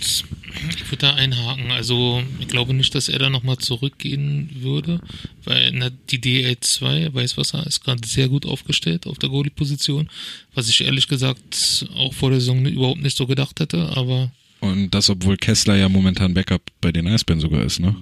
ich 0.70 0.92
würd 0.92 1.02
da 1.02 1.16
einhaken. 1.16 1.72
Also 1.72 2.22
ich 2.40 2.48
glaube 2.48 2.76
nicht, 2.76 2.94
dass 2.94 3.10
er 3.10 3.18
da 3.18 3.32
nochmal 3.32 3.58
zurückgehen 3.58 4.52
würde, 4.60 5.02
weil 5.44 5.72
na, 5.74 5.90
die 5.90 6.20
DL2, 6.20 7.16
Weißwasser, 7.16 7.66
ist 7.66 7.84
gerade 7.84 8.08
sehr 8.08 8.30
gut 8.30 8.46
aufgestellt 8.46 9.08
auf 9.08 9.18
der 9.18 9.30
Goalie-Position, 9.30 10.08
was 10.54 10.70
ich 10.70 10.82
ehrlich 10.82 11.08
gesagt 11.08 11.88
auch 11.96 12.14
vor 12.14 12.30
der 12.30 12.42
Saison 12.42 12.64
überhaupt 12.68 13.02
nicht 13.02 13.18
so 13.18 13.26
gedacht 13.26 13.60
hätte, 13.60 13.98
aber 13.98 14.32
und 14.60 14.92
das, 14.92 15.10
obwohl 15.10 15.38
Kessler 15.38 15.76
ja 15.76 15.90
momentan 15.90 16.34
Backup 16.34 16.62
bei 16.82 16.92
den 16.92 17.08
Eisbären 17.08 17.40
sogar 17.40 17.64
ist, 17.64 17.80
ne? 17.80 17.96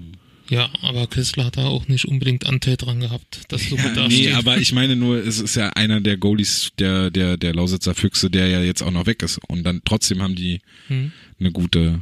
ja, 0.50 0.70
aber 0.82 1.08
Kessler 1.08 1.46
hat 1.46 1.58
da 1.58 1.66
auch 1.66 1.88
nicht 1.88 2.06
unbedingt 2.06 2.46
Anteil 2.46 2.78
dran 2.78 3.00
gehabt, 3.00 3.42
dass 3.50 3.68
so 3.70 3.76
gut 3.76 3.86
nee, 3.86 3.96
dasteht. 3.96 4.34
aber 4.36 4.58
ich 4.58 4.72
meine 4.72 4.96
nur, 4.96 5.18
es 5.18 5.40
ist 5.40 5.56
ja 5.56 5.70
einer 5.70 6.00
der 6.00 6.18
Goalies 6.18 6.72
der, 6.80 7.12
der, 7.12 7.38
der 7.38 7.54
Lausitzer 7.54 7.94
Füchse, 7.94 8.30
der 8.30 8.48
ja 8.48 8.62
jetzt 8.62 8.82
auch 8.82 8.92
noch 8.92 9.06
weg 9.06 9.24
ist. 9.24 9.40
Und 9.48 9.64
dann 9.64 9.82
trotzdem 9.84 10.22
haben 10.22 10.36
die 10.36 10.60
Hm. 10.88 11.12
eine 11.40 11.52
gute, 11.52 12.02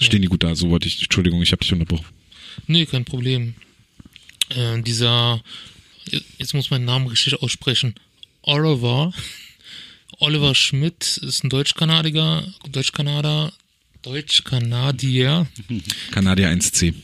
stehen 0.00 0.22
die 0.22 0.28
gut 0.28 0.44
da. 0.44 0.54
So 0.54 0.70
wollte 0.70 0.86
ich, 0.86 1.02
Entschuldigung, 1.02 1.42
ich 1.42 1.52
habe 1.52 1.62
dich 1.62 1.72
unterbrochen. 1.72 2.06
Nee, 2.66 2.86
kein 2.86 3.04
Problem. 3.04 3.54
Äh, 4.50 4.80
dieser, 4.82 5.42
jetzt 6.38 6.54
muss 6.54 6.70
mein 6.70 6.84
Namen 6.84 7.08
richtig 7.08 7.42
aussprechen, 7.42 7.94
Oliver, 8.42 9.12
Oliver 10.18 10.54
Schmidt 10.54 11.16
ist 11.16 11.42
ein 11.42 11.50
Deutsch-Kanadiger, 11.50 12.46
Deutsch-Kanader, 12.70 13.52
Deutsch-Kanadier, 14.02 15.46
Kanadier 16.10 16.50
1C. 16.52 16.94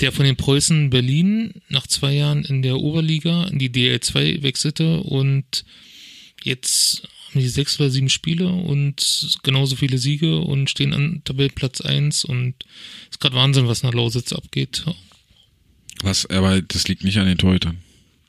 der 0.00 0.12
von 0.12 0.24
den 0.24 0.36
Preußen 0.36 0.90
Berlin 0.90 1.54
nach 1.68 1.86
zwei 1.86 2.14
Jahren 2.14 2.44
in 2.44 2.62
der 2.62 2.78
Oberliga 2.78 3.44
in 3.44 3.58
die 3.58 3.70
DL2 3.70 4.42
wechselte 4.42 5.00
und 5.00 5.64
jetzt 6.42 7.02
haben 7.28 7.40
die 7.40 7.48
sechs 7.48 7.78
oder 7.78 7.90
sieben 7.90 8.08
Spiele 8.08 8.48
und 8.48 9.38
genauso 9.42 9.76
viele 9.76 9.98
Siege 9.98 10.38
und 10.40 10.68
stehen 10.70 10.92
an 10.94 11.22
Tabellenplatz 11.24 11.80
1 11.80 12.24
und 12.24 12.54
ist 13.10 13.20
gerade 13.20 13.36
Wahnsinn, 13.36 13.68
was 13.68 13.82
nach 13.82 13.94
Lausitz 13.94 14.32
abgeht. 14.32 14.84
Was, 16.02 16.26
aber 16.26 16.60
das 16.62 16.88
liegt 16.88 17.04
nicht 17.04 17.18
an 17.18 17.26
den 17.26 17.38
Torhütern. 17.38 17.78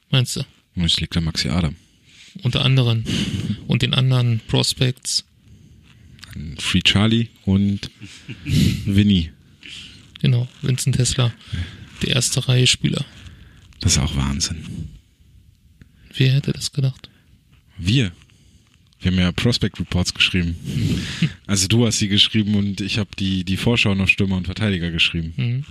Meinst 0.09 0.36
du? 0.36 0.41
Das 0.76 0.99
liegt 0.99 1.16
an 1.18 1.24
Maxi 1.24 1.49
Adam. 1.49 1.76
unter 2.43 2.64
anderem 2.64 3.03
und 3.68 3.82
den 3.82 3.93
anderen 3.93 4.39
Prospects. 4.47 5.26
Free 6.59 6.82
Charlie 6.82 7.27
und 7.45 7.91
Winnie. 8.86 9.32
Genau, 10.21 10.47
Vincent 10.61 10.95
Tesla. 10.95 11.34
Der 12.01 12.15
erste 12.15 12.47
Reihe 12.47 12.67
Spieler. 12.67 13.05
Das 13.79 13.93
ist 13.93 13.99
auch 13.99 14.15
Wahnsinn. 14.15 14.89
Wer 16.15 16.34
hätte 16.34 16.53
das 16.53 16.71
gedacht? 16.71 17.09
Wir. 17.77 18.11
Wir 18.99 19.11
haben 19.11 19.19
ja 19.19 19.32
Prospect 19.32 19.79
Reports 19.79 20.13
geschrieben. 20.13 20.55
Also 21.47 21.67
du 21.67 21.86
hast 21.86 21.99
sie 21.99 22.07
geschrieben 22.07 22.55
und 22.55 22.79
ich 22.79 22.97
habe 22.97 23.09
die, 23.19 23.43
die 23.43 23.57
Vorschau 23.57 23.93
noch 23.93 24.07
Stürmer 24.07 24.38
und 24.38 24.45
Verteidiger 24.45 24.89
geschrieben. 24.89 25.34
Mhm. 25.36 25.65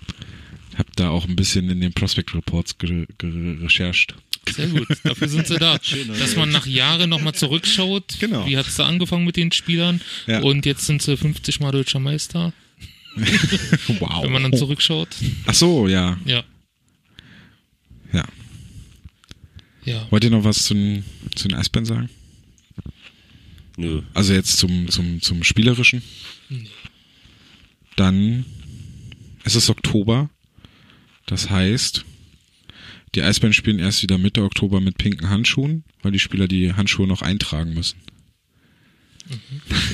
Hab 0.77 0.95
da 0.97 1.09
auch 1.09 1.27
ein 1.27 1.37
bisschen 1.37 1.71
in 1.71 1.81
den 1.81 1.95
Prospect 1.95 2.35
Reports 2.35 2.77
ge 2.77 3.07
ge 3.17 3.57
rechercht. 3.63 4.15
Sehr 4.49 4.67
gut, 4.69 4.89
dafür 5.05 5.29
sind 5.29 5.47
sie 5.47 5.59
da. 5.59 5.79
Dass 6.19 6.37
man 6.37 6.51
nach 6.51 6.67
Jahren 6.67 7.11
nochmal 7.11 7.35
zurückschaut, 7.35 8.17
Genau. 8.21 8.47
wie 8.47 8.57
hat 8.57 8.67
es 8.67 8.77
da 8.77 8.87
angefangen 8.87 9.25
mit 9.25 9.37
den 9.37 9.53
Spielern 9.53 10.01
Ja. 10.27 10.41
und 10.41 10.67
jetzt 10.67 10.87
sind 10.87 11.03
sie 11.03 11.17
50 11.17 11.61
Mal 11.61 11.73
deutscher 11.73 12.01
Meister, 12.01 12.53
Wow. 13.99 14.23
wenn 14.25 14.33
man 14.33 14.43
dann 14.43 14.57
zurückschaut. 14.57 15.09
Ach 15.47 15.55
so, 15.55 15.89
ja. 15.89 16.17
Ja, 16.25 16.43
ja. 18.13 18.25
ja. 19.85 20.07
Wollt 20.11 20.25
ihr 20.25 20.31
noch 20.31 20.45
was 20.45 20.65
zu 20.65 20.75
den, 20.75 21.05
zu 21.35 21.49
den 21.49 21.57
Eisbären 21.57 21.87
sagen? 21.87 22.09
Nö. 23.77 24.03
Also 24.15 24.33
jetzt 24.35 24.59
zum, 24.59 24.89
zum, 24.89 25.21
zum 25.23 25.43
Spielerischen. 25.45 26.03
Dann 27.97 28.45
es 29.45 29.55
ist 29.55 29.71
Oktober. 29.71 30.29
Das 31.27 31.49
heißt, 31.51 32.05
die 33.15 33.23
Eisbären 33.23 33.53
spielen 33.53 33.79
erst 33.79 34.03
wieder 34.03 34.19
Mitte 34.19 34.43
Oktober 34.43 34.81
mit 34.81 34.99
pinken 34.99 35.31
Handschuhen, 35.31 35.85
weil 36.03 36.13
die 36.13 36.19
Spieler 36.19 36.49
die 36.49 36.73
Handschuhe 36.73 37.07
noch 37.07 37.23
eintragen 37.23 37.75
müssen. 37.75 37.99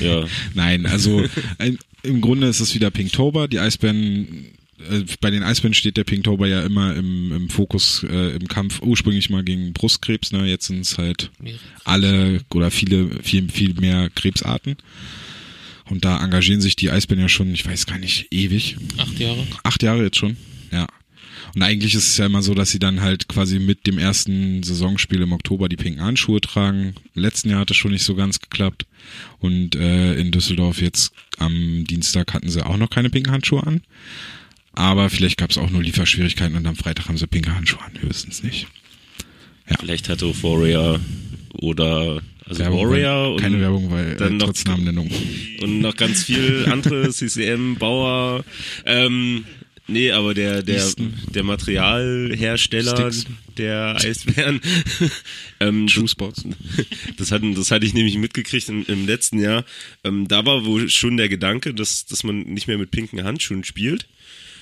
Ja. 0.01 0.25
Nein, 0.53 0.85
also 0.85 1.25
ein, 1.57 1.77
im 2.03 2.21
Grunde 2.21 2.47
ist 2.47 2.59
es 2.59 2.75
wieder 2.75 2.91
Pinktober. 2.91 3.47
Die 3.47 3.59
Eisbären, 3.59 4.47
äh, 4.89 5.03
bei 5.19 5.31
den 5.31 5.43
Eisbären 5.43 5.73
steht 5.73 5.97
der 5.97 6.03
Pinktober 6.03 6.47
ja 6.47 6.63
immer 6.63 6.95
im, 6.95 7.31
im 7.31 7.49
Fokus 7.49 8.05
äh, 8.09 8.35
im 8.35 8.47
Kampf 8.47 8.81
ursprünglich 8.81 9.29
mal 9.29 9.43
gegen 9.43 9.73
Brustkrebs. 9.73 10.31
Ne? 10.31 10.45
Jetzt 10.45 10.67
sind 10.67 10.81
es 10.81 10.97
halt 10.97 11.31
alle 11.83 12.41
oder 12.53 12.71
viele, 12.71 13.09
viel, 13.23 13.49
viel 13.49 13.73
mehr 13.75 14.09
Krebsarten. 14.11 14.77
Und 15.89 16.03
da 16.03 16.21
engagieren 16.23 16.61
sich 16.61 16.75
die 16.75 16.91
Eisbären 16.91 17.21
ja 17.21 17.29
schon, 17.29 17.53
ich 17.53 17.65
weiß 17.65 17.85
gar 17.85 17.97
nicht, 17.97 18.27
ewig. 18.31 18.77
Acht 18.97 19.19
Jahre. 19.19 19.47
Acht 19.63 19.83
Jahre 19.83 20.03
jetzt 20.03 20.17
schon, 20.17 20.35
ja. 20.71 20.87
Und 21.57 21.63
eigentlich 21.63 21.95
ist 21.95 22.07
es 22.07 22.17
ja 22.17 22.27
immer 22.27 22.43
so, 22.43 22.53
dass 22.53 22.69
sie 22.69 22.77
dann 22.77 23.01
halt 23.01 23.27
quasi 23.27 23.57
mit 23.57 23.87
dem 23.87 23.97
ersten 23.97 24.61
Saisonspiel 24.61 25.23
im 25.23 25.31
Oktober 25.31 25.67
die 25.67 25.75
pinken 25.75 26.03
Handschuhe 26.03 26.39
tragen. 26.39 26.93
Im 27.15 27.21
letzten 27.23 27.49
Jahr 27.49 27.61
hat 27.61 27.71
es 27.71 27.77
schon 27.77 27.89
nicht 27.89 28.03
so 28.03 28.13
ganz 28.13 28.39
geklappt. 28.39 28.85
Und 29.39 29.75
äh, 29.75 30.13
in 30.19 30.29
Düsseldorf 30.29 30.79
jetzt 30.83 31.13
am 31.39 31.83
Dienstag 31.85 32.35
hatten 32.35 32.47
sie 32.47 32.63
auch 32.63 32.77
noch 32.77 32.91
keine 32.91 33.09
pinken 33.09 33.33
Handschuhe 33.33 33.65
an. 33.65 33.81
Aber 34.73 35.09
vielleicht 35.09 35.39
gab 35.39 35.49
es 35.49 35.57
auch 35.57 35.71
nur 35.71 35.81
Lieferschwierigkeiten 35.81 36.55
und 36.55 36.67
am 36.67 36.75
Freitag 36.75 37.07
haben 37.09 37.17
sie 37.17 37.25
pinke 37.25 37.55
Handschuhe 37.55 37.81
an, 37.81 37.93
höchstens 38.03 38.43
nicht. 38.43 38.67
Vielleicht 39.79 40.09
hatte 40.09 40.27
Warrior 40.43 40.99
oder 41.53 42.21
also 42.45 42.59
Werbung, 42.59 42.87
Warrior 42.87 43.33
und, 43.33 43.41
keine 43.41 43.59
Werbung, 43.59 43.89
weil 43.89 44.15
dann 44.15 44.33
äh, 44.33 44.35
noch- 44.35 44.45
trotz 44.45 44.63
Namennennung. 44.65 45.09
und 45.63 45.79
noch 45.79 45.95
ganz 45.95 46.23
viel 46.25 46.67
andere, 46.71 47.09
CCM, 47.11 47.77
Bauer, 47.79 48.45
ähm, 48.85 49.43
nee, 49.87 50.11
aber 50.11 50.33
der, 50.33 50.63
der, 50.63 50.75
Easton. 50.77 51.13
der 51.33 51.43
Materialhersteller 51.43 53.11
Sticks. 53.11 53.25
der 53.57 53.95
Eisbären, 53.97 54.61
ähm, 55.59 55.87
True 55.87 56.07
Sports. 56.07 56.43
das 57.17 57.31
hatten, 57.31 57.55
das 57.55 57.71
hatte 57.71 57.85
ich 57.85 57.93
nämlich 57.93 58.17
mitgekriegt 58.17 58.69
im, 58.69 58.85
im 58.87 59.05
letzten 59.05 59.39
Jahr. 59.39 59.65
Ähm, 60.03 60.27
da 60.27 60.45
war 60.45 60.65
wohl 60.65 60.89
schon 60.89 61.17
der 61.17 61.29
Gedanke, 61.29 61.73
dass, 61.73 62.05
dass 62.05 62.23
man 62.23 62.41
nicht 62.41 62.67
mehr 62.67 62.77
mit 62.77 62.91
pinken 62.91 63.23
Handschuhen 63.23 63.63
spielt. 63.63 64.07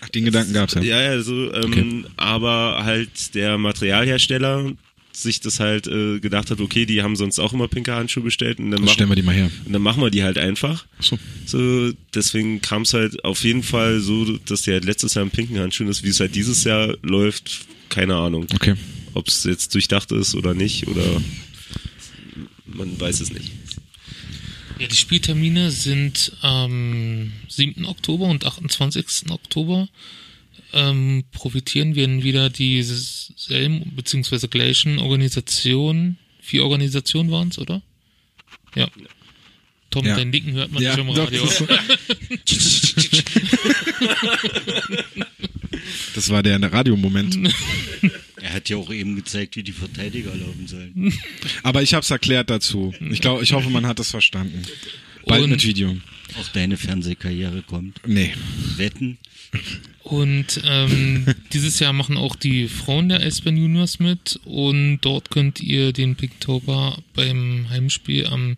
Ach, 0.01 0.09
den 0.09 0.26
Gedanken 0.26 0.53
gab's 0.53 0.73
ja. 0.76 0.82
Ja, 0.82 1.01
ja, 1.01 1.21
so, 1.21 1.53
ähm, 1.53 1.63
Okay. 1.65 2.03
aber 2.17 2.82
halt 2.84 3.34
der 3.34 3.57
Materialhersteller 3.57 4.73
sich 5.18 5.39
das 5.39 5.59
halt 5.59 5.88
äh, 5.88 6.20
gedacht 6.20 6.51
hat, 6.51 6.59
okay, 6.59 6.86
die 6.86 7.01
haben 7.01 7.16
sonst 7.16 7.39
auch 7.39 7.53
immer 7.53 7.68
pinke 7.68 7.93
Handschuhe 7.93 8.24
bestellt 8.24 8.59
und 8.59 8.72
dann, 8.72 8.82
machen, 8.82 8.93
stellen 8.93 9.09
wir 9.09 9.16
die 9.16 9.22
mal 9.22 9.36
her. 9.36 9.49
und 9.66 9.74
dann 9.74 9.82
machen 9.82 10.01
wir 10.01 10.09
die 10.09 10.24
halt 10.24 10.38
einfach. 10.38 10.86
So. 10.99 11.18
So, 11.45 11.91
deswegen 12.13 12.61
kam 12.61 12.84
es 12.84 12.93
halt 12.93 13.24
auf 13.24 13.43
jeden 13.43 13.63
Fall 13.63 13.99
so, 13.99 14.38
dass 14.38 14.63
der 14.63 14.76
halt 14.76 14.86
letztes 14.86 15.13
Jahr 15.13 15.24
im 15.24 15.32
pinken 15.32 15.59
Handschuhen 15.59 15.89
ist, 15.89 16.03
wie 16.03 16.09
es 16.09 16.20
halt 16.20 16.36
dieses 16.36 16.63
Jahr 16.63 16.95
läuft, 17.01 17.66
keine 17.89 18.16
Ahnung. 18.16 18.47
Okay. 18.53 18.76
Ob 19.13 19.28
es 19.28 19.43
jetzt 19.43 19.74
durchdacht 19.74 20.11
ist 20.11 20.36
oder 20.36 20.53
nicht, 20.53 20.88
oder 20.88 21.22
man 22.66 22.99
weiß 22.99 23.22
es 23.22 23.32
nicht. 23.32 23.51
Ja, 24.80 24.88
die 24.88 24.95
Spieltermine 24.95 25.72
sind 25.72 26.34
am 26.41 27.32
7. 27.47 27.86
Oktober 27.86 28.26
und 28.26 28.45
28. 28.45 29.30
Oktober. 29.30 29.88
Ähm, 30.76 31.23
profitieren 31.32 31.95
wir 31.95 32.21
wieder 32.23 32.49
dieselben 32.49 33.95
beziehungsweise 33.95 34.47
gleichen 34.49 34.99
Organisationen. 34.99 36.17
Vier 36.41 36.63
Organisationen 36.63 37.32
waren 37.32 37.47
es, 37.47 37.57
oder? 37.57 37.82
Ja. 38.76 38.89
Tom, 39.89 40.05
Ja. 40.05 40.15
dein 40.17 40.30
Nicken 40.32 40.51
hört 40.53 40.71
man 40.73 40.84
Ja, 40.84 40.89
nicht 40.97 41.07
im 41.07 41.15
doch, 41.15 41.26
Radio. 41.28 41.43
das 41.45 41.63
Das 46.15 46.30
war 46.30 46.43
der 46.43 46.61
Radiomoment. 46.61 47.38
Er 48.41 48.53
hat 48.53 48.69
ja 48.69 48.78
auch 48.78 48.91
eben 48.91 49.15
gezeigt, 49.15 49.55
wie 49.55 49.63
die 49.63 49.71
Verteidiger 49.71 50.34
laufen 50.36 50.67
sollen. 50.67 51.13
Aber 51.63 51.82
ich 51.82 51.93
habe 51.93 52.03
es 52.03 52.11
erklärt 52.11 52.49
dazu. 52.49 52.93
Ich 53.11 53.21
glaube, 53.21 53.43
ich 53.43 53.53
hoffe, 53.53 53.69
man 53.69 53.86
hat 53.86 53.99
es 53.99 54.11
verstanden. 54.11 54.63
Bald 55.26 55.43
Und- 55.43 55.49
mit 55.51 55.65
Video. 55.65 55.95
Auch 56.39 56.47
deine 56.49 56.78
Fernsehkarriere 56.78 57.61
kommt. 57.61 58.01
Nee. 58.05 58.34
Wetten? 58.78 59.17
Und 60.03 60.61
ähm, 60.65 61.26
dieses 61.53 61.80
Jahr 61.80 61.93
machen 61.93 62.17
auch 62.17 62.36
die 62.36 62.67
Frauen 62.67 63.09
der 63.09 63.21
Eisbären 63.21 63.57
Juniors 63.57 63.99
mit 63.99 64.39
und 64.45 64.99
dort 65.01 65.30
könnt 65.32 65.61
ihr 65.61 65.93
den 65.93 66.15
Pinktober 66.15 66.97
beim 67.13 67.67
Heimspiel 67.69 68.28
am 68.28 68.55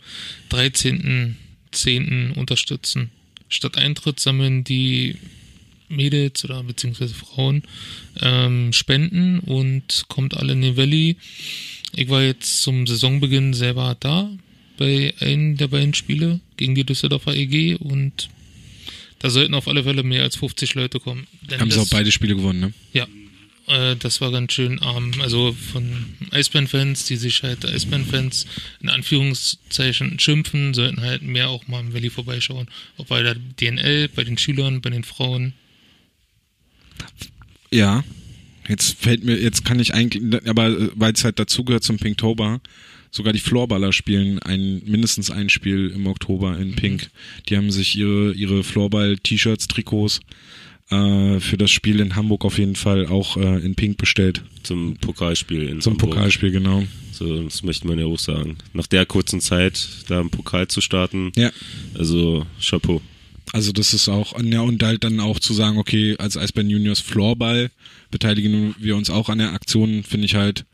13.10. 0.51 2.33
unterstützen. 2.33 3.11
Statt 3.49 3.77
Eintritt 3.77 4.19
sammeln 4.19 4.63
die 4.63 5.15
Mädels 5.89 6.43
oder 6.43 6.63
beziehungsweise 6.63 7.13
Frauen 7.13 7.63
ähm, 8.21 8.73
Spenden 8.73 9.39
und 9.39 10.05
kommt 10.09 10.35
alle 10.35 10.53
in 10.53 10.61
den 10.61 10.77
Valley. 10.77 11.15
Ich 11.95 12.09
war 12.09 12.23
jetzt 12.23 12.61
zum 12.61 12.85
Saisonbeginn 12.87 13.53
selber 13.53 13.95
da 13.99 14.29
bei 14.77 15.13
einem 15.19 15.57
der 15.57 15.67
beiden 15.67 15.93
Spiele 15.93 16.39
gegen 16.57 16.75
die 16.75 16.83
Düsseldorfer 16.85 17.35
EG 17.35 17.75
und 17.75 18.29
da 19.19 19.29
sollten 19.29 19.53
auf 19.55 19.67
alle 19.67 19.83
Fälle 19.83 20.03
mehr 20.03 20.23
als 20.23 20.35
50 20.35 20.75
Leute 20.75 20.99
kommen. 20.99 21.27
Denn 21.49 21.59
Haben 21.59 21.71
sie 21.71 21.77
das- 21.77 21.87
auch 21.87 21.91
beide 21.91 22.11
Spiele 22.11 22.35
gewonnen, 22.35 22.59
ne? 22.59 22.73
Ja, 22.93 23.07
äh, 23.67 23.95
das 23.95 24.21
war 24.21 24.31
ganz 24.31 24.53
schön 24.53 24.79
arm. 24.79 25.11
Also 25.21 25.53
von 25.73 26.05
Eisbären-Fans, 26.31 27.05
die 27.05 27.15
sich 27.15 27.41
halt 27.43 27.65
Eisbären-Fans 27.65 28.45
in 28.81 28.89
Anführungszeichen 28.89 30.19
schimpfen, 30.19 30.73
sollten 30.75 31.01
halt 31.01 31.23
mehr 31.23 31.49
auch 31.49 31.67
mal 31.67 31.79
im 31.79 31.93
Valley 31.93 32.09
vorbeischauen. 32.11 32.67
Auch 32.97 33.05
bei 33.07 33.23
der 33.23 33.33
DNL, 33.35 34.07
bei 34.09 34.23
den 34.23 34.37
Schülern, 34.37 34.81
bei 34.81 34.91
den 34.91 35.03
Frauen. 35.03 35.53
Ja. 37.71 38.03
Jetzt 38.69 38.97
fällt 38.99 39.23
mir, 39.23 39.39
jetzt 39.39 39.63
kann 39.63 39.79
ich 39.79 39.93
eigentlich, 39.93 40.45
aber 40.47 40.75
weil 40.99 41.13
es 41.13 41.23
halt 41.23 41.39
dazugehört 41.39 41.83
zum 41.85 41.97
Pinktober, 41.97 42.59
sogar 43.11 43.33
die 43.33 43.39
Floorballer 43.39 43.93
spielen 43.93 44.39
ein, 44.39 44.81
mindestens 44.85 45.31
ein 45.31 45.49
Spiel 45.49 45.91
im 45.95 46.07
Oktober 46.07 46.57
in 46.57 46.75
Pink. 46.75 47.09
Die 47.49 47.57
haben 47.57 47.71
sich 47.71 47.95
ihre, 47.97 48.33
ihre 48.33 48.63
Floorball-T-Shirts, 48.63 49.67
Trikots 49.67 50.19
äh, 50.89 51.39
für 51.39 51.57
das 51.57 51.71
Spiel 51.71 51.99
in 51.99 52.15
Hamburg 52.15 52.45
auf 52.45 52.57
jeden 52.57 52.75
Fall 52.75 53.07
auch 53.07 53.37
äh, 53.37 53.59
in 53.65 53.75
Pink 53.75 53.97
bestellt. 53.97 54.43
Zum 54.63 54.95
Pokalspiel 54.97 55.63
in 55.69 55.81
Zum 55.81 55.93
Hamburg. 55.93 56.11
Pokalspiel, 56.11 56.51
genau. 56.51 56.83
So, 57.11 57.43
das 57.43 57.63
möchte 57.63 57.87
man 57.87 57.97
ja 57.97 58.05
auch 58.05 58.19
sagen. 58.19 58.57
Nach 58.73 58.87
der 58.87 59.05
kurzen 59.05 59.41
Zeit, 59.41 59.87
da 60.07 60.21
im 60.21 60.29
Pokal 60.29 60.67
zu 60.67 60.81
starten, 60.81 61.31
Ja. 61.35 61.51
also 61.97 62.45
Chapeau. 62.61 63.01
Also 63.53 63.71
das 63.71 63.93
ist 63.93 64.09
auch, 64.09 64.39
ja, 64.43 64.61
und 64.61 64.83
halt 64.83 65.03
dann 65.05 65.19
auch 65.21 65.39
zu 65.39 65.53
sagen, 65.53 65.77
okay, 65.77 66.15
als 66.19 66.35
Eisbären 66.37 66.69
Juniors 66.69 66.99
Floorball 66.99 67.71
beteiligen 68.11 68.75
wir 68.77 68.95
uns 68.97 69.09
auch 69.09 69.29
an 69.29 69.37
der 69.37 69.53
Aktion, 69.53 70.03
finde 70.03 70.25
ich 70.25 70.35
halt, 70.35 70.65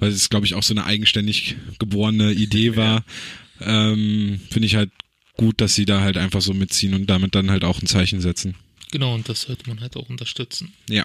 weil 0.00 0.10
es, 0.10 0.28
glaube 0.30 0.46
ich, 0.46 0.54
auch 0.54 0.62
so 0.64 0.74
eine 0.74 0.84
eigenständig 0.84 1.54
geborene 1.78 2.32
Idee 2.32 2.74
war, 2.76 3.04
ähm, 3.60 4.40
finde 4.50 4.66
ich 4.66 4.74
halt 4.74 4.90
gut, 5.36 5.60
dass 5.60 5.74
sie 5.74 5.84
da 5.84 6.00
halt 6.00 6.16
einfach 6.16 6.40
so 6.42 6.52
mitziehen 6.52 6.94
und 6.94 7.06
damit 7.08 7.34
dann 7.34 7.50
halt 7.50 7.62
auch 7.64 7.80
ein 7.80 7.86
Zeichen 7.86 8.20
setzen. 8.20 8.56
Genau, 8.90 9.14
und 9.14 9.28
das 9.28 9.42
sollte 9.42 9.68
man 9.68 9.80
halt 9.80 9.96
auch 9.96 10.08
unterstützen. 10.08 10.72
Ja. 10.88 11.04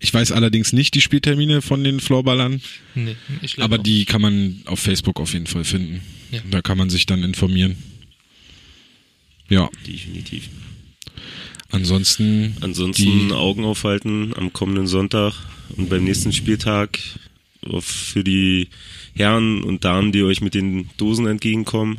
Ich 0.00 0.12
weiß 0.14 0.32
allerdings 0.32 0.72
nicht 0.72 0.94
die 0.94 1.00
Spieltermine 1.00 1.60
von 1.62 1.82
den 1.82 1.98
Floorballern, 2.00 2.60
Nee, 2.94 3.16
ich 3.42 3.58
aber 3.60 3.78
auch. 3.78 3.82
die 3.82 4.04
kann 4.04 4.20
man 4.22 4.62
auf 4.66 4.78
Facebook 4.78 5.18
auf 5.18 5.32
jeden 5.32 5.46
Fall 5.46 5.64
finden. 5.64 6.02
Ja. 6.30 6.40
Da 6.50 6.62
kann 6.62 6.78
man 6.78 6.90
sich 6.90 7.06
dann 7.06 7.22
informieren. 7.22 7.76
Ja, 9.48 9.70
Definitiv. 9.86 10.48
ansonsten 11.70 12.56
Ansonsten 12.60 13.32
Augen 13.32 13.64
aufhalten 13.64 14.32
am 14.36 14.52
kommenden 14.52 14.86
Sonntag 14.86 15.34
und 15.76 15.88
beim 15.90 16.04
nächsten 16.04 16.32
Spieltag 16.32 16.98
für 17.80 18.24
die 18.24 18.68
Herren 19.14 19.62
und 19.62 19.84
Damen, 19.84 20.12
die 20.12 20.22
euch 20.22 20.40
mit 20.40 20.54
den 20.54 20.90
Dosen 20.96 21.26
entgegenkommen. 21.26 21.98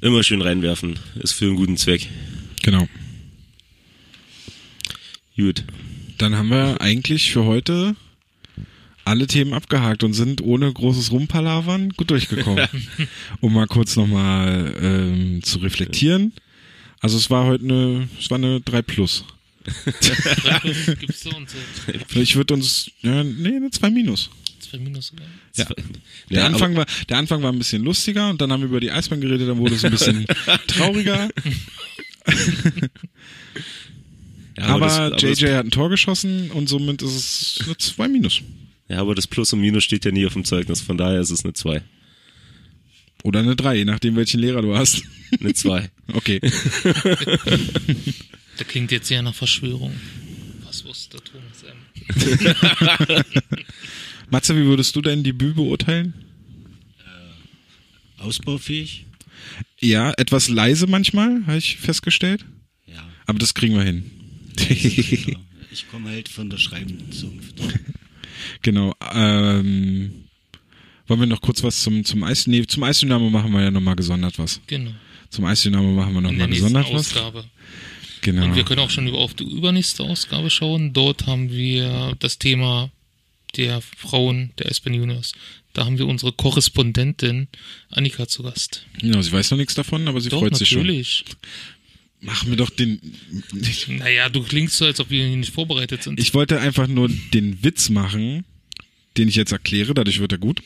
Immer 0.00 0.22
schön 0.22 0.42
reinwerfen. 0.42 0.98
Ist 1.16 1.32
für 1.32 1.46
einen 1.46 1.56
guten 1.56 1.76
Zweck. 1.76 2.08
Genau. 2.62 2.86
Gut. 5.36 5.64
Dann 6.18 6.36
haben 6.36 6.48
wir 6.48 6.80
eigentlich 6.80 7.30
für 7.30 7.44
heute 7.44 7.96
alle 9.04 9.26
Themen 9.26 9.52
abgehakt 9.52 10.02
und 10.04 10.14
sind 10.14 10.40
ohne 10.40 10.72
großes 10.72 11.12
Rumpalavern 11.12 11.90
gut 11.90 12.10
durchgekommen. 12.10 12.66
um 13.40 13.52
mal 13.52 13.66
kurz 13.66 13.96
nochmal 13.96 14.74
ähm, 14.80 15.42
zu 15.42 15.58
reflektieren. 15.58 16.32
Also 17.00 17.18
es 17.18 17.28
war 17.30 17.44
heute 17.44 17.64
eine, 17.64 18.08
es 18.18 18.30
war 18.30 18.38
eine 18.38 18.60
3 18.60 18.82
Plus. 18.82 19.24
Gibt's 21.00 21.22
so 21.22 21.30
und 21.34 21.48
so. 21.50 21.56
Ich 22.20 22.36
würde 22.36 22.54
uns, 22.54 22.90
ja, 23.02 23.24
nee, 23.24 23.56
eine 23.56 23.70
2 23.70 23.90
Minus. 23.90 24.30
Zwei 24.60 24.78
Minus 24.78 25.08
sogar. 25.08 25.26
Ja. 25.56 25.64
Der, 26.30 26.38
Ja, 26.40 26.46
Anfang 26.46 26.74
war, 26.76 26.86
der 27.08 27.16
Anfang 27.18 27.42
war 27.42 27.52
ein 27.52 27.58
bisschen 27.58 27.82
lustiger 27.82 28.30
und 28.30 28.40
dann 28.40 28.50
haben 28.52 28.60
wir 28.60 28.68
über 28.68 28.80
die 28.80 28.90
Eisbahn 28.90 29.20
geredet, 29.20 29.48
dann 29.48 29.58
wurde 29.58 29.74
es 29.74 29.84
ein 29.84 29.90
bisschen 29.92 30.26
trauriger. 30.66 31.28
Ja, 34.56 34.64
aber 34.66 34.86
das- 34.86 34.98
aber 34.98 35.16
JJ 35.18 35.46
hat 35.54 35.66
ein 35.66 35.70
Tor 35.70 35.90
geschossen 35.90 36.50
und 36.50 36.68
somit 36.68 37.02
ist 37.02 37.58
es 37.58 37.58
eine 37.66 37.76
2 37.76 38.08
Minus. 38.08 38.40
Ja, 38.88 38.98
aber 39.00 39.14
das 39.14 39.26
Plus 39.26 39.52
und 39.52 39.60
Minus 39.60 39.84
steht 39.84 40.04
ja 40.04 40.10
nie 40.12 40.26
auf 40.26 40.34
dem 40.34 40.44
Zeugnis, 40.44 40.80
von 40.80 40.96
daher 40.98 41.20
ist 41.20 41.30
es 41.30 41.44
eine 41.44 41.54
2. 41.54 41.82
Oder 43.22 43.40
eine 43.40 43.56
3, 43.56 43.76
je 43.76 43.84
nachdem 43.86 44.16
welchen 44.16 44.40
Lehrer 44.40 44.60
du 44.62 44.76
hast. 44.76 45.02
Eine 45.40 45.54
2. 45.54 45.90
Okay. 46.12 46.38
Der 48.58 48.66
klingt 48.66 48.92
jetzt 48.92 49.08
sehr 49.08 49.22
nach 49.22 49.34
Verschwörung. 49.34 49.94
Was 50.64 50.84
wusste 50.84 51.18
Thomas 51.18 51.62
M? 51.62 53.24
Matze, 54.30 54.56
wie 54.56 54.64
würdest 54.64 54.94
du 54.96 55.00
dein 55.00 55.22
Debüt 55.22 55.56
beurteilen? 55.56 56.14
Ausbaufähig? 58.18 59.04
Ja, 59.78 60.12
etwas 60.16 60.48
leise 60.48 60.86
manchmal, 60.86 61.46
habe 61.46 61.58
ich 61.58 61.76
festgestellt. 61.76 62.44
Ja. 62.86 63.06
Aber 63.26 63.38
das 63.38 63.54
kriegen 63.54 63.74
wir 63.74 63.82
hin. 63.82 64.10
ja. 64.58 65.36
Ich 65.70 65.88
komme 65.90 66.10
halt 66.10 66.28
von 66.28 66.48
der 66.48 66.58
schreibenden 66.58 67.12
Zunft. 67.12 67.60
genau. 68.62 68.94
Ähm, 69.12 70.24
wollen 71.06 71.20
wir 71.20 71.26
noch 71.26 71.40
kurz 71.40 71.62
was 71.62 71.82
zum, 71.82 72.04
zum 72.04 72.22
Eis... 72.22 72.46
Nee, 72.46 72.64
zum 72.66 72.82
Eisdynamo 72.82 73.28
machen 73.28 73.52
wir 73.52 73.60
ja 73.60 73.70
nochmal 73.70 73.96
gesondert 73.96 74.38
was. 74.38 74.60
Genau. 74.66 74.92
Zum 75.30 75.44
Eisdynamo 75.44 75.92
machen 75.92 76.14
wir 76.14 76.20
nochmal 76.20 76.48
gesondert 76.48 76.92
was. 76.92 77.12
Genau. 78.24 78.44
Und 78.44 78.54
wir 78.56 78.64
können 78.64 78.80
auch 78.80 78.88
schon 78.90 79.06
über 79.06 79.18
auf 79.18 79.34
die 79.34 79.44
übernächste 79.44 80.02
Ausgabe 80.02 80.48
schauen. 80.48 80.94
Dort 80.94 81.26
haben 81.26 81.50
wir 81.52 82.16
das 82.20 82.38
Thema 82.38 82.90
der 83.56 83.82
Frauen 83.82 84.50
der 84.58 84.70
Aspen 84.70 84.94
Juniors. 84.94 85.32
Da 85.74 85.84
haben 85.84 85.98
wir 85.98 86.06
unsere 86.06 86.32
Korrespondentin 86.32 87.48
Annika 87.90 88.26
zu 88.26 88.42
Gast. 88.42 88.86
Genau, 88.98 89.20
sie 89.20 89.30
weiß 89.30 89.50
noch 89.50 89.58
nichts 89.58 89.74
davon, 89.74 90.08
aber 90.08 90.20
sie 90.22 90.30
Doch, 90.30 90.40
freut 90.40 90.56
sich 90.56 90.70
schon. 90.70 90.78
natürlich. 90.78 91.24
Mach 92.22 92.44
mir 92.44 92.56
doch 92.56 92.70
den... 92.70 92.98
Naja, 93.88 94.30
du 94.30 94.42
klingst 94.42 94.78
so, 94.78 94.86
als 94.86 94.98
ob 95.00 95.10
wir 95.10 95.26
nicht 95.36 95.52
vorbereitet 95.52 96.02
sind. 96.02 96.18
Ich 96.18 96.32
wollte 96.32 96.58
einfach 96.60 96.86
nur 96.86 97.10
den 97.34 97.62
Witz 97.62 97.90
machen, 97.90 98.46
den 99.18 99.28
ich 99.28 99.34
jetzt 99.34 99.52
erkläre, 99.52 99.92
dadurch 99.92 100.18
wird 100.20 100.32
er 100.32 100.38
gut. 100.38 100.62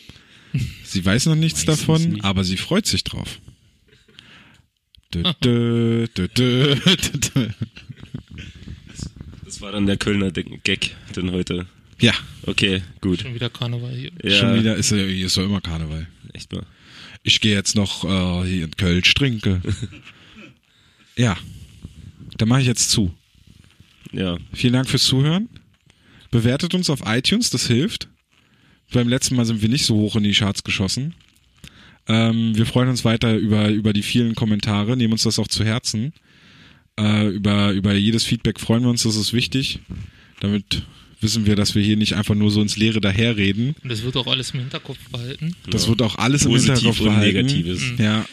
Sie 0.84 1.04
weiß 1.04 1.26
noch 1.26 1.34
nichts 1.34 1.66
Weiß 1.66 1.80
davon, 1.80 2.10
nicht. 2.10 2.24
aber 2.24 2.44
sie 2.44 2.56
freut 2.56 2.86
sich 2.86 3.02
drauf. 3.02 3.40
Dö, 3.88 3.92
dö, 3.92 3.96
dö, 3.96 4.12
dö, 4.12 4.26
dö, 4.28 4.92
dö. 4.92 4.97
Das 9.44 9.60
war 9.60 9.72
dann 9.72 9.86
der 9.86 9.96
Kölner 9.96 10.30
Gag, 10.30 10.96
denn 11.16 11.32
heute. 11.32 11.66
Ja, 12.00 12.12
Okay, 12.46 12.82
gut. 13.02 13.20
Schon 13.20 13.34
wieder 13.34 13.50
Karneval 13.50 13.94
hier. 13.94 14.10
Ja, 14.22 14.30
schon 14.38 14.58
wieder 14.58 14.76
ist, 14.76 14.90
ja- 14.90 14.96
hier 15.04 15.26
ist 15.26 15.36
ja 15.36 15.44
immer 15.44 15.60
Karneval. 15.60 16.06
Echt 16.32 16.50
mal. 16.52 16.64
Ich 17.22 17.40
gehe 17.42 17.54
jetzt 17.54 17.74
noch 17.76 18.04
äh, 18.04 18.48
hier 18.48 18.64
in 18.64 18.70
Kölsch 18.76 19.12
trinke. 19.14 19.60
ja, 21.16 21.36
dann 22.38 22.48
mache 22.48 22.60
ich 22.62 22.66
jetzt 22.66 22.90
zu. 22.90 23.12
Ja, 24.12 24.38
Vielen 24.54 24.72
Dank 24.72 24.88
fürs 24.88 25.04
Zuhören. 25.04 25.48
Bewertet 26.30 26.74
uns 26.74 26.88
auf 26.88 27.00
iTunes, 27.04 27.50
das 27.50 27.66
hilft. 27.66 28.08
Beim 28.92 29.08
letzten 29.08 29.36
Mal 29.36 29.44
sind 29.44 29.60
wir 29.60 29.68
nicht 29.68 29.84
so 29.84 29.96
hoch 29.96 30.16
in 30.16 30.22
die 30.22 30.32
Charts 30.32 30.64
geschossen. 30.64 31.14
Ähm, 32.08 32.56
wir 32.56 32.66
freuen 32.66 32.88
uns 32.88 33.04
weiter 33.04 33.36
über, 33.36 33.68
über 33.68 33.92
die 33.92 34.02
vielen 34.02 34.34
Kommentare, 34.34 34.96
nehmen 34.96 35.12
uns 35.12 35.22
das 35.24 35.38
auch 35.38 35.48
zu 35.48 35.64
Herzen. 35.64 36.12
Äh, 36.98 37.28
über, 37.28 37.70
über 37.72 37.92
jedes 37.94 38.24
Feedback 38.24 38.58
freuen 38.58 38.82
wir 38.82 38.90
uns, 38.90 39.02
das 39.02 39.16
ist 39.16 39.32
wichtig. 39.32 39.80
Damit 40.40 40.82
wissen 41.20 41.46
wir, 41.46 41.56
dass 41.56 41.74
wir 41.74 41.82
hier 41.82 41.96
nicht 41.96 42.14
einfach 42.14 42.34
nur 42.34 42.50
so 42.50 42.62
ins 42.62 42.76
Leere 42.76 43.00
daherreden. 43.00 43.74
Und 43.82 43.90
das 43.90 44.02
wird 44.02 44.16
auch 44.16 44.26
alles 44.26 44.52
im 44.52 44.60
Hinterkopf 44.60 44.98
behalten. 45.10 45.54
Das 45.68 45.84
Ja. 45.84 45.88
wird 45.90 46.02
auch 46.02 46.16
alles 46.16 46.44
im 46.44 46.52
Positiv 46.52 46.74
Hinterkopf 46.76 47.00
und 47.00 47.06
behalten. 47.06 47.46
Negatives. 47.46 47.82
Ja. 47.98 48.24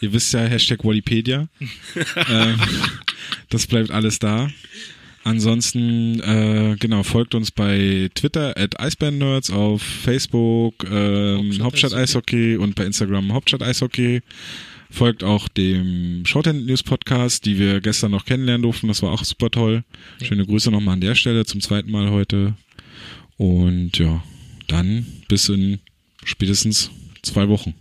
Ihr 0.00 0.12
wisst 0.12 0.32
ja, 0.34 0.40
Hashtag 0.40 0.84
Wikipedia. 0.84 1.48
ähm, 2.28 2.60
das 3.48 3.66
bleibt 3.66 3.90
alles 3.90 4.18
da. 4.18 4.50
Ansonsten, 5.22 6.20
äh, 6.20 6.76
genau, 6.78 7.02
folgt 7.02 7.34
uns 7.34 7.50
bei 7.50 8.08
Twitter 8.14 8.56
at 8.56 8.80
Eisbärennerds, 8.80 9.50
auf 9.50 9.82
Facebook 9.82 10.84
ähm, 10.90 11.46
Hauptstadt 11.46 11.62
Hauptstadt 11.62 11.94
Eishockey 11.94 12.56
und 12.56 12.74
bei 12.74 12.84
Instagram 12.86 13.32
Hauptstadt 13.32 13.62
Eishockey. 13.62 14.22
Folgt 14.90 15.22
auch 15.22 15.46
dem 15.48 16.24
Shorthand 16.26 16.66
News 16.66 16.82
Podcast, 16.82 17.44
die 17.44 17.58
wir 17.58 17.80
gestern 17.80 18.10
noch 18.10 18.24
kennenlernen 18.24 18.62
durften. 18.62 18.88
Das 18.88 19.02
war 19.02 19.12
auch 19.12 19.22
super 19.24 19.50
toll. 19.50 19.84
Schöne 20.22 20.44
Grüße 20.46 20.70
nochmal 20.70 20.94
an 20.94 21.00
der 21.00 21.14
Stelle 21.14 21.44
zum 21.44 21.60
zweiten 21.60 21.90
Mal 21.90 22.10
heute. 22.10 22.54
Und 23.36 23.98
ja, 23.98 24.22
dann 24.66 25.06
bis 25.28 25.48
in 25.48 25.78
spätestens 26.24 26.90
zwei 27.22 27.48
Wochen. 27.48 27.74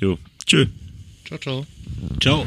jo. 0.00 0.18
Tschö. 0.46 0.66
Ciao, 1.26 1.38
ciao. 1.38 1.66
Ciao. 2.20 2.46